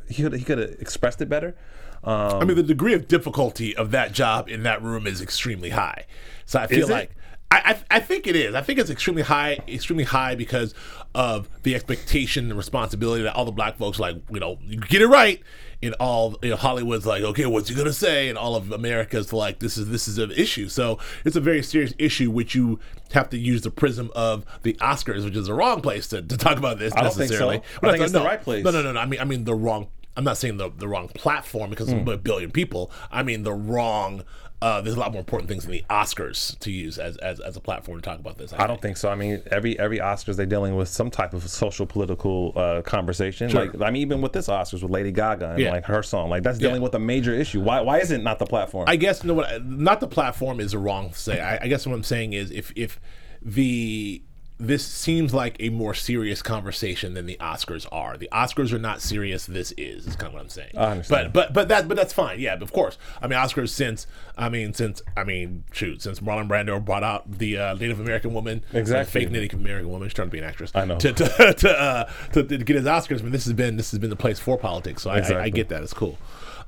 He 0.09 0.23
could 0.23 0.35
he 0.35 0.45
could 0.45 0.59
have 0.59 0.71
expressed 0.81 1.21
it 1.21 1.29
better. 1.29 1.57
Um, 2.05 2.41
I 2.41 2.45
mean, 2.45 2.57
the 2.57 2.63
degree 2.63 2.95
of 2.95 3.09
difficulty 3.09 3.77
of 3.77 3.91
that 3.91 4.13
job 4.13 4.49
in 4.49 4.63
that 4.63 4.83
room 4.83 5.07
is 5.07 5.21
extremely 5.21 5.71
high. 5.71 6.07
So 6.47 6.61
I 6.61 6.67
feel 6.67 6.89
like 6.89 7.11
I, 7.51 7.77
I 7.91 7.97
I 7.97 8.01
think 8.01 8.27
it 8.27 8.37
is. 8.37 8.55
I 8.55 8.61
think 8.61 8.79
it's 8.79 8.91
extremely 8.91 9.23
high, 9.23 9.59
extremely 9.67 10.05
high 10.05 10.35
because 10.35 10.75
of 11.15 11.49
the 11.63 11.75
expectation 11.75 12.47
and 12.51 12.57
responsibility 12.57 13.23
that 13.25 13.35
all 13.35 13.45
the 13.45 13.53
black 13.53 13.77
folks 13.77 13.99
like. 13.99 14.17
You 14.31 14.41
know, 14.41 14.59
you 14.63 14.79
get 14.79 15.03
it 15.03 15.09
right. 15.09 15.43
In 15.81 15.95
all, 15.95 16.37
you 16.43 16.51
know, 16.51 16.57
Hollywood's 16.57 17.07
like, 17.07 17.23
okay, 17.23 17.47
what's 17.47 17.69
he 17.69 17.75
gonna 17.75 17.93
say? 17.93 18.29
And 18.29 18.37
all 18.37 18.57
of 18.57 18.73
America's 18.73 19.33
like, 19.33 19.61
this 19.61 19.79
is 19.79 19.89
this 19.89 20.09
is 20.09 20.19
an 20.19 20.33
issue. 20.33 20.69
So 20.69 20.99
it's 21.25 21.37
a 21.37 21.41
very 21.41 21.63
serious 21.63 21.93
issue, 21.99 22.31
which 22.33 22.55
you 22.55 22.81
have 23.13 23.31
to 23.31 23.39
use 23.39 23.63
the 23.63 23.71
prism 23.71 24.11
of 24.15 24.45
the 24.63 24.75
Oscars, 24.75 25.25
which 25.25 25.37
is 25.37 25.47
the 25.47 25.55
wrong 25.55 25.81
place 25.81 26.09
to, 26.09 26.21
to 26.21 26.37
talk 26.37 26.59
about 26.59 26.81
this 26.81 26.93
I 26.95 27.03
don't 27.03 27.11
think 27.11 27.31
necessarily. 27.31 27.63
so. 27.81 27.89
I 27.89 27.93
think 27.93 28.05
it's 28.05 28.13
no, 28.13 28.19
the 28.21 28.25
right 28.25 28.43
place. 28.43 28.65
No, 28.65 28.73
no, 28.73 28.83
no, 28.83 28.93
no. 28.93 29.01
I 29.01 29.07
mean, 29.07 29.21
I 29.21 29.25
mean 29.25 29.45
the 29.45 29.55
wrong. 29.55 29.89
I'm 30.19 30.25
not 30.25 30.37
saying 30.37 30.57
the 30.57 30.69
the 30.77 30.89
wrong 30.89 31.07
platform 31.09 31.71
because 31.71 31.93
of 31.93 32.07
a 32.09 32.19
billion 32.19 32.51
people. 32.51 32.91
I 33.11 33.23
mean 33.23 33.45
the 33.45 33.55
wrong. 33.55 34.25
Uh, 34.61 34.81
there's 34.81 34.97
a 34.97 34.99
lot 34.99 35.13
more 35.13 35.21
important 35.21 35.49
things 35.49 35.63
than 35.63 35.71
the 35.71 35.85
Oscars 35.89 36.59
to 36.59 36.73
use 36.73 36.99
as 36.99 37.17
as, 37.19 37.39
as 37.39 37.57
a 37.57 37.61
platform 37.61 37.99
to 37.99 38.03
talk 38.03 38.19
about 38.19 38.37
this. 38.37 38.53
I 38.53 38.67
don't 38.67 38.83
think 38.83 38.97
so. 38.97 39.09
I 39.09 39.15
mean, 39.15 39.41
every 39.53 39.79
every 39.79 40.01
Oscars 40.01 40.35
they're 40.35 40.47
dealing 40.47 40.75
with 40.75 40.89
some 40.89 41.09
type 41.09 41.33
of 41.35 41.49
social 41.49 41.87
political 41.87 42.53
uh, 42.57 42.83
conversation. 42.83 43.49
Sure. 43.49 43.67
Like 43.67 43.81
I 43.81 43.93
mean, 43.93 44.03
even 44.03 44.21
with 44.21 44.33
this 44.33 44.49
Oscars 44.49 44.83
with 44.83 44.91
Lady 44.91 45.13
Gaga 45.13 45.51
and 45.51 45.61
Yeah. 45.61 45.71
like 45.71 45.85
her 45.85 46.03
song, 46.03 46.29
like 46.31 46.43
that's 46.43 46.59
dealing 46.59 46.83
with 46.83 46.97
a 46.97 46.99
major 46.99 47.33
issue. 47.33 47.61
Why 47.61 47.81
why 47.83 48.01
is 48.01 48.11
it 48.11 48.21
not 48.21 48.41
the 48.41 48.47
platform? 48.47 48.87
I 48.89 48.97
guess 48.97 49.23
no. 49.23 49.35
What 49.35 49.65
not 49.65 50.01
the 50.01 50.09
platform 50.09 50.59
is 50.59 50.75
a 50.75 50.79
wrong 50.81 51.13
say. 51.13 51.41
I, 51.41 51.59
I 51.63 51.69
guess 51.69 51.87
what 51.87 51.95
I'm 51.95 52.03
saying 52.03 52.33
is 52.33 52.51
if 52.51 52.73
if 52.75 52.99
the 53.41 54.23
this 54.59 54.85
seems 54.85 55.33
like 55.33 55.57
a 55.61 55.69
more 55.69 55.95
serious 55.95 56.43
conversation 56.43 57.15
than 57.15 57.27
the 57.27 57.37
Oscars 57.41 57.87
are. 57.93 58.17
The 58.17 58.29
Oscars 58.33 58.73
are 58.73 58.79
not 58.79 59.01
serious. 59.01 59.47
This 59.47 59.73
is. 59.77 60.07
Is 60.07 60.17
kind 60.17 60.29
of 60.29 60.33
what 60.35 60.43
I'm 60.43 60.49
saying. 60.49 60.73
I 60.77 60.91
understand. 60.93 61.33
But 61.33 61.53
but 61.53 61.55
but 61.55 61.69
that 61.69 61.89
but 61.89 61.97
that's 61.97 62.13
fine. 62.13 62.41
Yeah, 62.41 62.55
of 62.55 62.73
course. 62.73 62.99
I 63.23 63.29
mean 63.29 63.39
Oscars 63.39 63.69
since 63.71 64.07
I 64.37 64.49
mean 64.49 64.75
since 64.75 65.01
I 65.17 65.23
mean 65.25 65.65
shoot 65.73 66.03
since 66.03 66.19
Marlon 66.21 66.49
Brando 66.49 66.85
brought 66.85 67.05
out 67.05 67.39
the 67.39 67.57
uh, 67.57 67.75
Native 67.75 68.01
American 68.01 68.35
woman, 68.35 68.65
Exactly. 68.73 69.23
fake 69.23 69.31
Native 69.31 69.61
American 69.61 69.91
woman. 69.91 70.09
She's 70.09 70.15
trying 70.15 70.29
to 70.29 70.33
be 70.33 70.39
an 70.39 70.45
actress. 70.45 70.73
I 70.75 70.85
know. 70.85 70.99
to 70.99 71.13
to 71.13 71.55
to, 71.59 71.71
uh, 71.81 72.13
to, 72.33 72.43
to 72.43 72.59
get 72.59 72.77
his 72.77 72.85
Oscars. 72.85 73.21
I 73.21 73.23
mean 73.23 73.33
this 73.33 73.45
has 73.45 73.53
been 73.55 73.77
this 73.77 73.93
has 73.93 74.01
been 74.01 74.11
the 74.11 74.17
place 74.17 74.41
for 74.41 74.59
politics. 74.59 75.03
So 75.03 75.11
I, 75.11 75.21
I, 75.21 75.43
I 75.45 75.49
get 75.51 75.69
that. 75.69 75.83
It's 75.85 75.95
cool. 75.95 76.19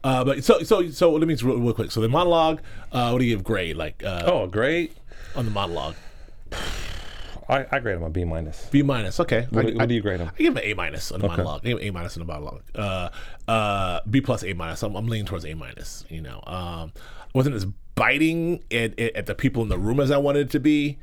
Uh, 0.04 0.24
but 0.24 0.44
so 0.44 0.62
so 0.62 0.88
so 0.90 1.12
let 1.12 1.26
me 1.26 1.34
just 1.34 1.42
real, 1.42 1.58
real 1.58 1.74
quick. 1.74 1.90
So 1.90 2.00
the 2.00 2.08
monologue. 2.08 2.60
Uh, 2.92 3.10
what 3.10 3.18
do 3.18 3.24
you 3.24 3.34
give 3.36 3.44
grade 3.44 3.76
like 3.76 4.02
uh, 4.04 4.22
oh, 4.26 4.46
great. 4.46 4.96
on 5.34 5.44
the 5.44 5.50
monologue? 5.50 5.96
I, 7.50 7.66
I 7.70 7.78
grade 7.80 7.96
him 7.96 8.02
a 8.04 8.10
B 8.10 8.24
minus. 8.24 8.66
B 8.70 8.82
minus. 8.82 9.18
Okay. 9.20 9.46
What, 9.50 9.66
I, 9.66 9.70
do- 9.70 9.76
what 9.76 9.88
do 9.88 9.94
you 9.94 10.00
grade 10.00 10.20
him? 10.20 10.30
I 10.32 10.38
give 10.38 10.52
him 10.52 10.56
an 10.58 10.64
A 10.64 10.74
minus 10.74 11.10
on 11.10 11.20
the 11.20 11.28
monologue. 11.28 11.62
I 11.64 11.68
give 11.70 11.78
him 11.80 11.88
A 11.88 11.90
minus 11.90 12.16
on 12.16 12.26
the 12.26 12.32
monologue. 12.32 12.62
Uh, 12.74 13.08
uh, 13.48 14.00
B 14.08 14.20
plus 14.20 14.44
A 14.44 14.52
minus. 14.52 14.82
I'm, 14.82 14.94
I'm 14.94 15.06
leaning 15.06 15.26
towards 15.26 15.44
A 15.44 15.54
minus. 15.54 16.04
You 16.08 16.22
know, 16.22 16.42
um, 16.46 16.92
wasn't 17.34 17.56
as 17.56 17.66
biting 17.94 18.62
at, 18.70 18.98
at, 18.98 19.16
at 19.16 19.26
the 19.26 19.34
people 19.34 19.62
in 19.62 19.68
the 19.68 19.78
room 19.78 20.00
as 20.00 20.10
I 20.10 20.16
wanted 20.18 20.46
it 20.46 20.50
to 20.50 20.60
be. 20.60 20.98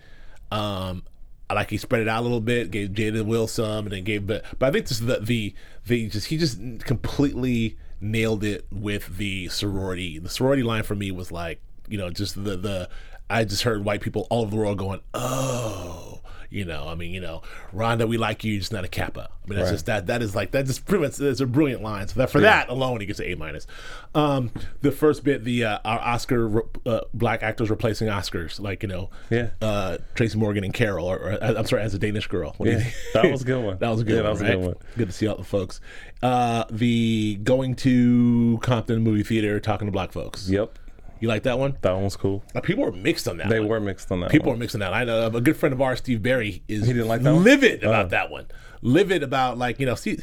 Um, 0.52 1.04
I 1.50 1.54
like 1.54 1.70
he 1.70 1.78
spread 1.78 2.02
it 2.02 2.08
out 2.08 2.22
a 2.22 2.24
little 2.24 2.42
bit, 2.42 2.72
gave 2.72 2.90
Jada 2.90 3.26
Will 3.26 3.48
some, 3.48 3.86
and 3.86 3.92
then 3.92 4.04
gave 4.04 4.28
but 4.28 4.44
but 4.60 4.68
I 4.68 4.72
think 4.72 4.88
just 4.88 5.06
the 5.06 5.20
the 5.20 5.54
the 5.86 6.08
just 6.10 6.28
he 6.28 6.38
just 6.38 6.60
completely 6.82 7.78
nailed 8.02 8.44
it 8.44 8.66
with 8.72 9.18
the 9.18 9.48
sorority. 9.50 10.20
The 10.20 10.30
sorority 10.30 10.64
line 10.64 10.84
for 10.84 10.96
me 10.96 11.12
was 11.12 11.32
like 11.32 11.62
you 11.88 11.98
know 11.98 12.10
just 12.10 12.42
the 12.42 12.58
the 12.58 12.90
I 13.30 13.44
just 13.46 13.64
heard 13.64 13.86
white 13.86 14.02
people 14.02 14.28
all 14.30 14.42
over 14.44 14.52
the 14.52 14.58
world 14.58 14.78
going 14.78 15.02
oh 15.14 16.22
you 16.50 16.66
know 16.66 16.88
I 16.88 16.96
mean 16.96 17.12
you 17.14 17.22
know 17.22 17.42
Rhonda 17.74 18.08
we 18.08 18.18
like 18.18 18.44
you 18.44 18.54
you're 18.54 18.60
just 18.60 18.72
not 18.74 18.84
a 18.86 18.88
kappa. 18.88 19.30
I 19.46 19.50
mean 19.50 19.58
that's 19.60 19.68
Right. 19.70 19.74
just 19.76 19.86
that 19.88 20.08
that 20.08 20.22
is 20.22 20.36
like 20.36 20.52
that 20.52 20.66
just 20.66 20.86
pretty 20.86 21.04
much 21.04 21.20
it's 21.20 21.40
a 21.42 21.46
brilliant 21.46 21.82
line. 21.84 22.08
So 22.08 22.16
that 22.20 22.30
for 22.30 22.40
that 22.42 22.70
alone 22.70 23.00
he 23.02 23.06
gets 23.06 23.20
an 23.20 23.26
A 23.28 23.36
minus. 23.36 23.68
Um, 24.16 24.52
the 24.82 24.92
first 24.92 25.24
bit 25.24 25.44
the 25.44 25.64
uh, 25.66 25.80
our 25.86 26.00
Oscar 26.00 26.64
uh, 26.86 27.02
black 27.14 27.44
actors 27.44 27.70
replacing 27.70 28.08
Oscars 28.08 28.60
like 28.60 28.84
you 28.84 28.90
know 28.90 29.10
Yeah. 29.30 29.50
uh, 29.62 29.98
Tracy 30.16 30.38
Morgan 30.38 30.64
and 30.64 30.74
Carol, 30.74 31.06
or, 31.06 31.18
or 31.18 31.44
I'm 31.44 31.66
sorry, 31.66 31.84
as 31.84 31.94
a 31.94 32.00
Danish 32.00 32.28
girl. 32.28 32.54
What 32.58 32.70
Yeah, 32.70 32.84
that 33.14 33.32
was 33.32 33.42
a 33.42 33.46
good 33.46 33.64
one. 33.64 33.78
that 33.80 33.90
was 33.90 34.02
a 34.02 34.04
good 34.04 34.16
Yeah, 34.16 34.22
one. 34.22 34.26
that 34.26 34.32
was 34.32 34.42
a 34.42 34.46
good 34.46 34.66
one. 34.66 34.76
Good 34.98 35.08
to 35.08 35.14
see 35.14 35.28
all 35.28 35.38
the 35.38 35.44
folks. 35.44 35.80
Uh, 36.24 36.64
the 36.72 37.40
going 37.44 37.76
to 37.76 38.58
Compton 38.64 39.04
movie 39.04 39.24
theater, 39.24 39.60
talking 39.60 39.86
to 39.88 39.92
black 39.92 40.12
folks. 40.12 40.50
Yep, 40.50 40.78
You 41.20 41.28
like 41.28 41.44
that 41.44 41.58
one? 41.60 41.78
that 41.82 41.92
one 41.94 42.04
was 42.04 42.16
cool. 42.16 42.44
Uh, 42.56 42.62
people 42.62 42.84
were 42.84 42.92
mixed 42.92 43.28
on 43.28 43.38
that. 43.38 43.50
They 43.50 43.60
one. 43.60 43.70
were 43.70 43.80
mixed 43.80 44.12
on 44.12 44.20
that. 44.22 44.30
People 44.32 44.48
one. 44.50 44.58
are 44.58 44.60
mixing 44.60 44.80
that. 44.82 44.94
I 44.94 45.04
know 45.04 45.28
a 45.28 45.42
good 45.42 45.58
friend 45.58 45.74
of 45.74 45.82
ours, 45.82 46.00
Steve 46.00 46.22
Barry, 46.22 46.64
is 46.68 46.86
He 46.88 46.94
didn't 46.94 47.08
like 47.08 47.22
that 47.24 47.34
one? 47.34 47.44
livid 47.44 47.84
about 47.84 48.06
Oh. 48.06 48.10
that 48.10 48.30
one. 48.32 48.46
Livid 48.82 49.24
about 49.24 49.58
like 49.58 49.80
you 49.80 49.86
know, 49.86 49.96
see, 49.96 50.20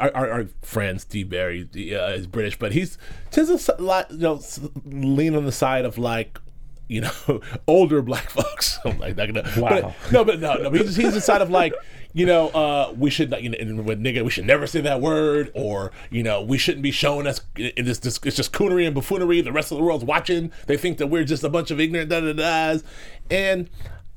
our, 0.00 0.10
our, 0.14 0.30
our 0.30 0.44
friend 0.62 1.00
Steve 1.00 1.28
Barry 1.30 1.68
uh, 1.92 2.12
is 2.14 2.26
British, 2.26 2.58
but 2.58 2.72
he's 2.72 2.98
tends 3.30 3.50
s- 3.50 3.70
lot 3.78 4.10
you 4.10 4.18
know 4.18 4.40
lean 4.84 5.34
on 5.36 5.44
the 5.44 5.52
side 5.52 5.84
of 5.84 5.98
like. 5.98 6.40
You 6.88 7.00
know, 7.02 7.40
older 7.66 8.00
black 8.02 8.30
folks. 8.30 8.78
I'm 8.84 8.98
like, 8.98 9.16
not 9.16 9.26
gonna, 9.32 9.50
Wow. 9.60 9.94
but, 10.02 10.12
no, 10.12 10.24
but 10.24 10.40
no, 10.40 10.54
no. 10.54 10.70
But 10.70 10.82
he's, 10.82 10.96
he's 10.96 11.14
the 11.14 11.20
side 11.20 11.42
of 11.42 11.50
like, 11.50 11.72
you 12.12 12.24
know, 12.26 12.48
uh, 12.50 12.94
we 12.96 13.10
should, 13.10 13.30
not- 13.30 13.42
you 13.42 13.50
know, 13.50 13.82
with 13.82 14.00
nigga, 14.00 14.22
we 14.24 14.30
should 14.30 14.46
never 14.46 14.66
say 14.66 14.80
that 14.82 15.00
word, 15.00 15.50
or 15.54 15.90
you 16.10 16.22
know, 16.22 16.40
we 16.42 16.58
shouldn't 16.58 16.82
be 16.82 16.90
showing 16.92 17.26
us 17.26 17.40
in 17.56 17.84
this, 17.84 17.98
this. 17.98 18.20
It's 18.24 18.36
just 18.36 18.52
coonery 18.52 18.86
and 18.86 18.94
buffoonery. 18.94 19.40
The 19.40 19.52
rest 19.52 19.72
of 19.72 19.78
the 19.78 19.84
world's 19.84 20.04
watching. 20.04 20.52
They 20.66 20.76
think 20.76 20.98
that 20.98 21.08
we're 21.08 21.24
just 21.24 21.42
a 21.44 21.48
bunch 21.48 21.70
of 21.70 21.80
ignorant 21.80 22.08
da 22.10 22.20
da 22.20 22.32
da's, 22.32 22.84
and 23.30 23.68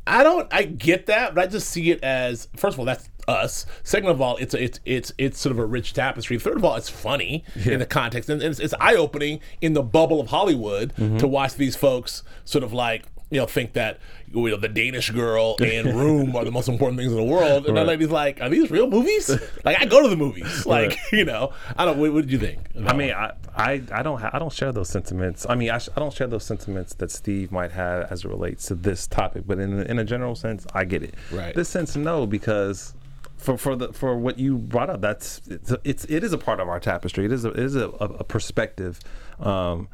I 0.10 0.24
don't. 0.24 0.52
I 0.52 0.64
get 0.64 1.06
that, 1.06 1.36
but 1.36 1.44
I 1.44 1.48
just 1.48 1.70
see 1.70 1.92
it 1.92 2.04
as 2.04 2.48
first 2.56 2.76
of 2.76 2.80
all, 2.80 2.86
that's 2.86 3.10
us. 3.28 3.66
Second 3.84 4.10
of 4.10 4.22
all, 4.22 4.38
it's 4.38 4.54
a, 4.54 4.64
it's 4.64 4.80
it's 4.86 5.14
it's 5.18 5.40
sort 5.40 5.52
of 5.52 5.60
a 5.60 5.66
rich 5.66 5.94
tapestry. 5.94 6.40
Third 6.40 6.58
of 6.58 6.66
all, 6.66 6.76
it's 6.76 6.90
funny 6.90 7.44
in 7.66 7.80
the 7.80 7.86
context, 7.86 8.30
and 8.30 8.42
it's, 8.42 8.60
it's 8.60 8.74
eye 8.80 8.96
opening 8.96 9.40
in 9.62 9.74
the 9.74 9.84
bubble 9.84 10.20
of 10.20 10.28
Hollywood 10.28 10.94
mm-hmm. 10.96 11.18
to 11.18 11.28
watch 11.28 11.54
these 11.56 11.76
folks 11.76 12.24
sort 12.44 12.64
of 12.64 12.74
like 12.74 13.06
you 13.30 13.40
know 13.40 13.46
think 13.46 13.74
that 13.74 14.00
you 14.34 14.50
know, 14.50 14.58
the 14.58 14.68
Danish 14.68 15.10
Girl 15.12 15.56
and 15.60 15.88
Room 15.96 16.36
are 16.36 16.46
the 16.46 16.52
most 16.52 16.68
important 16.68 17.00
things 17.00 17.12
in 17.12 17.18
the 17.18 17.24
world, 17.24 17.68
and 17.68 17.78
that 17.78 17.88
lady's 17.88 18.10
like, 18.10 18.42
are 18.42 18.50
these 18.50 18.70
real 18.70 18.90
movies? 18.90 19.30
like 19.66 19.80
I 19.80 19.86
go 19.86 20.02
to 20.02 20.10
the 20.10 20.16
movies, 20.16 20.66
like 20.66 20.98
you 21.12 21.26
know. 21.26 21.54
I 21.78 21.86
don't. 21.86 21.98
What, 21.98 22.14
what 22.14 22.22
did 22.22 22.32
you 22.32 22.40
think? 22.40 22.60
I 22.86 22.94
mean, 22.94 23.12
I, 23.12 23.34
I, 23.56 23.82
I 23.92 24.04
don't 24.04 24.20
ha- 24.20 24.32
I 24.34 24.40
don't 24.40 24.54
share 24.54 24.72
those 24.72 24.90
sentiments. 24.90 25.46
I 25.48 25.56
mean, 25.56 25.70
I, 25.70 25.78
sh- 25.78 25.90
I 25.96 26.00
don't 26.00 26.14
share 26.14 26.28
those 26.28 26.44
sentiments 26.44 26.94
that 26.96 27.12
Steve 27.12 27.52
might 27.52 27.72
have 27.72 28.12
as 28.12 28.26
it 28.26 28.28
relates 28.28 28.66
to 28.68 28.76
this 28.76 29.08
topic. 29.08 29.44
But 29.46 29.60
in 29.60 29.82
in 29.84 30.00
a 30.00 30.04
general 30.04 30.36
sense, 30.36 30.66
I 30.74 30.86
get 30.86 31.04
it. 31.04 31.16
Right. 31.32 31.56
This 31.56 31.70
sense, 31.70 31.96
no, 31.96 32.26
because 32.26 32.94
for 33.38 33.58
for 33.58 33.76
the 33.76 33.94
for 33.94 34.18
what 34.18 34.38
you 34.38 34.58
brought 34.58 34.90
up, 34.90 35.02
that's 35.02 35.42
it's 35.48 35.74
it's 35.84 36.06
it 36.06 36.24
is 36.24 36.34
a 36.34 36.38
part 36.38 36.60
of 36.60 36.68
our 36.68 36.80
tapestry. 36.80 37.26
It 37.26 37.32
is 37.32 37.46
a, 37.46 37.50
it 37.50 37.60
is 37.60 37.76
a, 37.76 37.90
a, 37.90 38.06
a 38.20 38.24
perspective. 38.24 39.00
Um, 39.40 39.88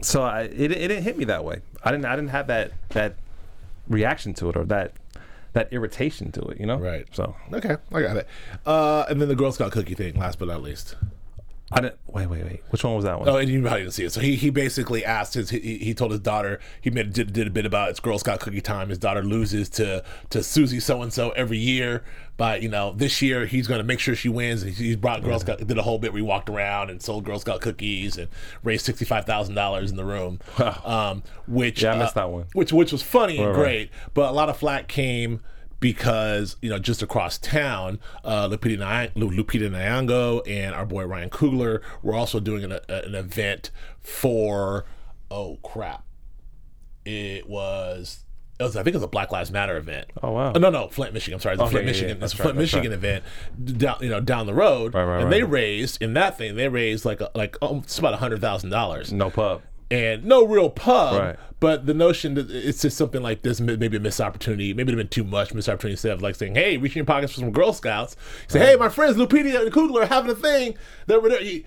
so 0.00 0.22
I 0.22 0.42
it, 0.42 0.72
it 0.72 0.88
didn't 0.88 1.02
hit 1.02 1.16
me 1.18 1.24
that 1.24 1.44
way. 1.44 1.60
I 1.84 1.90
didn't 1.90 2.06
I 2.06 2.16
didn't 2.16 2.30
have 2.30 2.46
that 2.48 2.72
that 2.90 3.16
reaction 3.88 4.34
to 4.34 4.50
it 4.50 4.56
or 4.56 4.64
that 4.66 4.92
that 5.52 5.72
irritation 5.72 6.32
to 6.32 6.42
it. 6.42 6.60
You 6.60 6.66
know. 6.66 6.78
Right. 6.78 7.06
So 7.12 7.34
okay, 7.52 7.76
I 7.92 8.02
got 8.02 8.16
it. 8.16 8.28
Uh, 8.64 9.04
and 9.08 9.20
then 9.20 9.28
the 9.28 9.36
Girl 9.36 9.52
Scout 9.52 9.72
cookie 9.72 9.94
thing, 9.94 10.18
last 10.18 10.38
but 10.38 10.48
not 10.48 10.62
least. 10.62 10.96
I 11.72 11.80
didn't. 11.80 11.98
Wait, 12.08 12.26
wait, 12.26 12.42
wait. 12.44 12.62
Which 12.70 12.82
one 12.82 12.96
was 12.96 13.04
that 13.04 13.20
one? 13.20 13.28
Oh, 13.28 13.36
and 13.36 13.48
you 13.48 13.62
probably 13.62 13.82
didn't 13.82 13.92
see 13.94 14.04
it. 14.04 14.12
So 14.12 14.20
he, 14.20 14.34
he 14.34 14.50
basically 14.50 15.04
asked 15.04 15.34
his 15.34 15.50
he, 15.50 15.78
he 15.78 15.94
told 15.94 16.10
his 16.10 16.18
daughter 16.18 16.58
he 16.80 16.90
made 16.90 17.12
did, 17.12 17.32
did 17.32 17.46
a 17.46 17.50
bit 17.50 17.64
about 17.64 17.90
it's 17.90 18.00
Girl 18.00 18.18
Scout 18.18 18.40
cookie 18.40 18.60
time. 18.60 18.88
His 18.88 18.98
daughter 18.98 19.22
loses 19.22 19.68
to 19.70 20.02
to 20.30 20.42
Susie 20.42 20.80
so 20.80 21.00
and 21.00 21.12
so 21.12 21.30
every 21.30 21.58
year, 21.58 22.02
but 22.36 22.60
you 22.60 22.68
know 22.68 22.92
this 22.96 23.22
year 23.22 23.46
he's 23.46 23.68
going 23.68 23.78
to 23.78 23.84
make 23.84 24.00
sure 24.00 24.16
she 24.16 24.28
wins. 24.28 24.64
And 24.64 24.72
he, 24.74 24.88
he 24.88 24.96
brought 24.96 25.22
Girl 25.22 25.38
Scout 25.38 25.64
did 25.64 25.78
a 25.78 25.82
whole 25.82 26.00
bit 26.00 26.12
where 26.12 26.18
he 26.18 26.26
walked 26.26 26.50
around 26.50 26.90
and 26.90 27.00
sold 27.00 27.22
Girl 27.24 27.38
Scout 27.38 27.60
cookies 27.60 28.18
and 28.18 28.26
raised 28.64 28.84
sixty 28.84 29.04
five 29.04 29.24
thousand 29.24 29.54
dollars 29.54 29.92
in 29.92 29.96
the 29.96 30.04
room. 30.04 30.40
Um, 30.84 31.22
which 31.46 31.82
Yeah, 31.84 31.92
I 31.92 31.96
uh, 31.96 31.98
missed 32.00 32.14
that 32.16 32.30
one. 32.30 32.46
Which 32.52 32.72
which 32.72 32.90
was 32.90 33.02
funny 33.02 33.38
and 33.38 33.46
Right, 33.46 33.52
right. 33.52 33.62
great, 33.62 33.90
but 34.14 34.28
a 34.30 34.32
lot 34.32 34.48
of 34.48 34.56
flack 34.56 34.88
came 34.88 35.40
because 35.80 36.56
you 36.62 36.70
know 36.70 36.78
just 36.78 37.02
across 37.02 37.38
town, 37.38 37.98
uh, 38.24 38.48
Lupita, 38.48 38.78
Ny- 38.78 39.10
Lupita 39.16 39.68
Nyong'o 39.70 40.42
and 40.46 40.74
our 40.74 40.86
boy 40.86 41.04
Ryan 41.04 41.30
Coogler 41.30 41.80
were 42.02 42.14
also 42.14 42.38
doing 42.38 42.64
an, 42.64 42.72
a, 42.72 42.82
an 42.88 43.14
event 43.14 43.70
for 43.98 44.84
oh 45.30 45.58
crap, 45.62 46.04
it 47.04 47.48
was. 47.48 48.24
It 48.58 48.64
was, 48.64 48.76
I 48.76 48.82
think 48.82 48.92
it 48.92 48.98
was 48.98 49.04
a 49.04 49.08
Black 49.08 49.32
Lives 49.32 49.50
Matter 49.50 49.78
event. 49.78 50.08
Oh, 50.22 50.32
wow. 50.32 50.52
Uh, 50.52 50.58
no, 50.58 50.68
no, 50.68 50.88
Flint, 50.88 51.14
Michigan. 51.14 51.36
I'm 51.36 51.40
sorry, 51.40 51.54
it's 51.54 51.62
a 51.62 51.64
Okay, 51.64 51.70
Flint, 51.70 51.86
yeah, 51.86 51.92
Michigan. 51.92 52.18
yeah, 52.18 52.24
It's 52.24 52.34
a 52.34 52.36
Flint, 52.36 52.56
right, 52.56 52.60
Michigan 52.60 52.92
event 52.92 53.24
down, 53.78 53.96
you 54.02 54.10
know, 54.10 54.20
down 54.20 54.44
the 54.44 54.52
road. 54.52 54.92
Right, 54.92 55.02
right, 55.04 55.22
and 55.22 55.32
they 55.32 55.42
raised 55.44 56.02
in 56.02 56.12
that 56.12 56.36
thing. 56.36 56.56
They 56.56 56.68
raised 56.68 57.06
like 57.06 57.22
a, 57.22 57.30
like 57.34 57.56
um, 57.62 57.78
it's 57.78 57.98
about 57.98 58.12
a 58.12 58.18
hundred 58.18 58.42
thousand 58.42 58.68
dollars 58.68 59.14
No 59.14 59.30
pub. 59.30 59.62
And 59.90 60.24
no 60.24 60.46
real 60.46 60.70
pub. 60.70 61.20
Right. 61.20 61.36
But 61.58 61.84
the 61.84 61.92
notion 61.92 62.34
that 62.34 62.50
it's 62.50 62.80
just 62.80 62.96
something 62.96 63.22
like 63.22 63.42
this, 63.42 63.60
maybe 63.60 63.98
a 63.98 64.00
missed 64.00 64.20
opportunity, 64.20 64.72
maybe 64.72 64.92
it 64.92 64.96
have 64.96 64.98
been 64.98 65.08
too 65.08 65.24
much 65.24 65.52
missed 65.52 65.68
opportunity 65.68 65.92
instead 65.92 66.12
of 66.12 66.22
like 66.22 66.34
saying, 66.34 66.54
"Hey, 66.54 66.78
reach 66.78 66.92
in 66.92 67.00
your 67.00 67.04
pockets 67.04 67.34
for 67.34 67.40
some 67.40 67.50
Girl 67.50 67.74
Scouts." 67.74 68.16
Say, 68.48 68.60
"Hey, 68.60 68.76
my 68.76 68.88
friends 68.88 69.18
Lupita 69.18 69.60
and 69.60 69.70
Coogler 69.70 70.04
are 70.04 70.06
having 70.06 70.30
a 70.30 70.34
thing. 70.34 70.74
They're- 71.06 71.20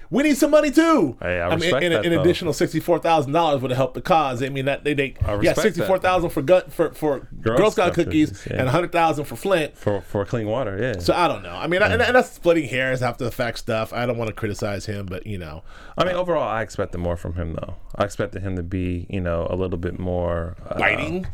we 0.10 0.24
need 0.24 0.36
some 0.36 0.50
money 0.50 0.72
too." 0.72 1.16
Hey, 1.22 1.40
I 1.40 1.50
mean, 1.50 1.60
respect 1.60 1.84
an, 1.84 1.92
that, 1.92 2.06
an 2.08 2.12
though. 2.12 2.22
additional 2.22 2.54
sixty 2.54 2.80
four 2.80 2.98
thousand 2.98 3.34
dollars 3.34 3.62
would 3.62 3.70
have 3.70 3.78
helped 3.78 3.94
the 3.94 4.02
cause. 4.02 4.42
I 4.42 4.50
mean, 4.50 4.66
that 4.66 4.84
they, 4.84 4.96
they 4.96 5.14
yeah, 5.44 5.54
sixty 5.54 5.84
four 5.84 6.00
thousand 6.00 6.32
for 6.32 6.42
gut 6.42 6.74
for 6.74 6.92
for 6.94 7.28
Girl, 7.42 7.58
Girl 7.58 7.70
Scout, 7.70 7.94
Scout 7.94 8.06
cookies, 8.06 8.30
cookies, 8.30 8.48
yeah. 8.50 8.62
and 8.62 8.70
hundred 8.70 8.92
thousand 8.92 9.26
for 9.26 9.36
Flint. 9.36 9.78
For 9.78 10.02
for 10.02 10.26
clean 10.26 10.48
water, 10.48 10.76
yeah. 10.82 11.00
So 11.00 11.14
I 11.14 11.28
don't 11.28 11.44
know. 11.44 11.54
I 11.54 11.68
mean, 11.68 11.84
and, 11.84 12.02
and 12.02 12.16
that's 12.16 12.32
splitting 12.32 12.68
hairs 12.68 13.04
after 13.04 13.26
the 13.26 13.32
fact 13.32 13.60
stuff. 13.60 13.94
I 13.94 14.08
don't 14.08 14.18
want 14.18 14.30
to 14.30 14.34
criticize 14.34 14.88
him, 14.88 15.06
but 15.06 15.28
you 15.28 15.38
know, 15.38 15.64
I 16.00 16.04
mean, 16.04 16.16
overall, 16.16 16.48
I 16.48 16.64
expected 16.64 16.98
more 16.98 17.16
from 17.16 17.36
him, 17.36 17.54
though. 17.54 17.76
I 17.96 18.06
expected 18.14 18.44
him 18.44 18.56
to 18.56 18.62
be, 18.62 19.08
you 19.10 19.20
know, 19.20 19.48
a 19.50 19.56
little 19.56 19.80
bit 19.80 19.98
more 19.98 20.56
uh, 20.70 20.78
biting. 20.78 21.26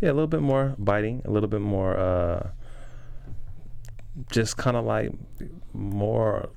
Yeah, 0.00 0.10
a 0.10 0.14
little 0.14 0.26
bit 0.26 0.42
more 0.42 0.74
biting, 0.78 1.22
a 1.24 1.30
little 1.30 1.48
bit 1.48 1.60
more, 1.60 1.96
uh, 1.96 2.48
just 4.32 4.56
kind 4.56 4.76
of 4.76 4.84
like 4.84 5.12
more, 5.72 6.48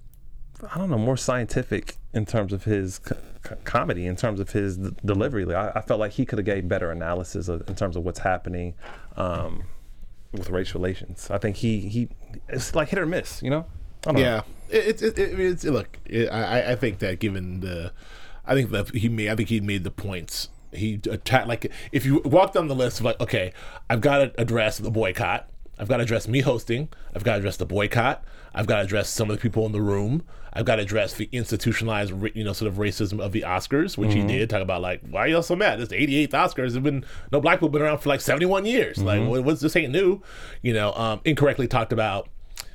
I 0.74 0.80
don't 0.80 0.90
know, 0.90 0.98
more 0.98 1.16
scientific 1.16 1.98
in 2.12 2.26
terms 2.26 2.54
of 2.54 2.64
his 2.64 2.98
co- 2.98 3.18
co- 3.44 3.58
comedy, 3.66 4.08
in 4.08 4.16
terms 4.16 4.40
of 4.40 4.50
his 4.50 4.78
d- 4.78 4.90
delivery. 5.06 5.46
Like, 5.46 5.58
I, 5.58 5.80
I 5.80 5.82
felt 5.82 6.00
like 6.00 6.14
he 6.14 6.26
could 6.26 6.40
have 6.40 6.46
gave 6.48 6.68
better 6.68 6.90
analysis 6.90 7.48
of, 7.48 7.70
in 7.70 7.76
terms 7.76 7.96
of 7.96 8.04
what's 8.04 8.20
happening 8.20 8.74
um, 9.16 9.66
with 10.32 10.50
race 10.50 10.74
relations. 10.74 11.30
I 11.30 11.38
think 11.38 11.58
he 11.58 11.82
he 11.82 12.10
it's 12.50 12.74
like 12.74 12.90
hit 12.90 12.98
or 12.98 13.06
miss, 13.06 13.44
you 13.44 13.52
know. 13.52 13.68
I 14.08 14.12
don't 14.12 14.16
know. 14.16 14.22
Yeah, 14.22 14.42
it's 14.70 15.04
it, 15.04 15.20
it, 15.20 15.40
it's 15.40 15.64
look. 15.66 16.00
It, 16.06 16.30
I 16.30 16.72
I 16.72 16.76
think 16.76 16.98
that 17.00 17.20
given 17.20 17.60
the, 17.60 17.92
I 18.48 18.54
think 18.54 18.72
that 18.72 18.96
he 18.96 19.10
made. 19.10 19.30
I 19.30 19.36
think 19.36 19.50
he 19.50 19.60
made 19.60 19.84
the 19.84 19.92
points. 19.92 20.50
He 20.72 21.00
attacked 21.10 21.48
like 21.48 21.72
if 21.92 22.06
you 22.06 22.22
walk 22.26 22.54
down 22.54 22.68
the 22.68 22.76
list 22.76 23.00
of 23.00 23.06
like, 23.06 23.20
okay, 23.20 23.54
I've 23.90 24.02
got 24.02 24.18
to 24.20 24.42
address 24.42 24.78
the 24.78 24.92
boycott. 24.92 25.50
I've 25.80 25.88
got 25.88 25.98
to 25.98 26.04
address 26.04 26.28
me 26.28 26.42
hosting. 26.42 26.90
I've 27.16 27.24
got 27.24 27.34
to 27.34 27.38
address 27.40 27.58
the 27.58 27.66
boycott. 27.66 28.24
I've 28.54 28.66
got 28.66 28.78
to 28.78 28.82
address 28.82 29.10
some 29.10 29.30
of 29.30 29.36
the 29.36 29.42
people 29.42 29.66
in 29.68 29.72
the 29.72 29.82
room. 29.82 30.24
I've 30.52 30.66
got 30.66 30.78
to 30.78 30.82
address 30.82 31.14
the 31.14 31.30
institutionalized, 31.32 32.12
you 32.36 32.44
know, 32.44 32.54
sort 32.54 32.72
of 32.72 32.80
racism 32.80 33.20
of 33.20 33.32
the 33.32 33.42
Oscars, 33.42 33.96
which 33.96 34.14
he 34.16 34.26
did. 34.26 34.50
Talk 34.50 34.64
about 34.64 34.82
like, 34.82 35.02
why 35.08 35.22
are 35.22 35.28
y'all 35.28 35.44
so 35.44 35.56
mad? 35.56 35.78
This 35.78 35.84
is 35.84 35.90
the 35.90 36.28
88th 36.28 36.32
Oscars. 36.32 36.74
Have 36.74 36.82
been 36.82 37.06
no 37.32 37.40
black 37.40 37.58
people 37.58 37.70
been 37.70 37.84
around 37.84 38.00
for 38.00 38.10
like 38.10 38.22
71 38.22 38.66
years. 38.66 38.98
Like, 38.98 39.28
what, 39.28 39.44
what's 39.44 39.62
this 39.62 39.76
ain't 39.76 39.92
new? 39.92 40.24
You 40.64 40.74
know, 40.74 40.94
um, 40.94 41.22
incorrectly 41.26 41.68
talked 41.68 41.94
about 41.94 42.30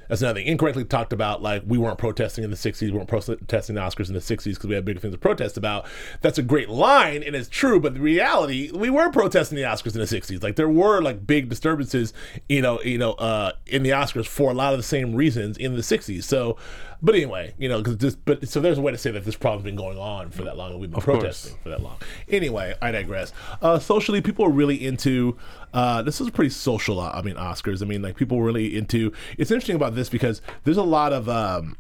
that's 0.09 0.21
another 0.21 0.41
thing. 0.41 0.47
Incorrectly 0.47 0.85
talked 0.85 1.13
about 1.13 1.43
like 1.43 1.63
we 1.67 1.79
weren't 1.79 1.99
protesting 1.99 2.45
in 2.45 2.51
the 2.51 2.57
'60s, 2.57 2.83
we 2.83 2.91
weren't 2.93 3.09
protesting 3.09 3.75
the 3.75 3.81
Oscars 3.81 4.09
in 4.09 4.15
the 4.15 4.21
'60s 4.21 4.45
because 4.45 4.67
we 4.67 4.75
had 4.75 4.85
bigger 4.85 5.01
things 5.01 5.15
to 5.15 5.19
protest 5.19 5.57
about. 5.57 5.87
That's 6.21 6.39
a 6.39 6.43
great 6.43 6.69
line 6.69 7.23
and 7.23 7.35
it's 7.35 7.49
true, 7.49 7.81
but 7.81 7.95
the 7.95 8.01
reality, 8.01 8.71
we 8.73 8.91
were 8.91 9.11
protesting 9.11 9.57
the 9.57 9.63
Oscars 9.63 9.95
in 9.95 10.01
the 10.01 10.07
'60s. 10.07 10.43
Like 10.43 10.57
there 10.57 10.69
were 10.69 11.01
like 11.01 11.27
big 11.27 11.49
disturbances, 11.49 12.13
you 12.49 12.63
know, 12.63 12.81
you 12.83 12.99
know, 12.99 13.13
uh, 13.13 13.53
in 13.67 13.83
the 13.83 13.91
Oscars 13.91 14.27
for 14.27 14.51
a 14.51 14.55
lot 14.55 14.73
of 14.73 14.79
the 14.79 14.85
same 14.85 15.15
reasons 15.15 15.57
in 15.57 15.75
the 15.75 15.83
'60s. 15.83 16.25
So, 16.25 16.57
but 17.03 17.15
anyway, 17.15 17.53
you 17.59 17.69
know, 17.69 17.79
because 17.79 17.97
just 17.97 18.25
but 18.25 18.49
so 18.49 18.61
there's 18.61 18.79
a 18.79 18.81
way 18.81 18.93
to 18.93 18.99
say 18.99 19.11
that 19.11 19.25
this 19.25 19.37
problem's 19.37 19.65
been 19.65 19.77
going 19.77 19.99
on 19.99 20.31
for 20.31 20.45
that 20.45 20.57
long 20.57 20.71
and 20.71 20.81
we've 20.81 20.91
been 20.91 21.01
course. 21.01 21.19
protesting 21.19 21.59
for 21.63 21.69
that 21.71 21.83
long. 21.83 21.97
Anyway, 22.29 22.75
I 22.81 22.93
digress. 22.93 23.33
Uh, 23.61 23.79
socially, 23.79 24.21
people 24.21 24.45
are 24.45 24.51
really 24.51 24.85
into. 24.85 25.37
Uh, 25.75 26.03
this 26.03 26.21
is 26.21 26.29
a 26.29 26.31
pretty 26.31 26.51
social. 26.51 27.01
uh, 27.01 27.11
I 27.13 27.23
mean, 27.23 27.35
Oscars. 27.35 27.83
I 27.83 27.87
mean, 27.87 28.03
like 28.03 28.17
people 28.17 28.37
were 28.39 28.45
really 28.45 28.77
into. 28.77 29.13
It's 29.37 29.51
interesting 29.51 29.77
about 29.77 29.95
this 29.95 30.09
because 30.09 30.41
there's 30.65 30.77
a 30.77 30.83
lot 30.83 31.13
of. 31.13 31.29
Um, 31.29 31.77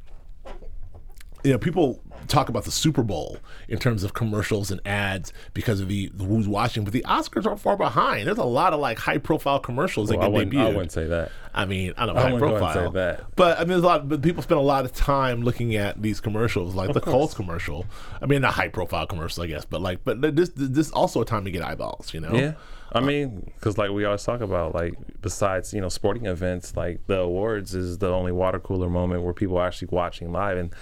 you 1.44 1.52
know, 1.52 1.59
people 1.59 2.00
talk 2.28 2.48
about 2.48 2.64
the 2.64 2.70
Super 2.70 3.02
Bowl 3.02 3.38
in 3.68 3.78
terms 3.78 4.05
of 4.05 4.14
commercials 4.14 4.70
and 4.70 4.81
ads 4.87 5.33
because 5.55 5.81
of 5.81 5.88
the, 5.88 6.09
the 6.14 6.24
who's 6.24 6.46
watching, 6.46 6.85
but 6.85 6.92
the 6.92 7.02
Oscars 7.02 7.46
aren't 7.46 7.61
far 7.61 7.76
behind. 7.76 8.28
There's 8.28 8.38
a 8.38 8.44
lot 8.44 8.72
of 8.72 8.81
like 8.81 8.98
high 8.98 9.18
profile 9.18 9.59
commercials 9.59 10.09
that 10.09 10.18
Well, 10.18 10.26
I 10.26 10.28
get 10.28 10.35
wouldn't, 10.35 10.52
debuted. 10.52 10.66
I 10.66 10.68
wouldn't 10.68 10.92
say 10.92 11.07
that. 11.09 11.33
I 11.52 11.64
mean, 11.64 11.92
I 11.96 12.07
don't 12.07 12.14
know, 12.14 12.20
I 12.20 12.24
high 12.24 12.33
wouldn't 12.33 12.50
go 12.50 12.57
and 12.57 12.66
say 12.66 12.81
profile. 12.81 12.90
that. 12.92 13.37
But 13.37 13.59
I 13.59 13.62
mean, 13.62 13.68
there's 13.70 13.83
a 13.83 13.87
lot. 13.87 14.09
But 14.09 14.22
people 14.22 14.42
spend 14.42 14.59
a 14.59 14.62
lot 14.62 14.85
of 14.85 14.92
time 14.92 15.42
looking 15.42 15.74
at 15.74 16.00
these 16.00 16.20
commercials, 16.20 16.74
like 16.74 16.92
the 16.92 17.00
Colts 17.00 17.35
commercial. 17.35 17.87
I 18.22 18.26
mean, 18.26 18.42
not 18.42 18.55
high 18.55 18.68
profile 18.68 19.07
commercials, 19.07 19.44
I 19.44 19.48
guess, 19.48 19.64
but 19.64 19.81
like, 19.83 20.05
but 20.05 20.20
this 20.37 20.50
this 20.55 20.87
is 20.87 20.92
also 20.92 21.20
a 21.20 21.24
time 21.24 21.44
to 21.44 21.50
get 21.50 21.62
eyeballs, 21.62 22.14
you 22.14 22.20
know? 22.20 22.33
Yeah. 22.33 22.55
I 22.94 23.00
mean, 23.00 23.50
because 23.57 23.78
like 23.78 23.90
we 23.90 24.05
always 24.05 24.22
talk 24.22 24.42
about, 24.42 24.74
like 24.74 24.94
besides 25.22 25.72
you 25.74 25.81
know 25.81 25.88
sporting 25.88 26.26
events, 26.26 26.76
like 26.76 27.00
the 27.07 27.18
awards 27.18 27.74
is 27.74 27.98
the 27.98 28.11
only 28.11 28.33
water 28.33 28.61
cooler 28.61 28.88
moment 28.88 29.22
where 29.22 29.33
people 29.35 29.57
are 29.59 29.66
actually 29.66 29.88
watching 29.90 30.31
live, 30.31 30.59
and 30.59 30.74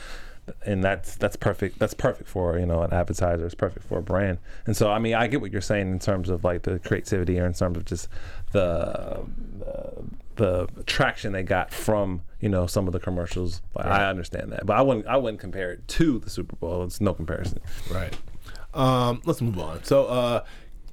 and 0.65 0.83
that's 0.83 1.17
that's 1.17 1.37
perfect. 1.37 1.79
That's 1.79 1.95
perfect 1.95 2.29
for 2.29 2.59
you 2.59 2.67
know 2.67 2.83
an 2.83 2.93
advertiser. 2.93 3.45
It's 3.45 3.55
perfect 3.55 3.87
for 3.87 3.99
a 3.99 4.03
brand. 4.03 4.39
And 4.67 4.77
so 4.77 4.91
I 4.91 4.99
mean, 4.99 5.15
I 5.15 5.27
get 5.27 5.41
what 5.41 5.53
you're 5.53 5.61
saying 5.61 5.91
in 5.91 5.99
terms 5.99 6.29
of 6.29 6.45
like 6.45 6.63
the 6.63 6.79
creativity 6.79 7.39
or 7.39 7.47
in 7.47 7.53
terms 7.53 7.77
of 7.77 7.85
just 7.85 8.09
the 8.53 9.25
the, 10.37 10.67
the 10.75 10.85
traction 10.85 11.33
they 11.33 11.43
got 11.43 11.73
from 11.73 12.23
you 12.41 12.49
know 12.49 12.67
some 12.67 12.87
of 12.87 12.93
the 12.93 13.01
commercials. 13.01 13.63
Like, 13.75 13.87
I 13.87 14.09
understand 14.09 14.53
that, 14.53 14.67
but 14.67 14.77
I 14.77 14.83
wouldn't 14.83 15.07
I 15.07 15.17
wouldn't 15.17 15.41
compare 15.41 15.73
it 15.73 15.87
to 15.89 16.19
the 16.19 16.31
Super 16.31 16.57
Bowl. 16.57 16.85
It's 16.85 17.01
no 17.01 17.15
comparison. 17.15 17.61
Right. 17.91 18.17
Um, 18.73 19.21
let's 19.25 19.41
move 19.41 19.59
on. 19.59 19.83
So, 19.83 20.07
uh, 20.07 20.45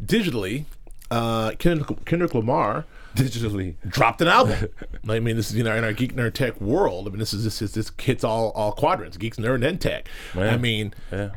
digitally, 0.04 0.66
uh, 1.12 1.52
Kendrick, 1.60 2.06
Kendrick 2.06 2.34
Lamar 2.34 2.86
Digitally, 3.18 3.76
dropped 3.88 4.22
an 4.22 4.28
album. 4.28 4.70
I 5.10 5.20
mean, 5.20 5.36
this 5.36 5.50
is 5.50 5.58
you 5.58 5.64
know 5.64 5.76
in 5.76 5.84
our 5.84 5.94
geek 5.94 6.16
nerd 6.16 6.34
tech 6.34 6.60
world. 6.62 7.08
I 7.08 7.10
mean, 7.10 7.20
this 7.20 7.34
is 7.34 7.44
this 7.44 7.62
is 7.62 7.74
this 7.74 7.92
hits 8.00 8.24
all 8.24 8.52
all 8.52 8.72
quadrants: 8.72 9.18
geeks, 9.18 9.38
nerd, 9.38 9.68
and 9.68 9.82
tech. 9.82 10.08
I 10.36 10.58
mean, 10.58 10.94
yeah. 11.12 11.32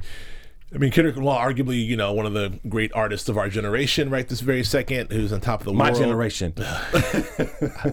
I 0.72 0.78
mean, 0.78 0.92
Kendrick 0.92 1.16
Lamar, 1.16 1.52
arguably, 1.52 1.84
you 1.84 1.96
know, 1.96 2.12
one 2.12 2.26
of 2.26 2.32
the 2.32 2.60
great 2.68 2.92
artists 2.94 3.28
of 3.28 3.36
our 3.36 3.48
generation, 3.48 4.08
right 4.08 4.28
this 4.28 4.40
very 4.40 4.62
second, 4.62 5.10
who's 5.10 5.32
on 5.32 5.40
top 5.40 5.60
of 5.60 5.66
the 5.66 5.72
My 5.72 5.86
world. 5.86 5.94
My 5.94 6.04
generation. 6.04 6.54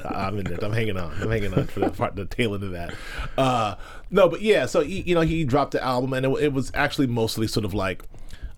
I'm 0.06 0.38
in 0.38 0.44
there. 0.46 0.60
I'm 0.62 0.74
hanging 0.74 0.96
on. 0.96 1.12
I'm 1.20 1.32
hanging 1.32 1.56
on 1.56 1.66
for 1.66 1.80
the 1.80 1.90
part, 1.90 2.16
the 2.16 2.26
tail 2.26 2.54
end 2.54 2.64
of 2.64 2.72
that. 2.72 2.94
Uh, 3.36 3.76
no, 4.12 4.30
but 4.30 4.44
yeah. 4.44 4.68
So 4.68 4.82
he, 4.82 5.02
you 5.02 5.16
know, 5.16 5.22
he 5.22 5.44
dropped 5.44 5.72
the 5.72 5.84
album, 5.84 6.14
and 6.14 6.24
it, 6.24 6.44
it 6.44 6.54
was 6.54 6.72
actually 6.76 7.08
mostly 7.08 7.48
sort 7.48 7.66
of 7.66 7.74
like. 7.74 8.04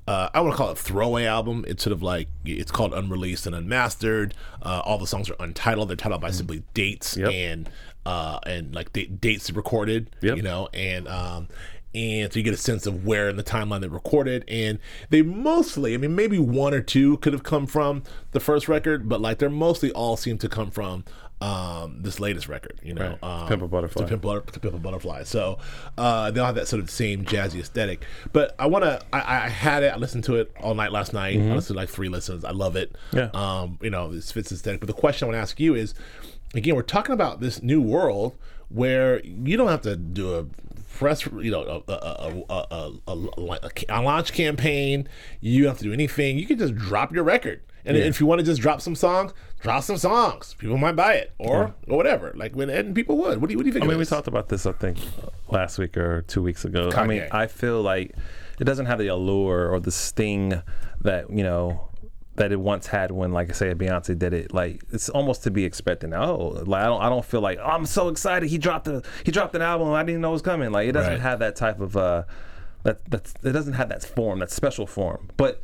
Uh, 0.09 0.27
I 0.33 0.41
want 0.41 0.53
to 0.53 0.57
call 0.57 0.71
it 0.71 0.77
throwaway 0.79 1.25
album. 1.25 1.63
It's 1.67 1.83
sort 1.83 1.91
of 1.93 2.01
like 2.01 2.29
it's 2.43 2.71
called 2.71 2.93
unreleased 2.95 3.45
and 3.45 3.55
unmastered. 3.55 4.33
Uh, 4.61 4.81
all 4.83 4.97
the 4.97 5.05
songs 5.05 5.29
are 5.29 5.35
untitled. 5.39 5.87
They're 5.89 5.95
titled 5.95 6.19
by 6.21 6.31
simply 6.31 6.63
dates 6.73 7.15
Yep. 7.15 7.31
and 7.31 7.69
uh, 8.07 8.39
and 8.47 8.73
like 8.73 8.91
da- 8.91 9.05
dates 9.05 9.51
recorded. 9.51 10.09
Yep. 10.21 10.37
You 10.37 10.41
know, 10.41 10.67
and 10.73 11.07
um, 11.07 11.47
and 11.95 12.31
so 12.31 12.37
you 12.39 12.43
get 12.43 12.53
a 12.53 12.57
sense 12.57 12.85
of 12.85 13.05
where 13.05 13.29
in 13.29 13.35
the 13.35 13.43
timeline 13.43 13.81
they 13.81 13.87
recorded. 13.87 14.45
And 14.47 14.77
they 15.09 15.21
mostly, 15.21 15.93
I 15.93 15.97
mean, 15.97 16.15
maybe 16.15 16.37
one 16.37 16.73
or 16.73 16.81
two 16.81 17.17
could 17.17 17.33
have 17.33 17.43
come 17.43 17.65
from 17.65 18.03
the 18.31 18.39
first 18.39 18.67
record, 18.67 19.09
but 19.09 19.21
like 19.21 19.39
they're 19.39 19.49
mostly 19.49 19.91
all 19.91 20.15
seem 20.15 20.37
to 20.39 20.47
come 20.49 20.69
from 20.69 21.03
um, 21.41 22.01
this 22.01 22.19
latest 22.19 22.47
record. 22.49 22.79
You 22.83 22.93
know, 22.93 23.17
Right. 23.21 23.23
um, 23.41 23.47
Pimp 23.47 23.61
a 23.63 23.67
Butterfly. 23.67 24.03
to 24.03 24.17
Pimp, 24.17 24.51
to 24.51 24.59
Pimp 24.59 24.75
a 24.75 24.77
Butterfly. 24.77 25.23
So 25.23 25.57
uh, 25.97 26.31
they 26.31 26.39
all 26.39 26.45
have 26.47 26.55
that 26.55 26.67
sort 26.67 26.81
of 26.81 26.89
same 26.91 27.23
jazzy 27.25 27.59
aesthetic. 27.59 28.03
But 28.33 28.55
I 28.59 28.67
want 28.67 28.83
to. 28.83 29.01
I, 29.13 29.45
I 29.45 29.49
had 29.49 29.83
it. 29.83 29.93
I 29.93 29.97
listened 29.97 30.25
to 30.25 30.35
it 30.35 30.51
all 30.61 30.75
night 30.75 30.91
last 30.91 31.13
night. 31.13 31.37
I 31.37 31.41
listened 31.55 31.75
to 31.75 31.79
like 31.81 31.89
three 31.89 32.09
listens. 32.09 32.43
I 32.43 32.51
love 32.51 32.75
it. 32.75 32.95
Yeah. 33.13 33.29
Um, 33.33 33.79
you 33.81 33.89
know, 33.89 34.11
this 34.13 34.31
fits 34.31 34.51
aesthetic. 34.51 34.79
But 34.81 34.87
the 34.87 34.93
question 34.93 35.25
I 35.25 35.27
want 35.29 35.35
to 35.37 35.41
ask 35.41 35.59
you 35.61 35.75
is, 35.75 35.93
again, 36.53 36.75
we're 36.75 36.81
talking 36.81 37.13
about 37.13 37.39
this 37.39 37.63
new 37.63 37.81
world 37.81 38.35
where 38.69 39.23
you 39.25 39.57
don't 39.57 39.67
have 39.67 39.81
to 39.81 39.95
do 39.95 40.35
a 40.35 40.45
press, 40.99 41.25
you 41.25 41.51
know, 41.51 41.83
a, 41.87 41.93
a, 41.93 42.91
a, 43.07 43.15
a, 43.87 44.01
launch 44.01 44.33
campaign. 44.33 45.07
You 45.41 45.63
don't 45.63 45.71
have 45.71 45.77
to 45.79 45.83
do 45.85 45.93
anything. 45.93 46.37
You 46.37 46.45
can 46.45 46.57
just 46.57 46.75
drop 46.75 47.13
your 47.13 47.23
record. 47.23 47.61
And 47.85 47.97
if 47.97 48.19
you 48.19 48.25
want 48.25 48.39
to 48.39 48.45
just 48.45 48.61
drop 48.61 48.81
some 48.81 48.95
songs, 48.95 49.33
drop 49.61 49.83
some 49.83 49.97
songs. 49.97 50.53
People 50.59 50.77
might 50.77 50.95
buy 50.95 51.13
it, 51.13 51.33
or 51.39 51.73
or 51.87 51.97
whatever. 51.97 52.33
Like 52.35 52.55
when 52.55 52.69
and 52.69 52.93
people 52.93 53.17
would. 53.17 53.41
What 53.41 53.47
do 53.47 53.53
you 53.53 53.57
what 53.57 53.63
do 53.63 53.67
you 53.67 53.73
think? 53.73 53.85
I 53.85 53.87
mean, 53.87 53.97
we 53.97 54.05
talked 54.05 54.27
about 54.27 54.49
this, 54.49 54.65
I 54.65 54.73
think, 54.73 54.99
last 55.47 55.79
week 55.79 55.97
or 55.97 56.21
two 56.23 56.43
weeks 56.43 56.65
ago. 56.65 56.91
I 56.93 57.07
mean, 57.07 57.27
I 57.31 57.47
feel 57.47 57.81
like 57.81 58.15
it 58.59 58.65
doesn't 58.65 58.85
have 58.85 58.99
the 58.99 59.07
allure 59.07 59.69
or 59.69 59.79
the 59.79 59.91
sting 59.91 60.61
that, 61.01 61.31
you 61.31 61.43
know, 61.43 61.88
that 62.39 62.51
it 62.51 62.59
once 62.59 62.87
had 62.87 63.11
when, 63.11 63.31
like 63.31 63.49
I 63.49 63.53
say, 63.53 63.73
Beyonce 63.73 64.17
did 64.17 64.33
it. 64.33 64.53
Like 64.53 64.81
it's 64.91 65.09
almost 65.09 65.43
to 65.43 65.51
be 65.51 65.63
expected 65.65 66.09
now. 66.09 66.23
Oh, 66.23 66.63
like 66.65 66.81
I 66.81 66.85
don't, 66.87 67.01
I 67.01 67.09
don't 67.09 67.23
feel 67.23 67.41
like 67.41 67.59
oh, 67.61 67.65
I'm 67.65 67.85
so 67.85 68.07
excited. 68.09 68.49
He 68.49 68.57
dropped 68.57 68.87
a, 68.87 69.03
he 69.23 69.31
dropped 69.31 69.53
an 69.55 69.61
album. 69.61 69.89
I 69.93 70.03
didn't 70.03 70.21
know 70.21 70.29
it 70.29 70.33
was 70.33 70.41
coming. 70.41 70.71
Like 70.71 70.87
it 70.89 70.93
doesn't 70.93 71.11
Right. 71.13 71.19
have 71.21 71.39
that 71.39 71.55
type 71.55 71.79
of, 71.79 71.95
uh, 71.95 72.23
that 72.83 73.03
that's 73.09 73.33
it 73.43 73.51
doesn't 73.51 73.73
have 73.73 73.89
that 73.89 74.03
form, 74.03 74.39
that 74.39 74.51
special 74.51 74.87
form. 74.87 75.29
But 75.37 75.61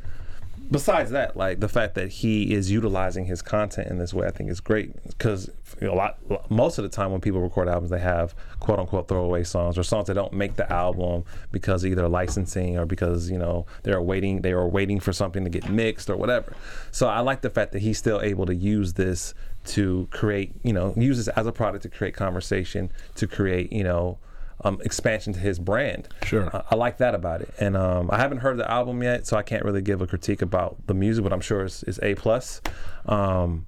besides 0.70 1.10
that, 1.12 1.36
like 1.36 1.60
the 1.60 1.68
fact 1.68 1.94
that 1.94 2.08
he 2.08 2.52
is 2.54 2.70
utilizing 2.70 3.24
his 3.24 3.42
content 3.42 3.88
in 3.88 3.98
this 3.98 4.12
way, 4.14 4.26
I 4.26 4.30
think 4.30 4.50
is 4.50 4.60
great 4.60 4.92
because 5.08 5.50
a 5.82 5.92
lot, 5.92 6.18
most 6.50 6.78
of 6.78 6.82
the 6.84 6.88
time 6.88 7.12
when 7.12 7.20
people 7.20 7.40
record 7.40 7.68
albums, 7.68 7.90
they 7.90 7.98
have 8.00 8.34
quote 8.60 8.78
unquote 8.78 9.08
throwaway 9.08 9.44
songs 9.44 9.76
or 9.76 9.82
songs 9.82 10.06
that 10.06 10.14
don't 10.14 10.32
make 10.32 10.56
the 10.56 10.70
album 10.72 11.24
because 11.52 11.84
either 11.84 12.08
licensing 12.08 12.78
or 12.78 12.86
because 12.86 13.30
you 13.30 13.38
know 13.38 13.66
they're 13.82 14.00
waiting, 14.00 14.42
they 14.42 14.52
are 14.52 14.66
waiting 14.66 15.00
for 15.00 15.12
something 15.12 15.44
to 15.44 15.50
get 15.50 15.68
mixed 15.68 16.08
or 16.08 16.16
whatever. 16.16 16.56
So 16.90 17.08
I 17.08 17.20
like 17.20 17.42
the 17.42 17.50
fact 17.50 17.72
that 17.72 17.80
he's 17.80 17.98
still 17.98 18.20
able 18.22 18.46
to 18.46 18.54
use 18.54 18.94
this 18.94 19.34
to 19.66 20.08
create, 20.10 20.52
you 20.62 20.72
know, 20.72 20.94
use 20.96 21.18
this 21.18 21.28
as 21.28 21.46
a 21.46 21.52
product 21.52 21.82
to 21.82 21.88
create 21.88 22.14
conversation, 22.14 22.90
to 23.16 23.26
create, 23.26 23.72
you 23.72 23.84
know. 23.84 24.18
Um, 24.64 24.80
expansion 24.86 25.34
to 25.34 25.38
his 25.38 25.58
brand. 25.58 26.08
Sure. 26.24 26.48
I, 26.50 26.62
I 26.70 26.74
like 26.76 26.96
that 26.96 27.14
about 27.14 27.42
it, 27.42 27.52
and 27.60 27.76
um, 27.76 28.08
I 28.10 28.16
haven't 28.16 28.38
heard 28.38 28.56
the 28.56 28.68
album 28.68 29.02
yet, 29.02 29.26
so 29.26 29.36
I 29.36 29.42
can't 29.42 29.62
really 29.62 29.82
give 29.82 30.00
a 30.00 30.06
critique 30.06 30.40
about 30.40 30.78
the 30.86 30.94
music, 30.94 31.24
but 31.24 31.32
I'm 31.34 31.42
sure 31.42 31.64
it's, 31.64 31.82
it's 31.82 32.00
a 32.02 32.14
plus. 32.14 32.62
Um, 33.04 33.66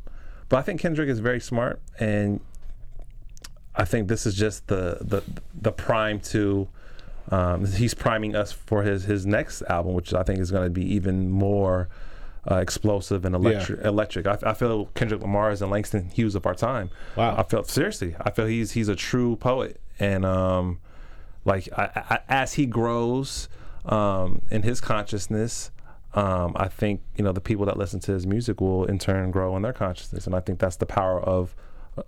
but 0.49 0.57
I 0.59 0.63
think 0.63 0.81
Kendrick 0.81 1.09
is 1.09 1.21
very 1.21 1.41
smart, 1.41 1.81
and 1.99 2.41
I 3.75 3.85
think 3.85 4.09
this 4.09 4.27
is 4.27 4.35
just 4.35 4.67
the 4.67 4.99
the 5.01 5.23
the 5.55 5.73
prime 5.73 6.21
to. 6.21 6.69
Um, 7.31 7.67
he's 7.67 7.93
priming 7.93 8.35
us 8.35 8.53
for 8.53 8.83
his 8.83 9.05
his 9.05 9.27
next 9.27 9.63
album, 9.63 9.93
which 9.93 10.15
I 10.15 10.23
think 10.23 10.39
is 10.39 10.51
going 10.51 10.65
to 10.65 10.71
be 10.71 10.95
even 10.95 11.31
more 11.31 11.89
uh, 12.51 12.57
explosive 12.57 13.25
and 13.25 13.35
electric. 13.35 13.85
Electric. 13.85 14.27
I, 14.27 14.39
I 14.43 14.55
feel 14.55 14.87
Kendrick 14.95 15.21
Lamar 15.21 15.51
is 15.51 15.61
the 15.61 15.67
Langston 15.67 16.09
Hughes 16.09 16.35
of 16.35 16.47
our 16.47 16.55
time. 16.55 16.91
Wow. 17.17 17.37
I 17.37 17.43
feel 17.43 17.65
seriously. 17.65 18.17
I 18.21 18.31
feel 18.31 18.47
he's 18.47 18.73
he's 18.73 18.89
a 18.89 18.97
true 18.97 19.37
poet, 19.37 19.81
and 19.99 20.25
um, 20.25 20.81
like 21.45 21.69
I, 21.77 22.05
I, 22.11 22.19
as 22.29 22.55
he 22.55 22.65
grows 22.67 23.49
um, 23.85 24.43
in 24.51 24.63
his 24.63 24.81
consciousness, 24.81 25.71
um, 26.15 26.53
I 26.57 26.69
think 26.69 27.03
you 27.17 27.25
know 27.25 27.33
the 27.33 27.41
people 27.41 27.67
that 27.67 27.77
listen 27.77 28.01
to 28.01 28.13
his 28.13 28.27
music 28.27 28.61
will 28.61 28.85
in 28.85 28.99
turn 28.99 29.31
grow 29.31 29.57
in 29.57 29.63
their 29.63 29.73
consciousness, 29.73 30.27
and 30.27 30.35
I 30.35 30.41
think 30.41 30.59
that's 30.59 30.77
the 30.77 30.87
power 30.87 31.21
of 31.21 31.55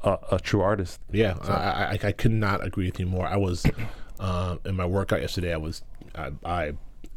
a, 0.02 0.18
a 0.32 0.40
true 0.40 0.60
artist. 0.60 1.00
Yeah, 1.10 1.36
I, 1.42 1.52
I, 1.52 1.98
I 2.08 2.12
could 2.12 2.32
not 2.32 2.64
agree 2.64 2.86
with 2.86 2.98
you 2.98 3.06
more. 3.06 3.26
I 3.26 3.36
was 3.36 3.64
uh, 4.18 4.56
in 4.64 4.76
my 4.76 4.86
workout 4.86 5.20
yesterday. 5.20 5.52
I 5.52 5.58
was 5.58 5.82
I, 6.14 6.32
I 6.44 6.72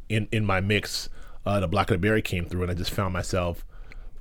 in 0.10 0.28
in 0.32 0.46
my 0.46 0.60
mix. 0.60 1.10
Uh, 1.46 1.60
the 1.60 1.68
Blacker 1.68 1.96
the 1.96 2.00
Berry 2.00 2.22
came 2.22 2.46
through, 2.46 2.64
and 2.64 2.72
I 2.72 2.74
just 2.74 2.92
found 2.92 3.14
myself, 3.14 3.66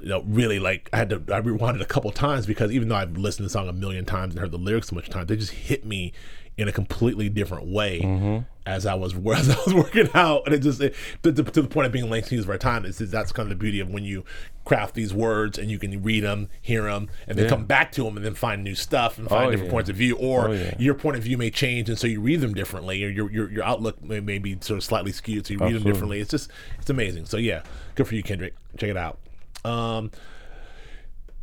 you 0.01 0.09
know, 0.09 0.23
really 0.23 0.59
like 0.59 0.89
I 0.93 0.97
had 0.99 1.11
to 1.11 1.23
I 1.33 1.39
rewound 1.39 1.77
it 1.77 1.83
a 1.83 1.87
couple 1.87 2.11
times 2.11 2.47
because 2.47 2.73
even 2.73 2.89
though 2.89 2.97
I've 2.97 3.17
listened 3.17 3.39
to 3.39 3.43
the 3.45 3.51
song 3.51 3.69
a 3.69 3.73
million 3.73 4.05
times 4.05 4.35
and 4.35 4.41
heard 4.41 4.51
the 4.51 4.59
lyrics 4.59 4.89
so 4.89 4.97
much 4.97 5.09
times, 5.09 5.29
they 5.29 5.37
just 5.37 5.53
hit 5.53 5.85
me 5.85 6.13
in 6.59 6.69
a 6.69 6.73
completely 6.73 7.29
different 7.29 7.67
way 7.67 8.45
as 8.65 8.87
I 8.87 8.95
was 8.95 9.15
as 9.35 9.51
I 9.51 9.57
was 9.67 9.75
working 9.75 10.09
out, 10.15 10.43
and 10.47 10.55
it 10.55 10.59
just 10.61 10.81
it, 10.81 10.95
to, 11.23 11.33
to, 11.33 11.43
to 11.43 11.63
the 11.63 11.69
point 11.69 11.87
of 11.87 11.93
being 11.93 12.09
Hughes 12.25 12.45
of 12.45 12.51
our 12.51 12.59
time 12.59 12.85
is, 12.85 12.99
that's 12.99 13.33
kind 13.33 13.51
of 13.51 13.59
the 13.59 13.61
beauty 13.61 13.81
of 13.81 13.89
when 13.89 14.05
you 14.05 14.25
craft 14.65 14.95
these 14.95 15.13
words 15.13 15.59
and 15.59 15.71
you 15.71 15.79
can 15.79 16.03
read 16.03 16.23
them, 16.23 16.49
hear 16.61 16.85
them, 16.85 17.09
and 17.27 17.37
then 17.37 17.47
Yeah. 17.47 17.51
come 17.51 17.65
back 17.65 17.91
to 17.93 18.05
them 18.05 18.17
and 18.17 18.25
then 18.25 18.35
find 18.35 18.63
new 18.63 18.77
stuff 18.77 19.19
and 19.19 19.29
find 19.29 19.47
Oh, 19.49 19.51
different 19.51 19.69
yeah. 19.71 19.73
points 19.73 19.91
of 19.91 19.97
view, 19.97 20.17
or 20.17 20.49
Oh, 20.49 20.53
yeah. 20.53 20.75
your 20.79 20.95
point 20.95 21.17
of 21.17 21.23
view 21.25 21.37
may 21.37 21.51
change, 21.51 21.89
and 21.89 21.99
so 21.99 22.07
you 22.07 22.21
read 22.21 22.41
them 22.41 22.55
differently, 22.55 23.03
or 23.05 23.09
your 23.09 23.31
your, 23.33 23.51
your 23.51 23.65
outlook 23.65 24.03
may, 24.03 24.21
may 24.21 24.39
be 24.39 24.57
sort 24.61 24.77
of 24.79 24.85
slightly 24.85 25.11
skewed, 25.11 25.47
so 25.47 25.55
you 25.55 25.59
read 25.59 25.75
them 25.75 25.83
differently. 25.83 26.21
It's 26.21 26.31
just 26.31 26.51
it's 26.79 26.91
amazing. 26.91 27.25
So 27.27 27.39
yeah, 27.39 27.63
good 27.97 28.07
for 28.07 28.15
you, 28.15 28.23
Kendrick. 28.23 28.55
Check 28.77 28.91
it 28.91 28.97
out. 28.97 29.19
Um, 29.65 30.11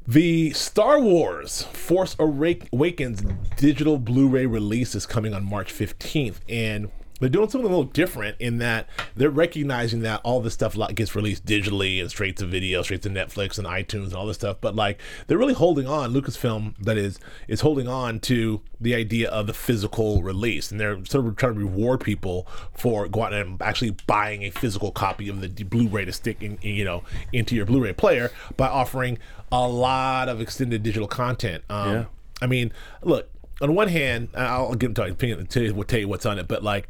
the 0.09 0.49
Star 0.53 0.99
Wars 0.99 1.61
Force 1.65 2.15
Awakens 2.17 3.21
digital 3.57 3.99
Blu-ray 3.99 4.47
release 4.47 4.95
is 4.95 5.05
coming 5.05 5.35
on 5.35 5.47
March 5.47 5.71
15th, 5.71 6.37
and 6.49 6.89
they're 7.19 7.29
doing 7.29 7.49
something 7.49 7.67
a 7.67 7.75
little 7.75 7.91
different 7.91 8.37
in 8.39 8.57
that 8.59 8.87
they're 9.15 9.29
recognizing 9.29 10.01
that 10.01 10.21
all 10.23 10.39
this 10.41 10.53
stuff 10.53 10.75
gets 10.95 11.15
released 11.15 11.45
digitally 11.45 11.99
and 11.99 12.09
straight 12.09 12.37
to 12.37 12.45
video, 12.45 12.81
straight 12.81 13.01
to 13.03 13.09
Netflix 13.09 13.57
and 13.57 13.67
iTunes 13.67 14.05
and 14.05 14.15
all 14.15 14.25
this 14.25 14.37
stuff. 14.37 14.57
But 14.61 14.75
like 14.75 14.99
they're 15.27 15.37
really 15.37 15.53
holding 15.53 15.87
on. 15.87 16.13
Lucasfilm, 16.13 16.75
that 16.79 16.97
is, 16.97 17.19
is 17.47 17.61
holding 17.61 17.87
on 17.87 18.19
to 18.21 18.61
the 18.79 18.95
idea 18.95 19.29
of 19.29 19.47
the 19.47 19.53
physical 19.53 20.23
release, 20.23 20.71
and 20.71 20.79
they're 20.79 21.03
sort 21.05 21.25
of 21.25 21.35
trying 21.35 21.55
to 21.55 21.59
reward 21.59 21.99
people 21.99 22.47
for 22.73 23.07
going 23.07 23.33
out 23.33 23.45
and 23.45 23.61
actually 23.61 23.95
buying 24.07 24.43
a 24.43 24.49
physical 24.49 24.91
copy 24.91 25.27
of 25.27 25.41
the 25.41 25.63
Blu-ray 25.63 26.05
to 26.05 26.13
stick 26.13 26.41
in, 26.41 26.57
you 26.61 26.85
know, 26.85 27.03
into 27.33 27.55
your 27.55 27.65
Blu-ray 27.65 27.93
player 27.93 28.31
by 28.55 28.67
offering 28.67 29.17
a 29.51 29.67
lot 29.67 30.29
of 30.29 30.39
extended 30.39 30.83
digital 30.83 31.07
content. 31.07 31.63
Um, 31.69 31.93
Yeah. 31.93 32.05
I 32.41 32.45
mean, 32.47 32.71
look. 33.03 33.29
On 33.61 33.75
one 33.75 33.87
hand, 33.89 34.29
I'll 34.35 34.73
get 34.75 34.87
into 34.89 35.01
my 35.01 35.07
opinion. 35.07 35.45
Tell 35.47 35.63
you, 35.63 35.83
tell 35.83 35.99
you 35.99 36.07
what's 36.07 36.25
on 36.25 36.39
it, 36.39 36.47
but 36.47 36.63
like, 36.63 36.87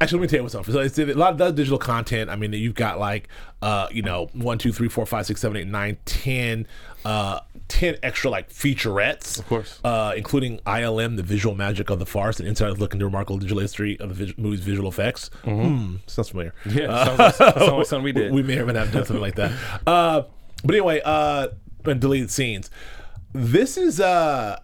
Actually, 0.00 0.20
let 0.20 0.22
me 0.22 0.28
tell 0.28 0.36
you 0.38 0.42
what's 0.44 0.54
up. 0.54 0.64
So 0.66 0.80
it's 0.80 0.98
a 0.98 1.04
lot 1.12 1.32
of 1.32 1.38
that 1.38 1.54
digital 1.54 1.78
content. 1.78 2.28
I 2.28 2.34
mean, 2.34 2.52
you've 2.54 2.74
got 2.74 2.98
like, 2.98 3.28
uh, 3.60 3.86
you 3.92 4.02
know, 4.02 4.30
one, 4.32 4.58
two, 4.58 4.72
three, 4.72 4.88
four, 4.88 5.06
five, 5.06 5.26
six, 5.26 5.40
seven, 5.40 5.56
eight, 5.58 5.68
nine, 5.68 5.96
ten, 6.06 6.66
uh, 7.04 7.40
ten 7.68 7.98
extra 8.02 8.30
like 8.30 8.48
featurettes, 8.50 9.38
of 9.38 9.46
course. 9.46 9.78
uh, 9.84 10.12
including 10.16 10.58
ILM, 10.60 11.16
the 11.16 11.22
visual 11.22 11.54
magic 11.54 11.88
of 11.90 11.98
the 12.00 12.06
Force, 12.06 12.40
and 12.40 12.48
inside 12.48 12.78
look 12.78 12.94
into 12.94 13.04
remarkable 13.04 13.36
digital 13.38 13.60
history 13.60 14.00
of 14.00 14.08
the 14.08 14.14
vis- 14.26 14.38
movie's 14.38 14.60
visual 14.60 14.88
effects. 14.88 15.28
Hmm, 15.44 15.96
sounds 16.06 16.30
familiar. 16.30 16.54
Yeah, 16.66 17.04
sounds 17.04 17.18
like, 17.18 17.34
sounds 17.34 17.56
like 17.72 17.86
something 17.86 18.02
we 18.04 18.12
did. 18.12 18.32
We 18.32 18.42
may 18.42 18.58
or 18.58 18.66
may 18.66 18.72
not 18.72 18.86
have 18.86 18.92
done 18.94 19.04
something 19.04 19.22
like 19.22 19.36
that. 19.36 19.52
Uh, 19.86 20.22
but 20.64 20.74
anyway, 20.74 21.00
uh, 21.04 21.48
and 21.84 22.00
deleted 22.00 22.30
scenes. 22.30 22.70
This 23.34 23.76
is 23.76 24.00
uh, 24.00 24.58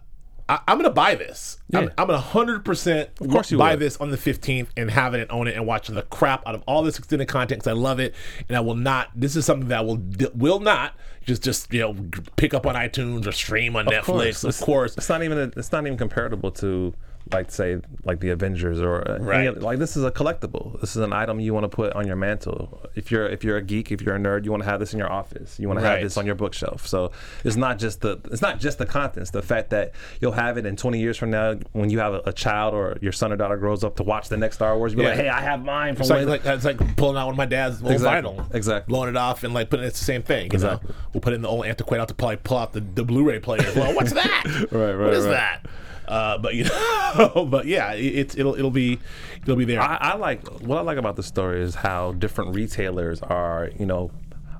I, 0.49 0.59
I'm 0.67 0.77
gonna 0.77 0.89
buy 0.89 1.15
this. 1.15 1.59
I'm, 1.73 1.83
Yeah. 1.83 1.89
I'm 1.97 2.07
gonna 2.07 2.17
hundred 2.19 2.65
percent 2.65 3.15
course 3.15 3.51
you 3.51 3.57
buy 3.57 3.71
would. 3.71 3.79
this 3.79 3.95
on 3.97 4.09
the 4.09 4.17
15th 4.17 4.67
and 4.75 4.89
have 4.91 5.13
it 5.13 5.21
and 5.21 5.31
own 5.31 5.47
it 5.47 5.55
and 5.55 5.65
watch 5.67 5.87
the 5.87 6.01
crap 6.01 6.45
out 6.47 6.55
of 6.55 6.63
all 6.67 6.81
this 6.83 6.97
extended 6.97 7.27
content 7.27 7.61
because 7.61 7.69
I 7.69 7.79
love 7.79 7.99
it 7.99 8.15
and 8.47 8.57
I 8.57 8.59
will 8.61 8.75
not. 8.75 9.09
This 9.15 9.35
is 9.35 9.45
something 9.45 9.69
that 9.69 9.77
I 9.77 9.81
will 9.81 10.01
will 10.33 10.59
not 10.59 10.95
just 11.25 11.43
just 11.43 11.71
you 11.71 11.81
know 11.81 11.95
pick 12.35 12.53
up 12.53 12.65
on 12.65 12.75
iTunes 12.75 13.27
or 13.27 13.31
stream 13.31 13.75
on 13.75 13.85
Netflix. 13.85 14.43
Of 14.43 14.49
It's- 14.49 14.59
course, 14.63 14.97
it's 14.97 15.07
not 15.09 15.23
even 15.23 15.37
a, 15.37 15.43
it's 15.55 15.71
not 15.71 15.85
even 15.85 15.97
comparable 15.97 16.51
to 16.53 16.93
like 17.31 17.51
say 17.51 17.77
like 18.05 18.19
the 18.21 18.29
Avengers 18.31 18.81
or 18.81 19.07
uh, 19.07 19.19
Right. 19.19 19.47
other- 19.47 19.59
like 19.59 19.77
this 19.77 19.95
is 19.95 20.03
a 20.03 20.09
collectible. 20.09 20.79
This 20.81 20.95
is 20.95 21.03
an 21.03 21.13
item 21.13 21.39
you 21.39 21.53
want 21.53 21.63
to 21.65 21.67
put 21.69 21.93
on 21.93 22.07
your 22.07 22.15
mantle. 22.15 22.81
If 22.95 23.11
you're 23.11 23.27
if 23.27 23.43
you're 23.43 23.57
a 23.57 23.61
geek, 23.61 23.91
if 23.91 24.01
you're 24.01 24.15
a 24.15 24.19
nerd, 24.19 24.45
you 24.45 24.51
want 24.51 24.63
to 24.63 24.69
have 24.69 24.79
this 24.79 24.93
in 24.93 24.99
your 24.99 25.11
office. 25.11 25.59
You 25.59 25.67
want 25.67 25.79
to 25.79 25.85
have 25.85 26.01
this 26.01 26.17
on 26.17 26.25
your 26.25 26.33
bookshelf. 26.35 26.87
So 26.87 27.11
it's 27.43 27.55
not 27.55 27.77
just 27.77 28.01
the 28.01 28.19
it's 28.31 28.41
not 28.41 28.59
just 28.59 28.79
the 28.79 28.85
contents. 28.87 29.29
The 29.31 29.41
fact 29.43 29.69
that 29.69 29.91
you'll 30.21 30.31
have 30.31 30.57
it 30.57 30.65
in 30.65 30.75
20 30.75 30.99
years 30.99 31.17
from 31.17 31.29
now 31.29 31.55
when 31.73 31.89
you 31.91 31.99
have 31.99 32.13
a, 32.15 32.21
a 32.25 32.33
child 32.33 32.73
or 32.73 32.97
your 33.01 33.11
son 33.11 33.31
or 33.31 33.35
daughter 33.37 33.57
grows 33.57 33.83
up 33.83 33.95
to 33.97 34.03
watch 34.03 34.29
the 34.29 34.37
next 34.37 34.55
Star 34.55 34.75
Wars. 34.75 34.95
Be 34.95 35.03
Yeah. 35.03 35.09
like, 35.09 35.17
hey, 35.17 35.29
I 35.29 35.41
have 35.41 35.63
mine 35.63 35.95
from 35.95 36.01
It's 36.01 36.09
like, 36.09 36.25
like 36.27 36.45
it's 36.45 36.65
like 36.65 36.97
pulling 36.97 37.15
out 37.17 37.25
one 37.27 37.33
of 37.35 37.37
my 37.37 37.45
dad's 37.45 37.83
old 37.83 37.91
Exactly. 37.91 38.31
vinyl, 38.33 38.55
Exactly. 38.55 38.91
blowing 38.91 39.09
it 39.09 39.17
off 39.17 39.43
and 39.43 39.53
like 39.53 39.69
putting 39.69 39.85
it, 39.85 39.89
it's 39.89 39.99
the 39.99 40.05
same 40.05 40.23
thing. 40.23 40.45
You 40.45 40.51
Exactly. 40.53 40.89
know, 40.89 40.95
we'll 41.13 41.21
put 41.21 41.33
it 41.33 41.35
in 41.35 41.41
the 41.43 41.47
old 41.49 41.65
antiquated 41.65 42.01
out 42.01 42.07
to 42.07 42.15
probably 42.15 42.37
pull 42.37 42.57
out 42.57 42.73
the, 42.73 42.79
the 42.81 43.03
Blu-ray 43.03 43.39
player. 43.39 43.71
Well, 43.75 43.93
what's 43.93 44.13
that? 44.13 44.43
Right, 44.71 44.71
What 44.71 44.97
right, 44.97 45.13
is 45.13 45.25
right. 45.25 45.31
that? 45.31 45.65
Uh, 46.09 46.37
but 46.39 46.55
you 46.55 46.63
know, 47.17 47.47
but 47.49 47.65
yeah, 47.65 47.93
it, 47.93 48.03
it's 48.05 48.37
it'll 48.37 48.55
it'll 48.55 48.71
be 48.71 48.99
it'll 49.43 49.55
be 49.55 49.65
there. 49.65 49.79
I, 49.81 49.95
I 50.01 50.15
like 50.15 50.45
what 50.61 50.77
I 50.77 50.81
like 50.81 50.97
about 50.97 51.15
the 51.15 51.23
story 51.23 51.61
is 51.61 51.75
how 51.75 52.13
different 52.13 52.55
retailers 52.55 53.21
are, 53.21 53.69
you 53.79 53.85
know, 53.85 54.11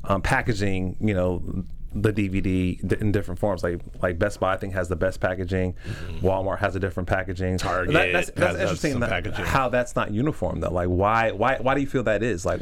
um, 0.03 0.21
packaging, 0.21 0.95
you 1.01 1.13
know, 1.13 1.65
the 1.93 2.13
DVD 2.13 3.01
in 3.01 3.11
different 3.11 3.39
forms. 3.39 3.63
Like 3.63 3.81
like 4.01 4.19
Best 4.19 4.39
Buy, 4.39 4.53
I 4.53 4.57
think 4.57 4.73
has 4.75 4.89
the 4.89 4.95
best 4.95 5.19
packaging. 5.19 5.73
Walmart 6.21 6.59
has 6.59 6.75
a 6.75 6.79
different 6.79 7.09
packaging. 7.09 7.57
Mm-hmm. 7.57 7.67
Target 7.67 7.93
That- 7.93 8.11
that's, 8.13 8.31
that's 8.31 8.59
interesting. 8.59 8.99
that- 8.99 9.09
packaging. 9.09 9.45
how 9.45 9.69
that's 9.69 9.95
not 9.95 10.11
uniform 10.11 10.59
though. 10.59 10.71
Like 10.71 10.87
why 10.87 11.31
why 11.31 11.57
why 11.59 11.73
do 11.73 11.81
you 11.81 11.87
feel 11.87 12.03
that 12.03 12.21
is? 12.21 12.45
Like 12.45 12.61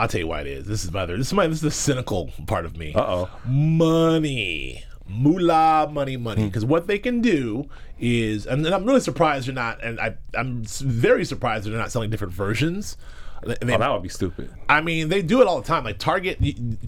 I'll 0.00 0.08
tell 0.08 0.20
you 0.20 0.26
why 0.26 0.40
it 0.40 0.46
is. 0.48 0.66
This 0.66 0.84
is 0.84 0.90
my 0.92 1.06
this 1.06 1.28
is 1.28 1.32
my 1.32 1.46
this 1.46 1.58
is 1.58 1.62
the 1.62 1.70
cynical 1.70 2.32
part 2.48 2.64
of 2.66 2.76
me. 2.76 2.92
Uh-oh. 2.92 3.30
Money. 3.46 4.82
Moolah, 5.08 5.88
money, 5.90 6.16
money. 6.16 6.42
Hmm. 6.42 6.48
Because 6.48 6.64
what 6.64 6.86
they 6.86 6.98
can 6.98 7.20
do 7.20 7.68
is, 7.98 8.46
and, 8.46 8.64
and 8.64 8.74
I'm 8.74 8.84
really 8.84 9.00
surprised 9.00 9.46
they're 9.46 9.54
not, 9.54 9.82
and 9.82 9.98
I, 10.00 10.16
I'm 10.34 10.62
very 10.64 11.24
surprised 11.24 11.66
they're 11.66 11.76
not 11.76 11.92
selling 11.92 12.10
different 12.10 12.32
versions. 12.32 12.96
They- 13.44 13.74
oh, 13.74 13.78
that 13.78 13.92
would 13.92 14.02
be 14.02 14.08
stupid. 14.08 14.50
I 14.68 14.80
mean, 14.80 15.08
they 15.08 15.22
do 15.22 15.40
it 15.40 15.46
all 15.46 15.60
the 15.60 15.66
time. 15.66 15.84
Like 15.84 15.98
Target, 15.98 16.38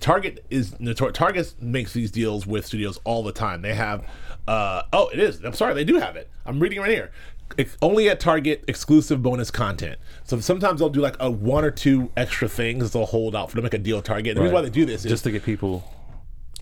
Target 0.01 0.45
is 0.51 0.75
Target 1.13 1.55
makes 1.61 1.93
these 1.93 2.11
deals 2.11 2.47
with 2.47 2.67
studios 2.67 2.99
all 3.05 3.23
the 3.23 3.33
time. 3.33 3.63
They 3.63 3.75
have, 3.75 4.05
uh, 4.49 4.83
oh, 4.93 5.09
it 5.09 5.21
is. 5.21 5.45
I'm 5.45 5.53
sorry, 5.53 5.75
they 5.75 5.85
do 5.85 5.99
have 6.01 6.17
it. 6.17 6.29
I'm 6.47 6.59
reading 6.59 6.81
right 6.81 6.91
here. 6.91 7.13
Ex- 7.57 7.77
only 7.81 8.09
at 8.09 8.19
Target, 8.19 8.65
exclusive 8.67 9.23
bonus 9.23 9.51
content. 9.51 9.99
So 10.25 10.41
sometimes 10.41 10.81
they'll 10.81 10.89
do 10.91 11.01
like 11.01 11.17
a 11.21 11.31
one 11.31 11.65
or 11.65 11.71
two 11.71 12.11
extra 12.17 12.49
things 12.49 12.91
they'll 12.93 13.07
hold 13.07 13.37
out 13.37 13.51
for 13.51 13.57
to 13.57 13.63
make 13.63 13.75
a 13.75 13.79
deal. 13.79 14.03
Target. 14.03 14.35
The 14.35 14.41
reason 14.43 14.55
why 14.55 14.63
they 14.63 14.71
do 14.71 14.85
this 14.85 15.05
is 15.05 15.11
Just 15.11 15.25
to 15.25 15.31
get 15.31 15.45
people. 15.45 15.85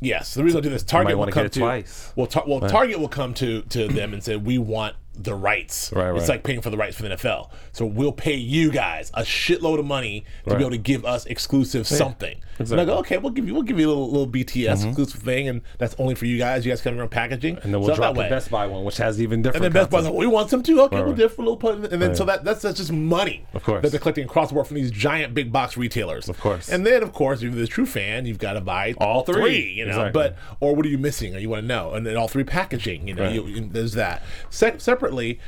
Yes, 0.01 0.35
the 0.35 0.45
reason 0.45 0.59
I 0.59 0.61
do 0.61 0.69
this, 0.71 0.83
Target 0.83 1.17
will 1.17 1.27
come 1.29 1.49
to 1.49 1.59
twice. 1.61 2.13
well, 2.17 2.27
tar- 2.27 2.45
well, 2.47 2.61
Target 2.61 2.99
will 3.01 3.09
come 3.09 3.33
to 3.35 3.63
to 3.63 3.89
them 3.89 4.13
and 4.13 4.23
say, 4.23 4.37
"We 4.37 4.59
want 4.59 4.95
the 5.15 5.35
rights." 5.35 5.91
Right, 5.93 6.11
right. 6.11 6.19
It's 6.21 6.29
like 6.29 6.43
paying 6.45 6.61
for 6.61 6.69
the 6.69 6.77
rights 6.77 6.97
for 6.97 7.03
the 7.05 7.09
NFL. 7.11 7.51
So 7.73 7.87
we'll 7.87 8.13
pay 8.13 8.35
you 8.35 8.71
guys 8.71 9.11
a 9.15 9.23
shitload 9.23 9.79
of 9.79 9.87
money 9.87 10.25
to 10.45 10.51
Right. 10.51 10.59
be 10.59 10.65
able 10.65 10.71
to 10.73 10.79
give 10.79 11.05
us 11.07 11.25
exclusive 11.27 11.87
something. 11.87 12.41
And 12.59 12.81
I 12.81 12.85
go, 12.85 12.99
okay, 12.99 13.19
we'll 13.19 13.33
give 13.33 13.47
you 13.47 13.55
we'll 13.55 13.63
give 13.63 13.79
you 13.79 13.87
a 13.87 13.91
little 13.91 14.11
little 14.11 14.27
BTS 14.29 14.67
mm-hmm. 14.79 14.89
exclusive 14.89 15.23
thing, 15.23 15.49
and 15.49 15.61
that's 15.79 15.95
only 15.99 16.15
for 16.15 16.27
you 16.27 16.39
guys. 16.39 16.65
You 16.65 16.73
guys 16.73 16.81
come 16.81 16.95
your 16.95 17.03
own 17.05 17.09
packaging, 17.09 17.59
And 17.63 17.73
then 17.73 17.81
we'll 17.81 17.91
So 17.91 17.97
drop 17.97 18.15
the 18.15 18.21
way. 18.21 18.29
Best 18.29 18.51
Buy 18.51 18.67
one, 18.67 18.85
which 18.85 18.97
has 18.99 19.21
even 19.21 19.43
different. 19.43 19.65
And 19.65 19.75
then 19.75 19.83
Best 19.83 19.91
content. 19.91 20.15
like, 20.15 20.15
oh, 20.15 20.19
we 20.19 20.27
want 20.27 20.51
some 20.51 20.63
too. 20.63 20.81
Okay, 20.83 20.97
Right, 20.97 21.05
we'll 21.05 21.15
right. 21.15 21.19
do 21.21 21.29
for 21.29 21.43
a 21.43 21.45
little 21.45 21.57
put. 21.57 21.93
And 21.93 22.01
then 22.03 22.15
so 22.15 22.25
that 22.25 22.45
that's, 22.45 22.63
that's 22.63 22.79
just 22.79 22.93
money. 22.93 23.45
Of 23.55 23.63
course. 23.63 23.83
That 23.83 23.91
they're 23.91 24.01
collecting 24.01 24.25
across 24.25 24.49
the 24.49 24.55
board 24.55 24.67
from 24.67 24.77
these 24.77 24.91
giant 24.91 25.35
big 25.35 25.53
box 25.53 25.77
retailers. 25.77 26.29
Of 26.29 26.41
course. 26.41 26.69
And 26.69 26.87
then 26.87 27.03
of 27.03 27.13
course, 27.13 27.39
if 27.43 27.45
you're 27.45 27.61
the 27.61 27.67
true 27.67 27.87
fan, 27.87 28.27
you've 28.27 28.39
got 28.39 28.55
to 28.55 28.61
buy 28.61 28.95
All 28.99 29.23
three. 29.23 29.73
you 29.73 29.85
know. 29.85 29.91
Exactly. 29.91 30.13
But 30.13 30.37
or 30.61 30.75
what 30.75 30.87
are 30.87 30.89
you 30.89 30.99
missing? 30.99 31.35
Or 31.35 31.39
you 31.39 31.49
want 31.49 31.63
to 31.63 31.67
know? 31.67 31.93
And 31.93 32.07
then 32.07 32.17
all 32.17 32.29
three 32.29 32.45
packaging. 32.45 33.07
You 33.09 33.15
know, 33.15 33.25
Right. 33.25 33.35
you, 33.35 33.47
you- 33.47 33.69
there's 33.71 33.93
that. 33.93 34.23
Se- 34.51 34.79
separately, 34.79 35.39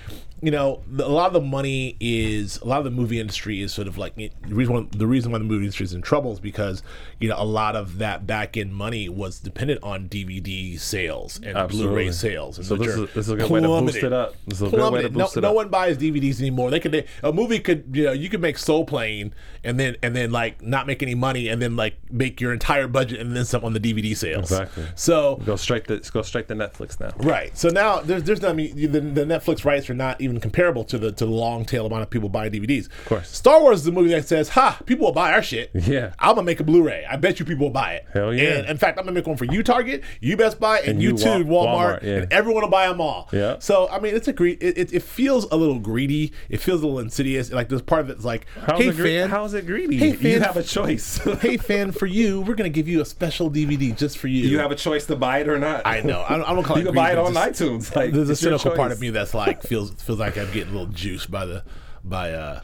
you 0.41 0.51
know, 0.51 0.83
the, 0.87 1.05
a 1.05 1.09
lot 1.09 1.27
of 1.27 1.33
the 1.33 1.41
money 1.41 1.97
is 2.01 2.59
a 2.59 2.65
lot 2.65 2.79
of 2.79 2.85
the 2.85 2.91
movie 2.91 3.19
industry 3.19 3.61
is 3.61 3.73
sort 3.73 3.89
of 3.89 3.99
like 3.99 4.15
the 4.15 4.31
reason 4.49 4.75
why, 4.75 4.87
the 4.93 5.07
reason 5.07 5.33
why 5.33 5.39
the 5.39 5.45
movie 5.45 5.65
industry 5.65 5.85
is 5.85 5.93
in 5.95 6.03
trouble 6.03 6.33
is 6.33 6.39
because 6.41 6.83
you 7.19 7.29
know 7.29 7.35
a 7.39 7.45
lot 7.45 7.75
of 7.75 7.99
that 7.99 8.27
back 8.27 8.57
end 8.57 8.75
money 8.75 9.09
was 9.09 9.41
dependent 9.41 9.83
on 9.83 10.09
DVD 10.09 10.79
sales 10.79 11.41
and 11.43 11.57
Absolutely. 11.57 11.89
Blu-ray 11.89 12.13
sales. 12.13 12.59
And 12.59 12.67
So 12.67 12.77
this 12.77 12.89
is- 12.95 13.09
this 13.15 13.27
is 13.27 13.31
a 13.31 13.37
good 13.37 13.51
way 13.51 13.61
to 13.61 13.67
boost 13.67 13.97
it 13.97 14.13
up. 14.13 14.35
This 14.47 14.61
is 14.61 14.73
a 14.73 14.77
good 14.77 14.93
way 14.93 15.03
to 15.03 15.09
boost 15.09 15.37
no, 15.37 15.41
it 15.41 15.43
no 15.43 15.53
one 15.53 15.69
buys 15.69 15.99
DVDs 15.99 16.41
anymore. 16.41 16.71
They 16.71 16.81
could 16.81 17.05
a 17.23 17.33
movie 17.33 17.59
could 17.59 17.85
you 17.93 18.05
know 18.05 18.13
you 18.13 18.29
could 18.29 18.41
make 18.41 18.59
Soul 18.59 18.85
Plane 18.85 19.35
and 19.65 19.79
then 19.81 19.97
and 20.03 20.15
then 20.15 20.31
like 20.31 20.63
not 20.63 20.87
make 20.87 21.03
any 21.03 21.15
money 21.17 21.49
and 21.49 21.61
then 21.61 21.75
like 21.77 21.97
make 22.13 22.41
your 22.41 22.53
entire 22.53 22.87
budget 22.87 23.21
and 23.21 23.35
then 23.35 23.45
some 23.45 23.65
on 23.65 23.73
the 23.73 23.81
DVD 23.81 24.17
sales. 24.17 24.53
Exactly. 24.53 24.85
So 24.95 25.41
Go 25.45 25.57
straight 25.57 25.87
to 25.89 25.99
go 26.13 26.23
straight 26.23 26.47
to 26.49 26.55
Netflix 26.55 27.01
now. 27.01 27.11
Right. 27.17 27.57
So 27.59 27.69
now 27.71 28.01
there's 28.01 28.23
there's 28.23 28.41
not 28.43 28.51
I 28.51 28.55
mean 28.55 28.77
the, 28.77 29.01
the 29.01 29.25
Netflix 29.25 29.65
rights 29.65 29.91
are 29.91 29.95
not 29.95 30.21
even 30.21 30.28
comparable 30.41 30.85
to 30.85 30.99
the 30.99 31.13
to 31.13 31.25
the 31.25 31.31
long 31.31 31.65
tail 31.65 31.87
amount 31.87 32.03
of 32.03 32.11
people 32.11 32.29
buying 32.29 32.53
DVDs. 32.53 32.87
Of 32.87 33.05
course. 33.07 33.29
Star 33.31 33.61
Wars 33.61 33.81
is 33.81 33.87
a 33.87 33.93
movie 33.93 34.11
that 34.11 34.27
says, 34.29 34.51
"Ha, 34.51 34.79
people 34.87 35.07
will 35.07 35.13
buy 35.15 35.33
our 35.33 35.43
shit." 35.43 35.71
Yeah. 35.75 36.13
I'm 36.19 36.35
gonna 36.35 36.43
make 36.43 36.61
a 36.61 36.65
Blu-ray. 36.65 37.07
I 37.09 37.17
bet 37.17 37.41
you 37.41 37.47
people 37.47 37.67
will 37.67 37.73
buy 37.73 37.95
it. 37.95 38.07
Hell 38.13 38.35
yeah. 38.35 38.59
And 38.59 38.67
in 38.69 38.77
fact, 38.77 38.99
I'm 38.99 39.05
gonna 39.05 39.15
make 39.15 39.27
one 39.27 39.37
for 39.37 39.45
you, 39.47 39.63
Target, 39.63 40.03
you 40.21 40.37
Best 40.37 40.61
Buy, 40.61 40.79
and, 40.81 40.89
And 40.91 41.03
you, 41.03 41.11
you, 41.11 41.17
too, 41.19 41.45
Wa- 41.45 41.65
Walmart, 41.67 42.01
Walmart, 42.01 42.03
yeah. 42.03 42.15
and 42.17 42.33
everyone 42.33 42.63
will 42.63 42.71
buy 42.71 42.89
them 42.89 43.01
all. 43.01 43.29
Yeah. 43.33 43.57
So 43.61 43.89
I 43.89 43.99
mean, 44.01 44.15
it's 44.15 44.29
a. 44.29 44.43
It, 44.43 44.63
it, 44.79 44.93
it 44.93 45.03
feels 45.03 45.45
a 45.51 45.57
little 45.57 45.79
greedy. 45.79 46.33
It 46.49 46.59
feels 46.61 46.83
a 46.83 46.87
little 46.87 47.01
insidious. 47.01 47.51
Like 47.53 47.69
there's 47.69 47.83
part 47.83 48.03
of 48.03 48.11
it's 48.11 48.25
like, 48.25 48.47
How's 48.67 48.81
"Hey 48.81 48.89
it 48.89 48.97
gre- 48.97 49.03
fan, 49.05 49.31
How 49.31 49.45
is 49.45 49.55
it 49.55 49.67
greedy? 49.67 49.97
Hey, 49.97 50.13
fan, 50.13 50.31
you 50.33 50.41
have 50.41 50.57
a 50.57 50.63
choice. 50.63 51.19
hey 51.41 51.57
fan, 51.57 51.93
for 51.93 52.07
you, 52.07 52.41
we're 52.43 52.55
gonna 52.55 52.69
give 52.69 52.89
you 52.89 53.01
a 53.01 53.05
special 53.05 53.51
DVD 53.51 53.97
just 53.97 54.19
for 54.19 54.29
you." 54.29 54.49
you 54.49 54.59
have 54.59 54.71
a 54.71 54.77
choice 54.77 55.07
to 55.07 55.17
buy 55.17 55.39
it 55.39 55.49
or 55.49 55.59
not. 55.59 55.83
I 55.87 56.01
know. 56.01 56.25
I 56.29 56.37
don't, 56.37 56.45
I 56.49 56.55
don't 56.55 56.63
call 56.69 56.77
You 56.79 56.83
it 56.83 56.85
You 56.87 56.93
can 56.93 56.95
buy 56.97 57.13
it 57.13 57.19
on 57.19 57.35
just- 57.35 57.63
iTunes. 57.63 57.95
Like 57.97 58.13
there's 58.13 58.31
a 58.31 58.37
cynical 58.37 58.71
part 58.73 58.93
of 58.93 59.01
me 59.01 59.11
that's 59.11 59.35
like 59.35 59.63
feels 59.63 59.91
feels 60.03 60.18
like 60.19 60.37
I'm 60.37 60.51
getting 60.53 60.75
a 60.75 60.79
little 60.79 60.93
juiced 60.93 61.31
by 61.31 61.47
the 61.47 61.65
by 62.05 62.33
uh 62.33 62.61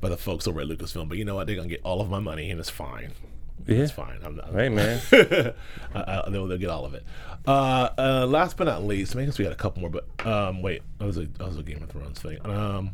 by 0.00 0.08
the 0.08 0.16
folks 0.16 0.46
over 0.46 0.60
at 0.60 0.68
Lucasfilm. 0.68 1.08
But 1.08 1.18
you 1.18 1.24
know 1.24 1.34
what? 1.34 1.46
They're 1.46 1.56
gonna 1.56 1.68
get 1.68 1.82
all 1.84 2.00
of 2.00 2.10
my 2.10 2.20
money, 2.20 2.50
and 2.50 2.60
it's 2.60 2.70
fine. 2.70 3.12
Yeah. 3.66 3.78
It's 3.78 3.92
fine. 3.92 4.20
I'm 4.22 4.36
not. 4.36 4.52
Hey 4.52 4.68
man, 4.68 5.00
I, 5.12 5.52
I, 5.94 6.30
they'll, 6.30 6.46
they'll 6.46 6.58
get 6.58 6.70
all 6.70 6.84
of 6.84 6.94
it. 6.94 7.04
Uh, 7.46 7.88
uh, 7.98 8.26
last 8.28 8.56
but 8.56 8.64
not 8.64 8.84
least, 8.84 9.16
I 9.16 9.24
guess 9.24 9.38
we 9.38 9.44
got 9.44 9.52
a 9.52 9.56
couple 9.56 9.80
more. 9.80 9.90
But 9.90 10.26
um, 10.26 10.62
wait, 10.62 10.82
that 10.98 11.06
was 11.06 11.16
a 11.16 11.26
that 11.26 11.46
was 11.46 11.58
a 11.58 11.62
Game 11.62 11.82
of 11.82 11.90
Thrones 11.90 12.20
thing. 12.20 12.44
Um, 12.46 12.90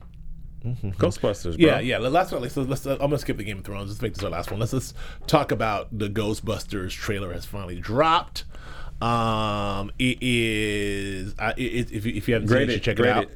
Ghostbusters. 0.65 1.59
Bro. 1.59 1.67
yeah, 1.67 1.81
yeah. 1.81 1.99
Last 1.99 2.31
but 2.31 2.37
not 2.37 2.43
least, 2.43 2.57
let's. 2.57 2.87
Uh, 2.87 2.93
I'm 2.93 2.99
gonna 2.99 3.19
skip 3.19 3.37
the 3.37 3.45
Game 3.45 3.59
of 3.59 3.65
Thrones. 3.65 3.91
Let's 3.91 4.01
make 4.01 4.15
this 4.15 4.25
our 4.25 4.31
last 4.31 4.51
one. 4.51 4.61
Let's 4.61 4.73
let's 4.73 4.95
talk 5.27 5.51
about 5.51 5.89
the 5.97 6.09
Ghostbusters 6.09 6.91
trailer 6.91 7.33
has 7.33 7.45
finally 7.45 7.81
dropped. 7.81 8.45
Um, 9.03 9.91
it 9.99 10.19
is. 10.21 11.35
Uh, 11.39 11.53
it, 11.57 11.63
it, 11.63 11.93
if 11.93 12.07
you, 12.07 12.15
if 12.15 12.29
you 12.29 12.35
haven't 12.35 12.49
seen 12.49 12.59
it, 12.59 12.61
you 12.61 12.69
it. 12.69 12.73
should 12.75 12.83
check 12.85 12.99
it 13.01 13.07
out. 13.07 13.27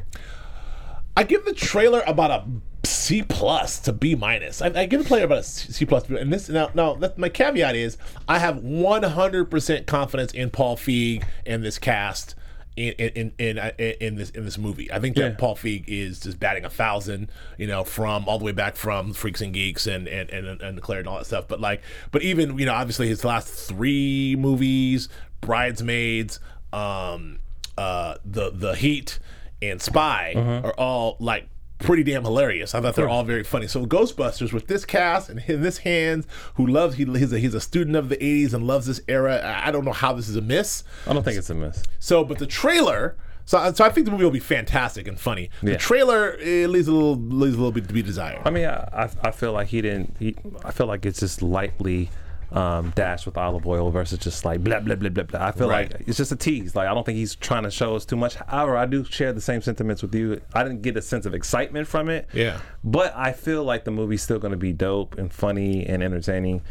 I 1.17 1.23
give 1.23 1.45
the 1.45 1.55
trailer 1.55 2.03
about 2.07 2.31
a 2.31 2.45
C 2.87 3.23
plus 3.23 3.81
to 3.81 3.93
B 3.93 4.15
minus. 4.15 4.61
I, 4.61 4.67
I 4.67 4.87
give 4.87 5.03
the 5.03 5.09
trailer 5.09 5.25
about 5.25 5.39
a 5.39 5.43
C 5.43 5.85
plus. 5.85 6.09
And 6.09 6.33
this 6.33 6.49
now, 6.49 6.71
now 6.75 6.95
that, 6.95 7.19
my 7.19 7.29
caveat 7.29 7.75
is 7.75 7.97
I 8.29 8.39
have 8.39 8.57
100% 8.57 9.87
confidence 9.87 10.33
in 10.33 10.51
Paul 10.51 10.77
Feig 10.77 11.25
and 11.45 11.65
this 11.65 11.79
cast. 11.79 12.35
In 12.77 12.93
in, 12.99 13.33
in 13.39 13.57
in 13.57 13.73
in 13.79 14.15
this 14.17 14.29
in 14.29 14.45
this 14.45 14.59
movie, 14.59 14.93
I 14.93 15.01
think 15.01 15.17
that 15.17 15.31
Yeah. 15.31 15.37
Paul 15.39 15.57
Feig 15.57 15.85
is 15.87 16.21
just 16.21 16.39
batting 16.39 16.67
a 16.67 16.69
thousand, 16.69 17.31
you 17.57 17.67
know, 17.67 17.85
from 17.85 18.29
all 18.29 18.39
the 18.39 18.45
way 18.45 18.53
back 18.53 18.77
from 18.77 19.15
Freaks 19.15 19.41
and 19.41 19.55
Geeks 19.55 19.87
and 19.87 20.07
and 20.07 20.29
and, 20.29 20.61
and 20.61 20.83
Claire 20.83 20.99
and 20.99 21.09
all 21.09 21.17
that 21.17 21.25
stuff. 21.25 21.49
But 21.49 21.59
like, 21.59 21.81
but 22.11 22.21
even 22.21 22.59
you 22.59 22.67
know, 22.67 22.75
obviously 22.75 23.09
his 23.09 23.25
last 23.25 23.49
three 23.49 24.37
movies, 24.39 25.09
Bridesmaids, 25.41 26.39
um, 26.75 27.39
uh, 27.79 28.17
the 28.27 28.51
the 28.51 28.75
Heat, 28.75 29.21
and 29.63 29.81
Spy 29.81 30.35
Uh-huh. 30.37 30.61
are 30.69 30.75
all 30.75 31.17
like 31.21 31.49
pretty 31.79 32.03
damn 32.03 32.23
hilarious. 32.25 32.75
I 32.75 32.81
thought 32.81 32.95
they're 32.95 33.09
all 33.09 33.25
very 33.25 33.45
funny. 33.45 33.67
So 33.67 33.85
Ghostbusters 33.87 34.53
with 34.53 34.67
this 34.67 34.85
cast 34.85 35.29
and 35.29 35.43
in 35.47 35.61
this 35.63 35.79
hands, 35.79 36.27
who 36.55 36.67
loves 36.67 36.97
he, 36.97 37.05
he's 37.05 37.33
a 37.33 37.39
he's 37.39 37.55
a 37.55 37.61
student 37.61 37.97
of 37.97 38.09
the 38.09 38.17
'80s 38.17 38.55
and 38.55 38.67
loves 38.67 38.87
this 38.87 39.01
era. 39.09 39.43
I 39.65 39.71
don't 39.71 39.85
know 39.85 39.93
how 39.93 40.13
this 40.13 40.29
is 40.29 40.37
a 40.37 40.41
miss. 40.43 40.85
I 41.07 41.13
don't 41.13 41.23
think 41.23 41.37
it's 41.39 41.51
a 41.51 41.55
miss. 41.55 41.83
So, 41.99 42.25
but 42.25 42.39
the 42.39 42.47
trailer. 42.47 43.17
So, 43.49 43.73
so 43.75 43.85
I 43.85 43.91
think 43.91 44.07
the 44.07 44.11
movie 44.11 44.25
will 44.25 44.33
be 44.33 44.41
fantastic 44.41 45.07
and 45.07 45.21
funny. 45.21 45.51
The 45.63 45.73
Yeah. 45.73 45.77
trailer 45.77 46.31
it 46.41 46.69
leaves 46.69 46.89
a 46.89 46.93
little 46.93 47.15
leaves 47.15 47.55
a 47.55 47.59
little 47.59 47.71
bit 47.71 47.87
to 47.87 47.95
be 47.95 48.03
desired. 48.03 48.41
I 48.45 48.51
mean, 48.51 48.65
I, 48.67 48.89
I, 49.05 49.11
I 49.29 49.31
feel 49.31 49.53
like 49.53 49.69
he 49.69 49.81
didn't. 49.83 50.17
He, 50.19 50.35
I 50.65 50.73
feel 50.73 50.87
like 50.89 51.07
it's 51.07 51.21
just 51.21 51.43
lightly 51.43 52.11
um, 52.53 52.93
dashed 52.95 53.27
with 53.27 53.37
olive 53.37 53.67
oil 53.67 53.91
versus 53.91 54.19
just 54.19 54.45
like 54.45 54.63
blah 54.63 54.81
blah 54.81 54.95
blah 54.95 55.09
blah 55.11 55.25
blah. 55.25 55.45
I 55.47 55.53
feel 55.53 55.69
Right. 55.69 55.91
like 55.93 56.09
it's 56.09 56.17
just 56.17 56.31
a 56.33 56.37
tease. 56.37 56.75
Like 56.77 56.89
I 56.89 56.95
don't 56.95 57.05
think 57.05 57.17
he's 57.19 57.35
trying 57.35 57.65
to 57.65 57.71
show 57.71 57.97
us 57.97 58.05
too 58.05 58.17
much. 58.17 58.37
However, 58.37 58.77
I 58.77 58.87
do 58.87 59.05
share 59.05 59.33
the 59.33 59.41
same 59.41 59.61
sentiments 59.63 60.03
with 60.03 60.15
you. 60.15 60.41
I 60.55 60.63
didn't 60.63 60.83
get 60.83 60.97
a 60.97 61.03
sense 61.03 61.27
of 61.27 61.35
excitement 61.35 61.89
from 61.89 62.09
it. 62.09 62.29
Yeah. 62.33 62.61
But 62.85 63.13
I 63.17 63.33
feel 63.33 63.65
like 63.65 63.85
the 63.85 63.91
movie's 63.91 64.23
still 64.23 64.39
going 64.39 64.53
to 64.53 64.57
be 64.59 64.73
dope 64.73 65.19
and 65.19 65.33
funny 65.33 65.85
and 65.87 66.03
entertaining. 66.03 66.63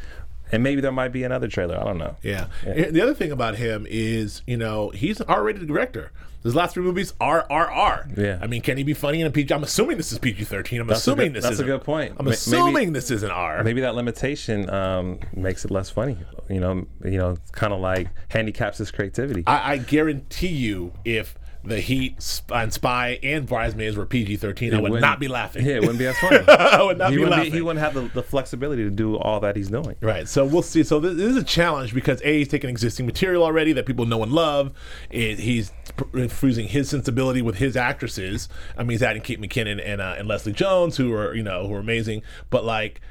And 0.51 0.61
maybe 0.61 0.79
there 0.79 0.91
might 0.91 1.11
be 1.11 1.23
another 1.23 1.47
trailer. 1.47 1.77
I 1.79 1.83
don't 1.83 1.97
know. 1.97 2.15
Yeah. 2.21 2.47
And 2.65 2.95
The 2.95 3.01
other 3.01 3.15
thing 3.15 3.31
about 3.31 3.55
him 3.55 3.87
is, 3.89 4.43
you 4.45 4.57
know, 4.57 4.89
he's 4.91 5.19
already 5.19 5.33
R-rated 5.59 5.67
director. 5.67 6.11
His 6.45 6.53
last 6.55 6.75
three 6.75 6.83
movies 6.83 7.11
are 7.19 7.39
RR. 7.49 8.07
Yeah. 8.15 8.37
I 8.41 8.45
mean, 8.45 8.61
can 8.61 8.77
he 8.77 8.83
be 8.83 8.93
funny 8.93 9.19
in 9.19 9.25
a 9.27 9.31
PG? 9.31 9.51
I'm 9.53 9.63
assuming 9.63 9.97
this 9.97 10.11
is 10.11 10.19
PG-13. 10.19 10.79
I'm 10.79 10.87
That's 10.87 10.99
assuming 11.01 11.29
good- 11.29 11.33
this 11.37 11.43
that's 11.43 11.55
is 11.55 11.59
a 11.59 11.63
good 11.63 11.83
point. 11.83 12.13
I'm 12.19 12.25
Ma- 12.25 12.31
assuming 12.31 12.73
maybe- 12.73 12.91
this 12.91 13.09
isn't 13.09 13.31
R. 13.31 13.63
Maybe 13.63 13.81
that 13.81 13.95
limitation 13.95 14.69
um, 14.69 15.19
makes 15.33 15.65
it 15.65 15.71
less 15.71 15.89
funny. 15.89 16.17
You 16.47 16.59
know, 16.59 16.85
you 17.03 17.17
know, 17.17 17.35
kind 17.51 17.73
of 17.73 17.79
like 17.79 18.09
handicaps 18.29 18.77
his 18.77 18.91
creativity. 18.91 19.43
I, 19.47 19.73
I 19.73 19.77
guarantee 19.77 20.47
you, 20.49 20.93
if 21.03 21.35
the 21.65 21.79
Heat 21.79 22.41
and 22.53 22.71
Spy 22.73 23.19
and 23.23 23.45
Bridesmaids 23.47 23.97
were 23.97 24.05
PG-13, 24.05 24.73
I 24.73 24.79
would 24.81 24.91
wouldn't- 24.91 25.19
be 25.19 25.27
laughing. 25.27 25.65
Yeah, 25.65 25.75
it 25.75 25.81
wouldn't 25.81 25.99
be 25.99 26.05
as 26.07 26.17
funny. 26.19 26.39
I 26.47 26.81
would 26.81 26.97
not 26.97 27.09
he, 27.11 27.15
be 27.17 27.19
wouldn't 27.23 27.37
laughing. 27.37 27.51
be, 27.51 27.57
he 27.57 27.61
wouldn't 27.61 27.83
have 27.83 27.93
the, 27.93 28.01
the 28.13 28.23
flexibility 28.23 28.83
to 28.83 28.89
do 28.89 29.17
all 29.17 29.39
that 29.41 29.55
he's 29.55 29.69
doing. 29.69 29.95
Right. 30.01 30.27
So 30.27 30.45
we'll 30.45 30.61
see. 30.61 30.83
So 30.83 30.99
this, 30.99 31.15
this 31.15 31.31
is 31.31 31.37
a 31.37 31.43
challenge 31.43 31.93
because 31.93 32.21
A, 32.23 32.39
he's 32.39 32.47
taking 32.47 32.69
existing 32.69 33.05
material 33.05 33.43
already 33.43 33.73
that 33.73 33.85
people 33.85 34.05
know 34.05 34.21
and 34.23 34.31
love. 34.31 34.71
It, 35.09 35.39
he's 35.39 35.71
pr- 35.97 36.27
fusing 36.27 36.67
his 36.67 36.89
sensibility 36.89 37.41
with 37.41 37.55
his 37.57 37.75
actresses. 37.75 38.47
I 38.77 38.83
mean, 38.83 38.91
he's 38.91 39.03
adding 39.03 39.21
Kate 39.21 39.41
McKinnon 39.41 39.81
and, 39.85 40.01
uh, 40.01 40.15
and 40.17 40.27
Leslie 40.27 40.53
Jones, 40.53 40.97
who 40.97 41.13
are, 41.13 41.33
you 41.35 41.43
know, 41.43 41.67
who 41.67 41.73
are 41.73 41.79
amazing. 41.79 42.21
But 42.49 42.65
like, 42.65 43.01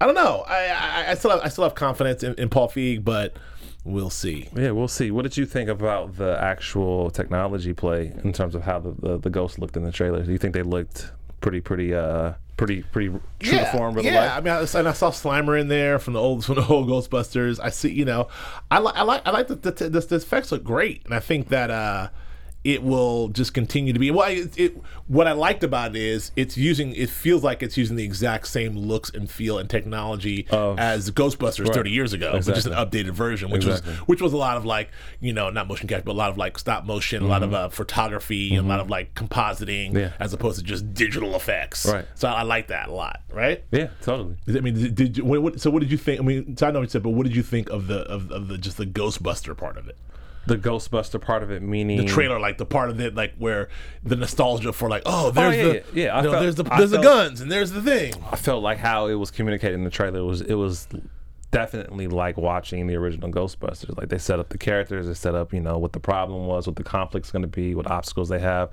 I 0.00 0.06
don't 0.06 0.14
know. 0.14 0.44
I, 0.46 0.66
I, 0.68 1.10
I 1.10 1.14
still 1.14 1.32
have, 1.32 1.40
I 1.40 1.48
still 1.48 1.64
have 1.64 1.74
confidence 1.74 2.22
in, 2.22 2.34
in 2.34 2.48
Paul 2.48 2.68
Feig, 2.68 3.04
but 3.04 3.36
we'll 3.84 4.10
see. 4.10 4.48
Yeah, 4.54 4.70
we'll 4.72 4.88
see. 4.88 5.10
What 5.10 5.22
did 5.22 5.36
you 5.36 5.46
think 5.46 5.68
about 5.68 6.16
the 6.16 6.38
actual 6.40 7.10
technology 7.10 7.72
play 7.72 8.12
in 8.22 8.32
terms 8.32 8.54
of 8.54 8.62
how 8.62 8.78
the, 8.78 8.92
the, 8.92 9.18
the 9.18 9.30
ghosts 9.30 9.58
looked 9.58 9.76
in 9.76 9.84
the 9.84 9.92
trailer? 9.92 10.22
Do 10.22 10.32
you 10.32 10.38
think 10.38 10.54
they 10.54 10.62
looked 10.62 11.10
pretty, 11.40 11.60
pretty, 11.60 11.94
uh, 11.94 12.34
pretty, 12.56 12.82
pretty 12.82 13.18
true 13.40 13.58
to 13.58 13.66
form? 13.72 13.98
yeah. 14.00 14.20
life? 14.20 14.32
I 14.32 14.40
mean, 14.40 14.52
I, 14.52 14.78
and 14.78 14.88
I 14.88 14.92
saw 14.92 15.10
Slimer 15.10 15.58
in 15.58 15.68
there 15.68 15.98
from 15.98 16.12
the 16.12 16.20
old 16.20 16.44
from 16.46 16.56
the 16.56 16.66
old 16.66 16.88
Ghostbusters. 16.88 17.58
I 17.62 17.70
see, 17.70 17.92
you 17.92 18.04
know, 18.04 18.28
I 18.70 18.78
like 18.78 18.96
I 18.96 19.02
like 19.02 19.22
I 19.26 19.30
like 19.30 19.48
the 19.48 19.54
the, 19.54 19.70
the, 19.70 20.00
the 20.00 20.16
effects 20.16 20.52
look 20.52 20.64
great, 20.64 21.04
and 21.04 21.14
I 21.14 21.20
think 21.20 21.48
that 21.48 21.70
uh, 21.70 22.08
it 22.68 22.82
will 22.82 23.28
just 23.28 23.54
continue 23.54 23.92
to 23.94 23.98
be. 23.98 24.10
Well, 24.10 24.28
it, 24.28 24.58
it 24.58 24.76
what 25.06 25.26
I 25.26 25.32
liked 25.32 25.64
about 25.64 25.96
it 25.96 26.02
is 26.02 26.32
it's 26.36 26.56
using. 26.58 26.94
It 26.94 27.08
feels 27.08 27.42
like 27.42 27.62
it's 27.62 27.76
using 27.78 27.96
the 27.96 28.04
exact 28.04 28.46
same 28.46 28.76
looks 28.76 29.08
and 29.10 29.30
feel 29.30 29.58
and 29.58 29.70
technology 29.70 30.46
as 30.50 31.10
Ghostbusters 31.10 31.72
thirty 31.72 31.90
years 31.90 32.12
ago, 32.12 32.32
but 32.32 32.54
just 32.54 32.66
an 32.66 32.74
updated 32.74 33.12
version, 33.12 33.50
which 33.50 33.64
Exactly. 33.64 33.92
was 33.92 34.00
which 34.08 34.20
was 34.20 34.32
a 34.34 34.36
lot 34.36 34.58
of 34.58 34.66
like 34.66 34.90
you 35.20 35.32
know 35.32 35.48
not 35.48 35.66
motion 35.66 35.88
capture, 35.88 36.04
but 36.04 36.12
a 36.12 36.20
lot 36.20 36.30
of 36.30 36.36
like 36.36 36.58
stop 36.58 36.84
motion, 36.84 37.22
a 37.22 37.26
lot 37.26 37.42
of 37.42 37.54
uh, 37.54 37.68
photography, 37.70 38.54
and 38.54 38.66
a 38.66 38.68
lot 38.68 38.80
of 38.80 38.90
like 38.90 39.14
compositing, 39.14 39.94
Yeah. 39.94 40.12
as 40.20 40.34
opposed 40.34 40.58
to 40.58 40.64
just 40.64 40.92
digital 40.92 41.34
effects. 41.34 41.86
Right. 41.86 42.04
So 42.14 42.28
I 42.28 42.42
like 42.42 42.68
that 42.68 42.88
a 42.90 42.92
lot. 42.92 43.22
Right. 43.32 43.64
Yeah, 43.70 43.88
totally. 44.02 44.36
I 44.48 44.60
mean, 44.60 44.74
did, 44.74 44.94
did 44.94 45.16
you, 45.18 45.24
what, 45.24 45.42
what, 45.42 45.60
so 45.60 45.70
what 45.70 45.80
did 45.80 45.90
you 45.90 45.98
think? 45.98 46.20
I 46.20 46.22
mean, 46.22 46.56
so 46.56 46.66
I 46.66 46.70
know 46.70 46.80
what 46.80 46.84
you 46.88 46.90
said, 46.90 47.02
but 47.02 47.10
what 47.10 47.24
did 47.24 47.34
you 47.34 47.42
think 47.42 47.70
of 47.70 47.86
the 47.86 48.00
of, 48.00 48.30
of 48.30 48.48
the 48.48 48.58
just 48.58 48.76
the 48.76 48.86
Ghostbuster 48.86 49.56
part 49.56 49.78
of 49.78 49.88
it? 49.88 49.96
The 50.48 50.56
Ghostbuster 50.56 51.20
part 51.20 51.42
of 51.42 51.50
it, 51.50 51.62
meaning 51.62 51.98
The 51.98 52.04
trailer, 52.04 52.40
like 52.40 52.58
the 52.58 52.66
part 52.66 52.90
of 52.90 53.00
it, 53.00 53.14
like 53.14 53.34
where 53.38 53.68
the 54.02 54.16
nostalgia 54.16 54.72
for 54.72 54.88
like, 54.88 55.02
oh, 55.06 55.26
oh 55.26 55.30
there's 55.30 55.56
yeah, 55.56 55.62
the 55.62 55.74
yeah, 55.74 55.82
yeah, 55.92 56.16
I 56.16 56.20
know, 56.22 56.30
felt- 56.30 56.42
there's 56.42 56.54
the 56.56 56.62
there's 56.64 56.90
the 56.90 57.02
guns 57.02 57.40
and 57.40 57.50
there's 57.50 57.72
the 57.72 57.82
thing. 57.82 58.14
I 58.32 58.36
felt 58.36 58.62
like 58.62 58.78
how 58.78 59.06
it 59.08 59.14
was 59.14 59.30
communicated 59.30 59.74
in 59.74 59.84
the 59.84 59.90
trailer 59.90 60.24
was 60.24 60.40
it 60.40 60.54
was 60.54 60.88
definitely 61.50 62.06
like 62.08 62.36
watching 62.36 62.86
the 62.86 62.96
original 62.96 63.30
Ghostbusters. 63.30 63.96
Like 63.96 64.08
they 64.08 64.18
set 64.18 64.38
up 64.38 64.48
the 64.50 64.58
characters, 64.58 65.06
they 65.06 65.14
set 65.14 65.34
up 65.34 65.52
you 65.52 65.60
know 65.60 65.78
what 65.78 65.92
the 65.92 66.00
problem 66.00 66.46
was, 66.46 66.66
what 66.66 66.76
the 66.76 66.84
conflict's 66.84 67.30
going 67.30 67.42
to 67.42 67.48
be, 67.48 67.74
what 67.74 67.90
obstacles 67.90 68.28
they 68.28 68.40
have, 68.40 68.70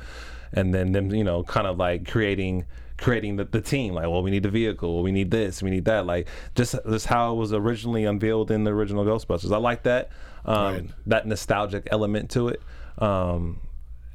and 0.54 0.74
then 0.74 0.92
them 0.92 1.14
you 1.14 1.24
know 1.24 1.44
kind 1.44 1.68
of 1.68 1.78
like 1.78 2.08
creating 2.08 2.66
creating 2.98 3.36
the, 3.36 3.44
the 3.46 3.60
team 3.62 3.94
like 3.94 4.06
well 4.06 4.24
we 4.24 4.32
need 4.32 4.44
the 4.44 4.50
vehicle 4.50 5.04
we 5.04 5.12
need 5.12 5.30
this 5.30 5.62
we 5.62 5.70
need 5.70 5.84
that 5.86 6.06
like 6.06 6.28
just 6.56 6.76
just 6.90 7.08
how 7.08 7.34
it 7.34 7.36
was 7.36 7.52
originally 7.52 8.06
unveiled 8.06 8.50
in 8.52 8.64
the 8.64 8.72
original 8.72 9.04
ghostbusters 9.04 9.54
i 9.54 9.58
like 9.58 9.84
that 9.84 10.10
um, 10.46 10.74
Right. 10.74 10.90
that 11.08 11.28
nostalgic 11.28 11.88
element 11.92 12.30
to 12.32 12.48
it 12.50 12.62
um, 13.00 13.60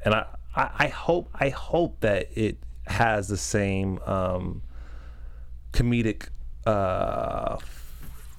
and 0.04 0.14
I, 0.14 0.26
I 0.56 0.70
i 0.78 0.88
hope 0.88 1.28
i 1.34 1.50
hope 1.50 2.00
that 2.00 2.28
it 2.34 2.56
has 2.86 3.28
the 3.28 3.36
same 3.36 3.98
um, 4.06 4.62
comedic 5.72 6.28
uh, 6.66 7.56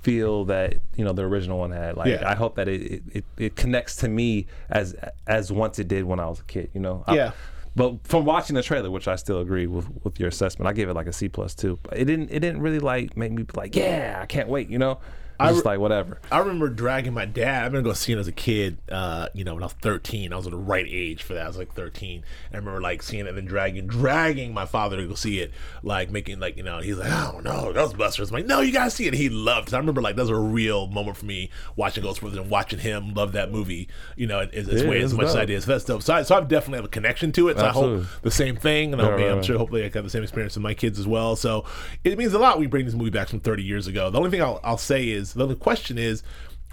feel 0.02 0.46
that 0.46 0.76
you 0.96 1.06
know 1.06 1.14
the 1.14 1.22
original 1.24 1.60
one 1.60 1.72
had. 1.72 1.96
Like 1.96 2.08
Yeah. 2.08 2.30
I 2.30 2.36
hope 2.36 2.56
that 2.56 2.68
it, 2.68 3.04
it, 3.14 3.26
it, 3.38 3.56
connects 3.56 3.96
to 3.98 4.08
me 4.10 4.48
as 4.70 4.96
as 5.28 5.52
once 5.52 5.80
it 5.80 5.88
did 5.88 6.06
when 6.06 6.20
I 6.20 6.28
was 6.28 6.40
a 6.40 6.44
kid. 6.44 6.70
You 6.74 6.82
know. 6.82 7.04
Yeah. 7.12 7.32
But 7.76 8.06
from 8.06 8.26
watching 8.26 8.56
the 8.56 8.64
trailer, 8.64 8.92
which 8.92 9.08
I 9.08 9.16
still 9.16 9.40
agree 9.40 9.68
with 9.68 9.88
with 10.04 10.20
your 10.20 10.30
assessment, 10.30 10.68
I 10.68 10.74
gave 10.74 10.90
it 10.90 10.94
like 10.94 11.08
a 11.08 11.14
C 11.14 11.30
plus 11.30 11.56
too. 11.56 11.80
It 11.92 12.06
didn't 12.06 12.30
it 12.30 12.40
didn't 12.40 12.62
really 12.62 12.80
like 12.80 13.16
make 13.16 13.32
me 13.32 13.46
like 13.56 13.76
yeah 13.76 14.20
I 14.22 14.26
can't 14.26 14.50
wait. 14.50 14.70
You 14.70 14.80
know. 14.80 15.00
I 15.42 15.48
was 15.48 15.56
just 15.58 15.66
re- 15.66 15.72
like 15.74 15.80
whatever. 15.80 16.20
I 16.32 16.40
remember 16.40 16.70
dragging 16.70 17.14
my 17.14 17.26
dad. 17.26 17.66
I'm 17.66 17.72
gonna 17.72 17.84
go 17.84 17.94
see 17.94 18.14
it 18.14 18.18
as 18.18 18.28
a 18.28 18.32
kid. 18.32 18.78
Uh, 18.90 19.28
you 19.34 19.44
know, 19.44 19.54
when 19.54 19.64
I 19.64 19.68
was 19.68 19.74
13, 19.74 20.32
I 20.34 20.36
was 20.38 20.46
at 20.48 20.52
the 20.52 20.58
right 20.58 20.86
age 20.88 21.24
for 21.24 21.34
that. 21.34 21.44
I 21.44 21.48
was 21.48 21.58
like 21.58 21.74
13. 21.74 22.18
And 22.18 22.26
I 22.54 22.58
remember 22.58 22.82
like 22.82 23.02
seeing 23.04 23.26
it 23.26 23.30
and 23.30 23.38
then 23.38 23.46
dragging, 23.46 23.88
dragging 23.88 24.54
my 24.54 24.66
father 24.66 24.98
to 24.98 25.08
go 25.08 25.16
see 25.16 25.40
it. 25.40 25.52
Like 25.84 26.12
making 26.12 26.40
like 26.40 26.58
you 26.58 26.64
know, 26.64 26.80
he's 26.80 26.98
like, 26.98 27.12
oh 27.12 27.40
no, 27.44 27.72
Ghostbusters. 27.74 28.30
I'm 28.30 28.36
like, 28.36 28.46
no, 28.46 28.62
you 28.62 28.72
gotta 28.72 28.92
see 28.92 29.08
it. 29.08 29.14
He 29.14 29.30
loved. 29.30 29.70
it. 29.70 29.74
I 29.74 29.78
remember 29.78 30.02
like 30.02 30.16
that 30.16 30.22
was 30.24 30.30
a 30.30 30.36
real 30.36 30.88
moment 30.88 31.18
for 31.18 31.26
me 31.26 31.50
watching 31.76 32.04
Ghostbusters 32.04 32.38
and 32.40 32.50
watching 32.50 32.80
him 32.80 33.14
love 33.14 33.32
that 33.34 33.52
movie. 33.52 33.88
You 34.16 34.28
know, 34.28 34.40
as, 34.42 34.68
as, 34.70 34.82
Yeah, 34.84 34.90
way, 34.90 35.02
as 35.02 35.14
much 35.14 35.28
as 35.28 35.36
I 35.36 35.46
did. 35.46 35.62
So 35.64 35.72
that's 35.72 35.86
dope. 35.86 36.04
So 36.04 36.14
I, 36.14 36.24
so 36.24 36.36
I 36.38 36.42
definitely 36.42 36.78
have 36.78 36.86
a 36.86 36.90
connection 36.90 37.32
to 37.34 37.50
it. 37.50 37.58
So 37.58 37.66
I 37.66 37.70
Absolutely. 37.70 38.04
hope 38.06 38.22
the 38.22 38.32
same 38.32 38.56
thing, 38.56 38.94
and 38.94 39.02
I 39.02 39.06
Right, 39.06 39.12
hope, 39.12 39.20
right, 39.20 39.30
I'm 39.30 39.36
right. 39.38 39.46
sure 39.46 39.58
hopefully 39.58 39.82
I 39.84 39.90
have 39.94 40.04
the 40.04 40.10
same 40.10 40.24
experience 40.24 40.56
with 40.56 40.64
my 40.64 40.74
kids 40.74 41.00
as 41.00 41.08
well. 41.08 41.36
So 41.36 41.66
it 42.04 42.18
means 42.18 42.34
a 42.34 42.40
lot 42.40 42.60
we 42.60 42.68
bring 42.68 42.86
this 42.86 42.94
movie 42.94 43.10
back 43.10 43.28
from 43.28 43.40
30 43.40 43.64
years 43.64 43.88
ago. 43.88 44.10
The 44.10 44.18
only 44.18 44.30
thing 44.30 44.42
I'll, 44.42 44.60
I'll 44.64 44.78
say 44.78 45.10
is 45.10 45.31
the 45.34 45.56
question 45.56 45.98
is 45.98 46.24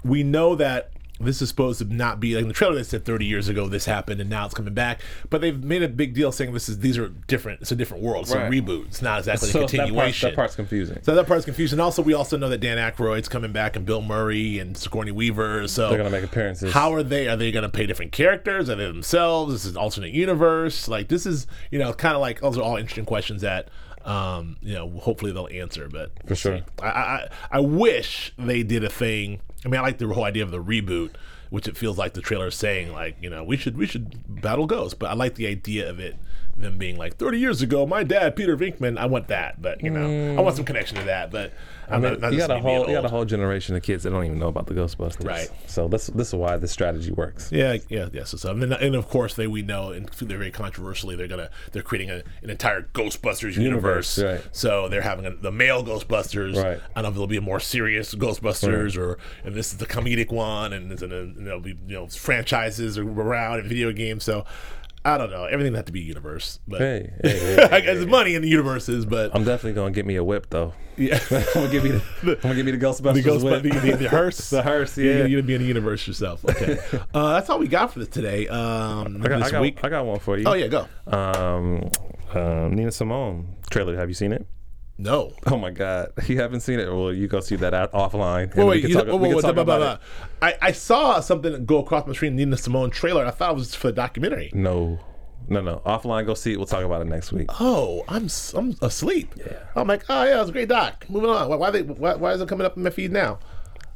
we 0.03 0.23
know 0.23 0.55
that 0.55 0.91
this 1.21 1.41
is 1.41 1.49
supposed 1.49 1.79
to 1.79 1.93
not 1.93 2.21
be 2.21 2.33
like 2.35 2.43
in 2.43 2.47
the 2.47 2.53
trailer 2.53 2.75
they 2.75 2.83
said 2.83 3.03
30 3.03 3.25
years 3.25 3.49
ago 3.49 3.67
this 3.67 3.83
happened 3.83 4.21
and 4.21 4.29
now 4.29 4.45
it's 4.45 4.53
coming 4.53 4.73
back 4.73 5.01
but 5.29 5.41
they've 5.41 5.61
made 5.61 5.83
a 5.83 5.89
big 5.89 6.13
deal 6.13 6.31
saying 6.31 6.53
this 6.53 6.69
is 6.69 6.79
these 6.79 6.97
are 6.97 7.09
different 7.09 7.59
it's 7.59 7.73
a 7.73 7.75
different 7.75 8.01
world 8.01 8.23
it's 8.23 8.33
Right. 8.33 8.47
a 8.47 8.49
reboot 8.49 8.85
it's 8.87 9.01
not 9.01 9.19
exactly 9.19 9.49
So 9.49 9.59
a 9.59 9.61
that, 9.63 9.67
part, 9.67 9.69
continuation 9.87 10.29
that 10.29 10.35
part's 10.37 10.55
confusing. 10.55 10.99
so 11.01 11.15
that 11.15 11.27
part's 11.27 11.43
confusing. 11.43 11.81
Also, 11.81 12.01
we 12.01 12.13
also 12.13 12.37
know 12.37 12.47
that 12.47 12.59
Dan 12.59 12.77
Aykroyd's 12.77 13.27
coming 13.27 13.51
back 13.51 13.75
and 13.75 13.85
Bill 13.85 14.01
Murray 14.01 14.59
and 14.59 14.77
Sigourney 14.77 15.11
Weaver. 15.11 15.67
So 15.67 15.89
They're 15.89 15.97
gonna 15.97 16.09
make 16.09 16.23
appearances. 16.23 16.71
How 16.71 16.93
are 16.93 17.03
they? 17.03 17.27
Are 17.27 17.35
they 17.35 17.51
going 17.51 17.63
to 17.63 17.69
play 17.69 17.85
different 17.85 18.13
characters? 18.13 18.69
Are 18.69 18.75
they 18.75 18.85
themselves? 18.85 19.51
This 19.51 19.65
is 19.65 19.71
an 19.71 19.77
alternate 19.77 20.13
universe. 20.13 20.87
Like 20.87 21.09
this 21.09 21.25
is 21.25 21.47
you 21.69 21.79
know 21.79 21.91
kind 21.91 22.15
of 22.15 22.21
like 22.21 22.39
those 22.39 22.57
are 22.57 22.61
all 22.61 22.77
interesting 22.77 23.03
questions 23.05 23.41
that 23.41 23.67
um, 24.09 24.57
you 24.61 24.73
know 24.73 24.89
hopefully 24.99 25.31
they'll 25.31 25.47
answer. 25.51 25.87
But 25.87 26.11
For 26.27 26.35
sure. 26.35 26.61
I, 26.81 26.87
I 26.87 27.27
I 27.51 27.59
wish 27.59 28.33
they 28.37 28.63
did 28.63 28.83
a 28.83 28.89
thing. 28.89 29.41
I 29.65 29.69
mean, 29.69 29.79
I 29.79 29.83
like 29.83 29.97
the 29.97 30.07
whole 30.07 30.23
idea 30.23 30.43
of 30.43 30.51
the 30.51 30.63
reboot. 30.63 31.11
Which 31.49 31.67
it 31.67 31.75
feels 31.75 31.97
like 31.97 32.13
the 32.13 32.21
trailer 32.21 32.45
is 32.47 32.53
saying, 32.53 32.91
like 32.93 33.17
you 33.21 33.27
know, 33.27 33.43
we 33.43 33.57
should 33.57 33.75
we 33.75 33.87
should 33.87 34.41
battle 34.41 34.67
ghosts. 34.67 34.93
But 34.93 35.09
I 35.09 35.13
like 35.15 35.33
the 35.33 35.47
idea 35.47 35.89
of 35.89 35.99
it, 35.99 36.15
them 36.61 36.77
being 36.77 36.97
like 36.97 37.17
thirty 37.17 37.39
years 37.39 37.61
ago, 37.61 37.85
my 37.85 38.03
dad 38.03 38.35
Peter 38.35 38.57
Venkman. 38.57 38.97
I 38.97 39.05
want 39.05 39.27
that, 39.27 39.61
but 39.61 39.81
you 39.83 39.89
know, 39.89 40.37
I 40.37 40.41
want 40.41 40.55
some 40.55 40.65
connection 40.65 40.97
to 40.97 41.03
that. 41.05 41.31
But 41.31 41.53
I'm 41.87 42.05
I 42.05 42.09
not, 42.09 42.11
mean, 42.11 42.21
not 42.21 42.33
you 42.33 42.39
got 42.39 42.51
a 42.51 42.53
just 42.53 42.63
me 42.63 42.69
being 42.69 42.77
whole 42.77 42.87
you 42.89 42.95
got 42.95 43.05
a 43.05 43.09
whole 43.09 43.25
generation 43.25 43.75
of 43.75 43.83
kids 43.83 44.03
that 44.03 44.11
don't 44.11 44.25
even 44.25 44.39
know 44.39 44.47
about 44.47 44.67
the 44.67 44.73
Ghostbusters. 44.73 45.25
Right. 45.25 45.49
So 45.67 45.87
this 45.87 46.07
this 46.07 46.29
is 46.29 46.35
why 46.35 46.57
this 46.57 46.71
strategy 46.71 47.11
works. 47.11 47.51
Yeah, 47.51 47.77
yeah, 47.89 48.09
yeah. 48.13 48.23
So, 48.25 48.37
so 48.37 48.51
and, 48.51 48.61
then, 48.61 48.73
and 48.73 48.95
of 48.95 49.07
course, 49.07 49.33
they 49.33 49.47
we 49.47 49.61
know, 49.61 49.91
and 49.91 50.07
they're 50.07 50.37
very 50.37 50.51
controversially, 50.51 51.15
they're 51.15 51.27
gonna 51.27 51.49
they're 51.71 51.81
creating 51.81 52.11
a, 52.11 52.23
an 52.43 52.49
entire 52.49 52.83
Ghostbusters 52.93 53.57
universe. 53.57 54.17
Universe, 54.17 54.43
right. 54.45 54.55
So 54.55 54.89
they're 54.89 55.01
having 55.01 55.25
a, 55.25 55.35
the 55.35 55.51
male 55.51 55.83
Ghostbusters. 55.83 56.55
Right. 56.55 56.79
I 56.95 57.01
don't 57.01 57.03
know 57.03 57.09
if 57.09 57.13
there'll 57.15 57.27
be 57.27 57.37
a 57.37 57.41
more 57.41 57.59
serious 57.59 58.13
Ghostbusters, 58.13 58.97
or 58.97 59.17
if 59.43 59.53
this 59.53 59.71
is 59.71 59.77
the 59.77 59.87
comedic 59.87 60.31
one, 60.31 60.73
and, 60.73 60.91
and, 60.91 61.13
and 61.13 61.47
there'll 61.47 61.59
be 61.59 61.77
you 61.87 61.95
know 61.95 62.07
franchises 62.07 62.97
around 62.97 63.59
and 63.59 63.67
video 63.67 63.91
games. 63.91 64.23
So 64.23 64.45
I 65.05 65.17
don't 65.17 65.31
know. 65.31 65.45
Everything 65.45 65.73
has 65.75 65.85
to 65.85 65.91
be 65.91 66.01
universe, 66.01 66.59
but 66.67 66.81
Hey, 66.81 67.11
hey, 67.23 67.39
hey, 67.39 67.69
I 67.71 67.79
guess 67.79 68.05
money 68.05 68.35
in 68.35 68.41
the 68.41 68.49
universes, 68.49 69.05
but 69.05 69.33
I'm 69.33 69.43
definitely 69.43 69.73
gonna 69.73 69.91
get 69.91 70.05
me 70.05 70.15
a 70.17 70.23
whip 70.23 70.47
though. 70.49 70.73
yeah. 70.97 71.19
I'm 71.31 71.43
gonna 71.53 71.69
give 71.69 71.83
me 71.83 71.91
the, 71.91 72.03
I'm 72.35 72.41
gonna 72.41 72.55
give 72.55 72.67
you 72.67 72.77
the 72.77 72.85
Ghostbusters 72.85 73.13
The 73.13 73.21
Ghostbusters, 73.23 73.43
whip. 73.43 73.63
the, 73.63 73.91
the, 73.91 73.97
the 73.97 74.09
hearse, 74.09 74.49
The 74.49 74.61
hearse, 74.61 74.97
yeah. 74.97 75.25
You're 75.25 75.41
gonna 75.41 75.43
be 75.43 75.55
in 75.55 75.61
the 75.61 75.67
universe 75.67 76.05
yourself. 76.07 76.43
Okay, 76.45 76.77
uh, 77.13 77.33
that's 77.33 77.49
all 77.49 77.59
we 77.59 77.67
got 77.67 77.93
for 77.93 77.99
this 77.99 78.09
today. 78.09 78.47
Um, 78.49 79.21
I 79.23 79.27
got, 79.29 79.39
this 79.39 79.47
I, 79.47 79.51
got, 79.51 79.61
week. 79.61 79.79
I 79.83 79.89
got 79.89 80.05
one 80.05 80.19
for 80.19 80.37
you. 80.37 80.43
Oh 80.45 80.53
yeah, 80.53 80.67
go. 80.67 80.87
Um, 81.07 81.89
um, 82.33 82.75
Nina 82.75 82.91
Simone 82.91 83.55
trailer. 83.69 83.95
Have 83.95 84.09
you 84.09 84.15
seen 84.15 84.31
it? 84.33 84.45
No. 85.01 85.31
Oh 85.47 85.57
my 85.57 85.71
God, 85.71 86.11
you 86.27 86.39
haven't 86.41 86.59
seen 86.59 86.77
it? 86.79 86.85
Well, 86.93 87.13
you 87.13 87.27
go 87.29 87.39
see 87.39 87.55
that 87.55 87.73
out, 87.73 87.93
offline. 87.93 88.53
Wait, 88.53 88.63
wait, 88.65 88.93
talk- 88.93 89.07
whoa, 89.07 89.15
we 89.15 89.29
whoa, 89.29 89.35
can 89.35 89.41
talk 89.43 89.55
blah, 89.55 89.63
blah, 89.63 89.75
about 89.77 90.01
blah. 90.39 90.47
I, 90.49 90.57
I 90.61 90.71
saw 90.73 91.21
something 91.21 91.65
go 91.65 91.77
across 91.79 92.05
my 92.05 92.13
screen, 92.13 92.35
Nina 92.35 92.57
Simone 92.57 92.89
trailer. 92.89 93.25
I 93.25 93.31
thought 93.31 93.51
it 93.51 93.55
was 93.55 93.73
for 93.73 93.87
the 93.87 93.93
documentary. 93.93 94.51
No, 94.53 94.99
no, 95.47 95.61
no. 95.61 95.81
Offline, 95.85 96.25
go 96.25 96.33
see 96.33 96.51
it. 96.51 96.57
We'll 96.57 96.65
talk 96.67 96.83
about 96.83 97.01
it 97.01 97.05
next 97.07 97.31
week. 97.31 97.47
Oh, 97.61 98.03
I'm 98.09 98.27
I'm 98.53 98.75
asleep. 98.81 99.33
Yeah. 99.37 99.59
I'm 99.75 99.87
like, 99.87 100.03
oh 100.09 100.23
yeah, 100.25 100.35
it 100.35 100.39
was 100.41 100.49
a 100.49 100.51
great 100.51 100.67
doc. 100.67 101.05
Moving 101.09 101.29
on. 101.29 101.47
Why, 101.47 101.55
why 101.55 101.71
they 101.71 101.81
why, 101.83 102.15
why 102.15 102.33
is 102.33 102.41
it 102.41 102.49
coming 102.49 102.65
up 102.65 102.75
in 102.75 102.83
my 102.83 102.89
feed 102.89 103.13
now? 103.13 103.39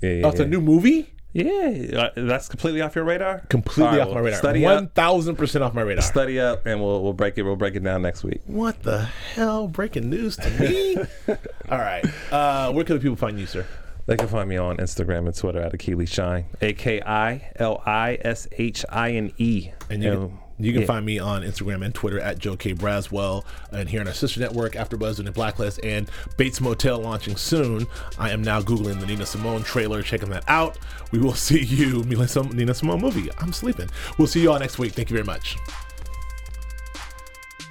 Yeah, 0.02 0.10
yeah, 0.10 0.26
Oh, 0.26 0.30
it's 0.30 0.40
yeah. 0.40 0.46
a 0.46 0.50
new 0.50 0.62
movie. 0.62 1.14
Yeah, 1.34 1.98
uh, 1.98 2.10
that's 2.16 2.48
completely 2.48 2.82
off 2.82 2.96
your 2.96 3.06
radar. 3.06 3.40
Completely 3.50 3.98
right, 3.98 4.08
off 4.08 4.14
my 4.14 4.20
radar. 4.20 4.40
Study 4.40 4.66
up, 4.66 4.94
thousand 4.94 5.36
percent 5.36 5.64
off 5.64 5.74
my 5.74 5.82
radar. 5.82 6.04
study 6.04 6.40
up, 6.40 6.66
and 6.66 6.80
we'll 6.80 7.02
we'll 7.02 7.14
break 7.14 7.38
it. 7.38 7.44
We'll 7.44 7.56
break 7.56 7.76
it 7.76 7.84
down 7.84 8.04
next 8.04 8.24
week. 8.24 8.42
what 8.46 8.84
the 8.84 9.04
hell? 9.04 9.68
Breaking 9.68 10.10
news 10.12 10.38
to 10.38 10.50
me. 10.52 10.98
All 11.70 11.80
right. 11.80 12.06
Uh, 12.32 12.72
where 12.72 12.86
can 12.86 12.96
the 12.98 13.02
people 13.02 13.16
find 13.16 13.40
you, 13.40 13.48
sir? 13.48 13.66
They 14.06 14.18
can 14.18 14.28
find 14.28 14.50
me 14.50 14.58
on 14.58 14.78
Instagram 14.78 15.26
and 15.28 15.36
Twitter 15.36 15.62
at 15.62 15.72
Akili 15.72 16.08
Shine, 16.08 16.46
A 16.62 16.74
K 16.74 17.02
I 17.02 17.52
L 17.56 17.82
I 17.86 18.20
S 18.22 18.48
H 18.52 18.86
I 18.90 19.12
N 19.14 19.32
E. 19.38 19.72
And 19.90 20.04
you 20.04 20.12
can, 20.12 20.40
you 20.60 20.72
can 20.72 20.82
yeah. 20.82 20.88
find 20.88 21.06
me 21.06 21.20
on 21.20 21.42
Instagram 21.42 21.84
and 21.84 21.94
Twitter 21.94 22.20
at 22.20 22.40
Joe 22.40 22.56
K 22.56 22.74
Braswell, 22.74 23.44
and 23.72 23.90
here 23.90 24.02
on 24.02 24.08
our 24.08 24.14
sister 24.14 24.40
network, 24.40 24.74
AfterBuzz 24.74 25.18
and 25.20 25.28
the 25.28 25.32
Blacklist, 25.32 25.80
and 25.84 26.10
Bates 26.38 26.62
Motel 26.62 27.00
launching 27.00 27.36
soon. 27.36 27.88
I 28.20 28.30
am 28.30 28.42
now 28.42 28.62
googling 28.62 29.00
the 29.00 29.06
Nina 29.06 29.26
Simone 29.26 29.64
trailer, 29.64 30.02
checking 30.02 30.30
that 30.30 30.44
out. 30.48 30.78
We 31.12 31.20
will 31.20 31.34
see 31.34 31.64
you, 31.64 32.04
Nina 32.04 32.28
Nina 32.54 32.74
Simone 32.74 33.02
movie. 33.02 33.30
I'm 33.40 33.54
sleeping. 33.54 33.90
We'll 34.18 34.28
see 34.28 34.42
you 34.42 34.52
all 34.52 34.60
next 34.60 34.80
week. 34.80 34.94
Thank 34.94 35.10
you 35.10 35.16
very 35.16 35.26
much. 35.26 35.58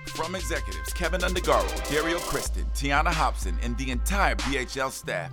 From 0.07 0.35
executives 0.35 0.93
Kevin 0.93 1.23
Undergaro, 1.23 1.91
Dario 1.91 2.19
Kristen, 2.19 2.67
Tiana 2.75 3.11
Hobson, 3.11 3.57
and 3.63 3.77
the 3.79 3.91
entire 3.91 4.35
BHL 4.37 4.91
staff, 4.91 5.33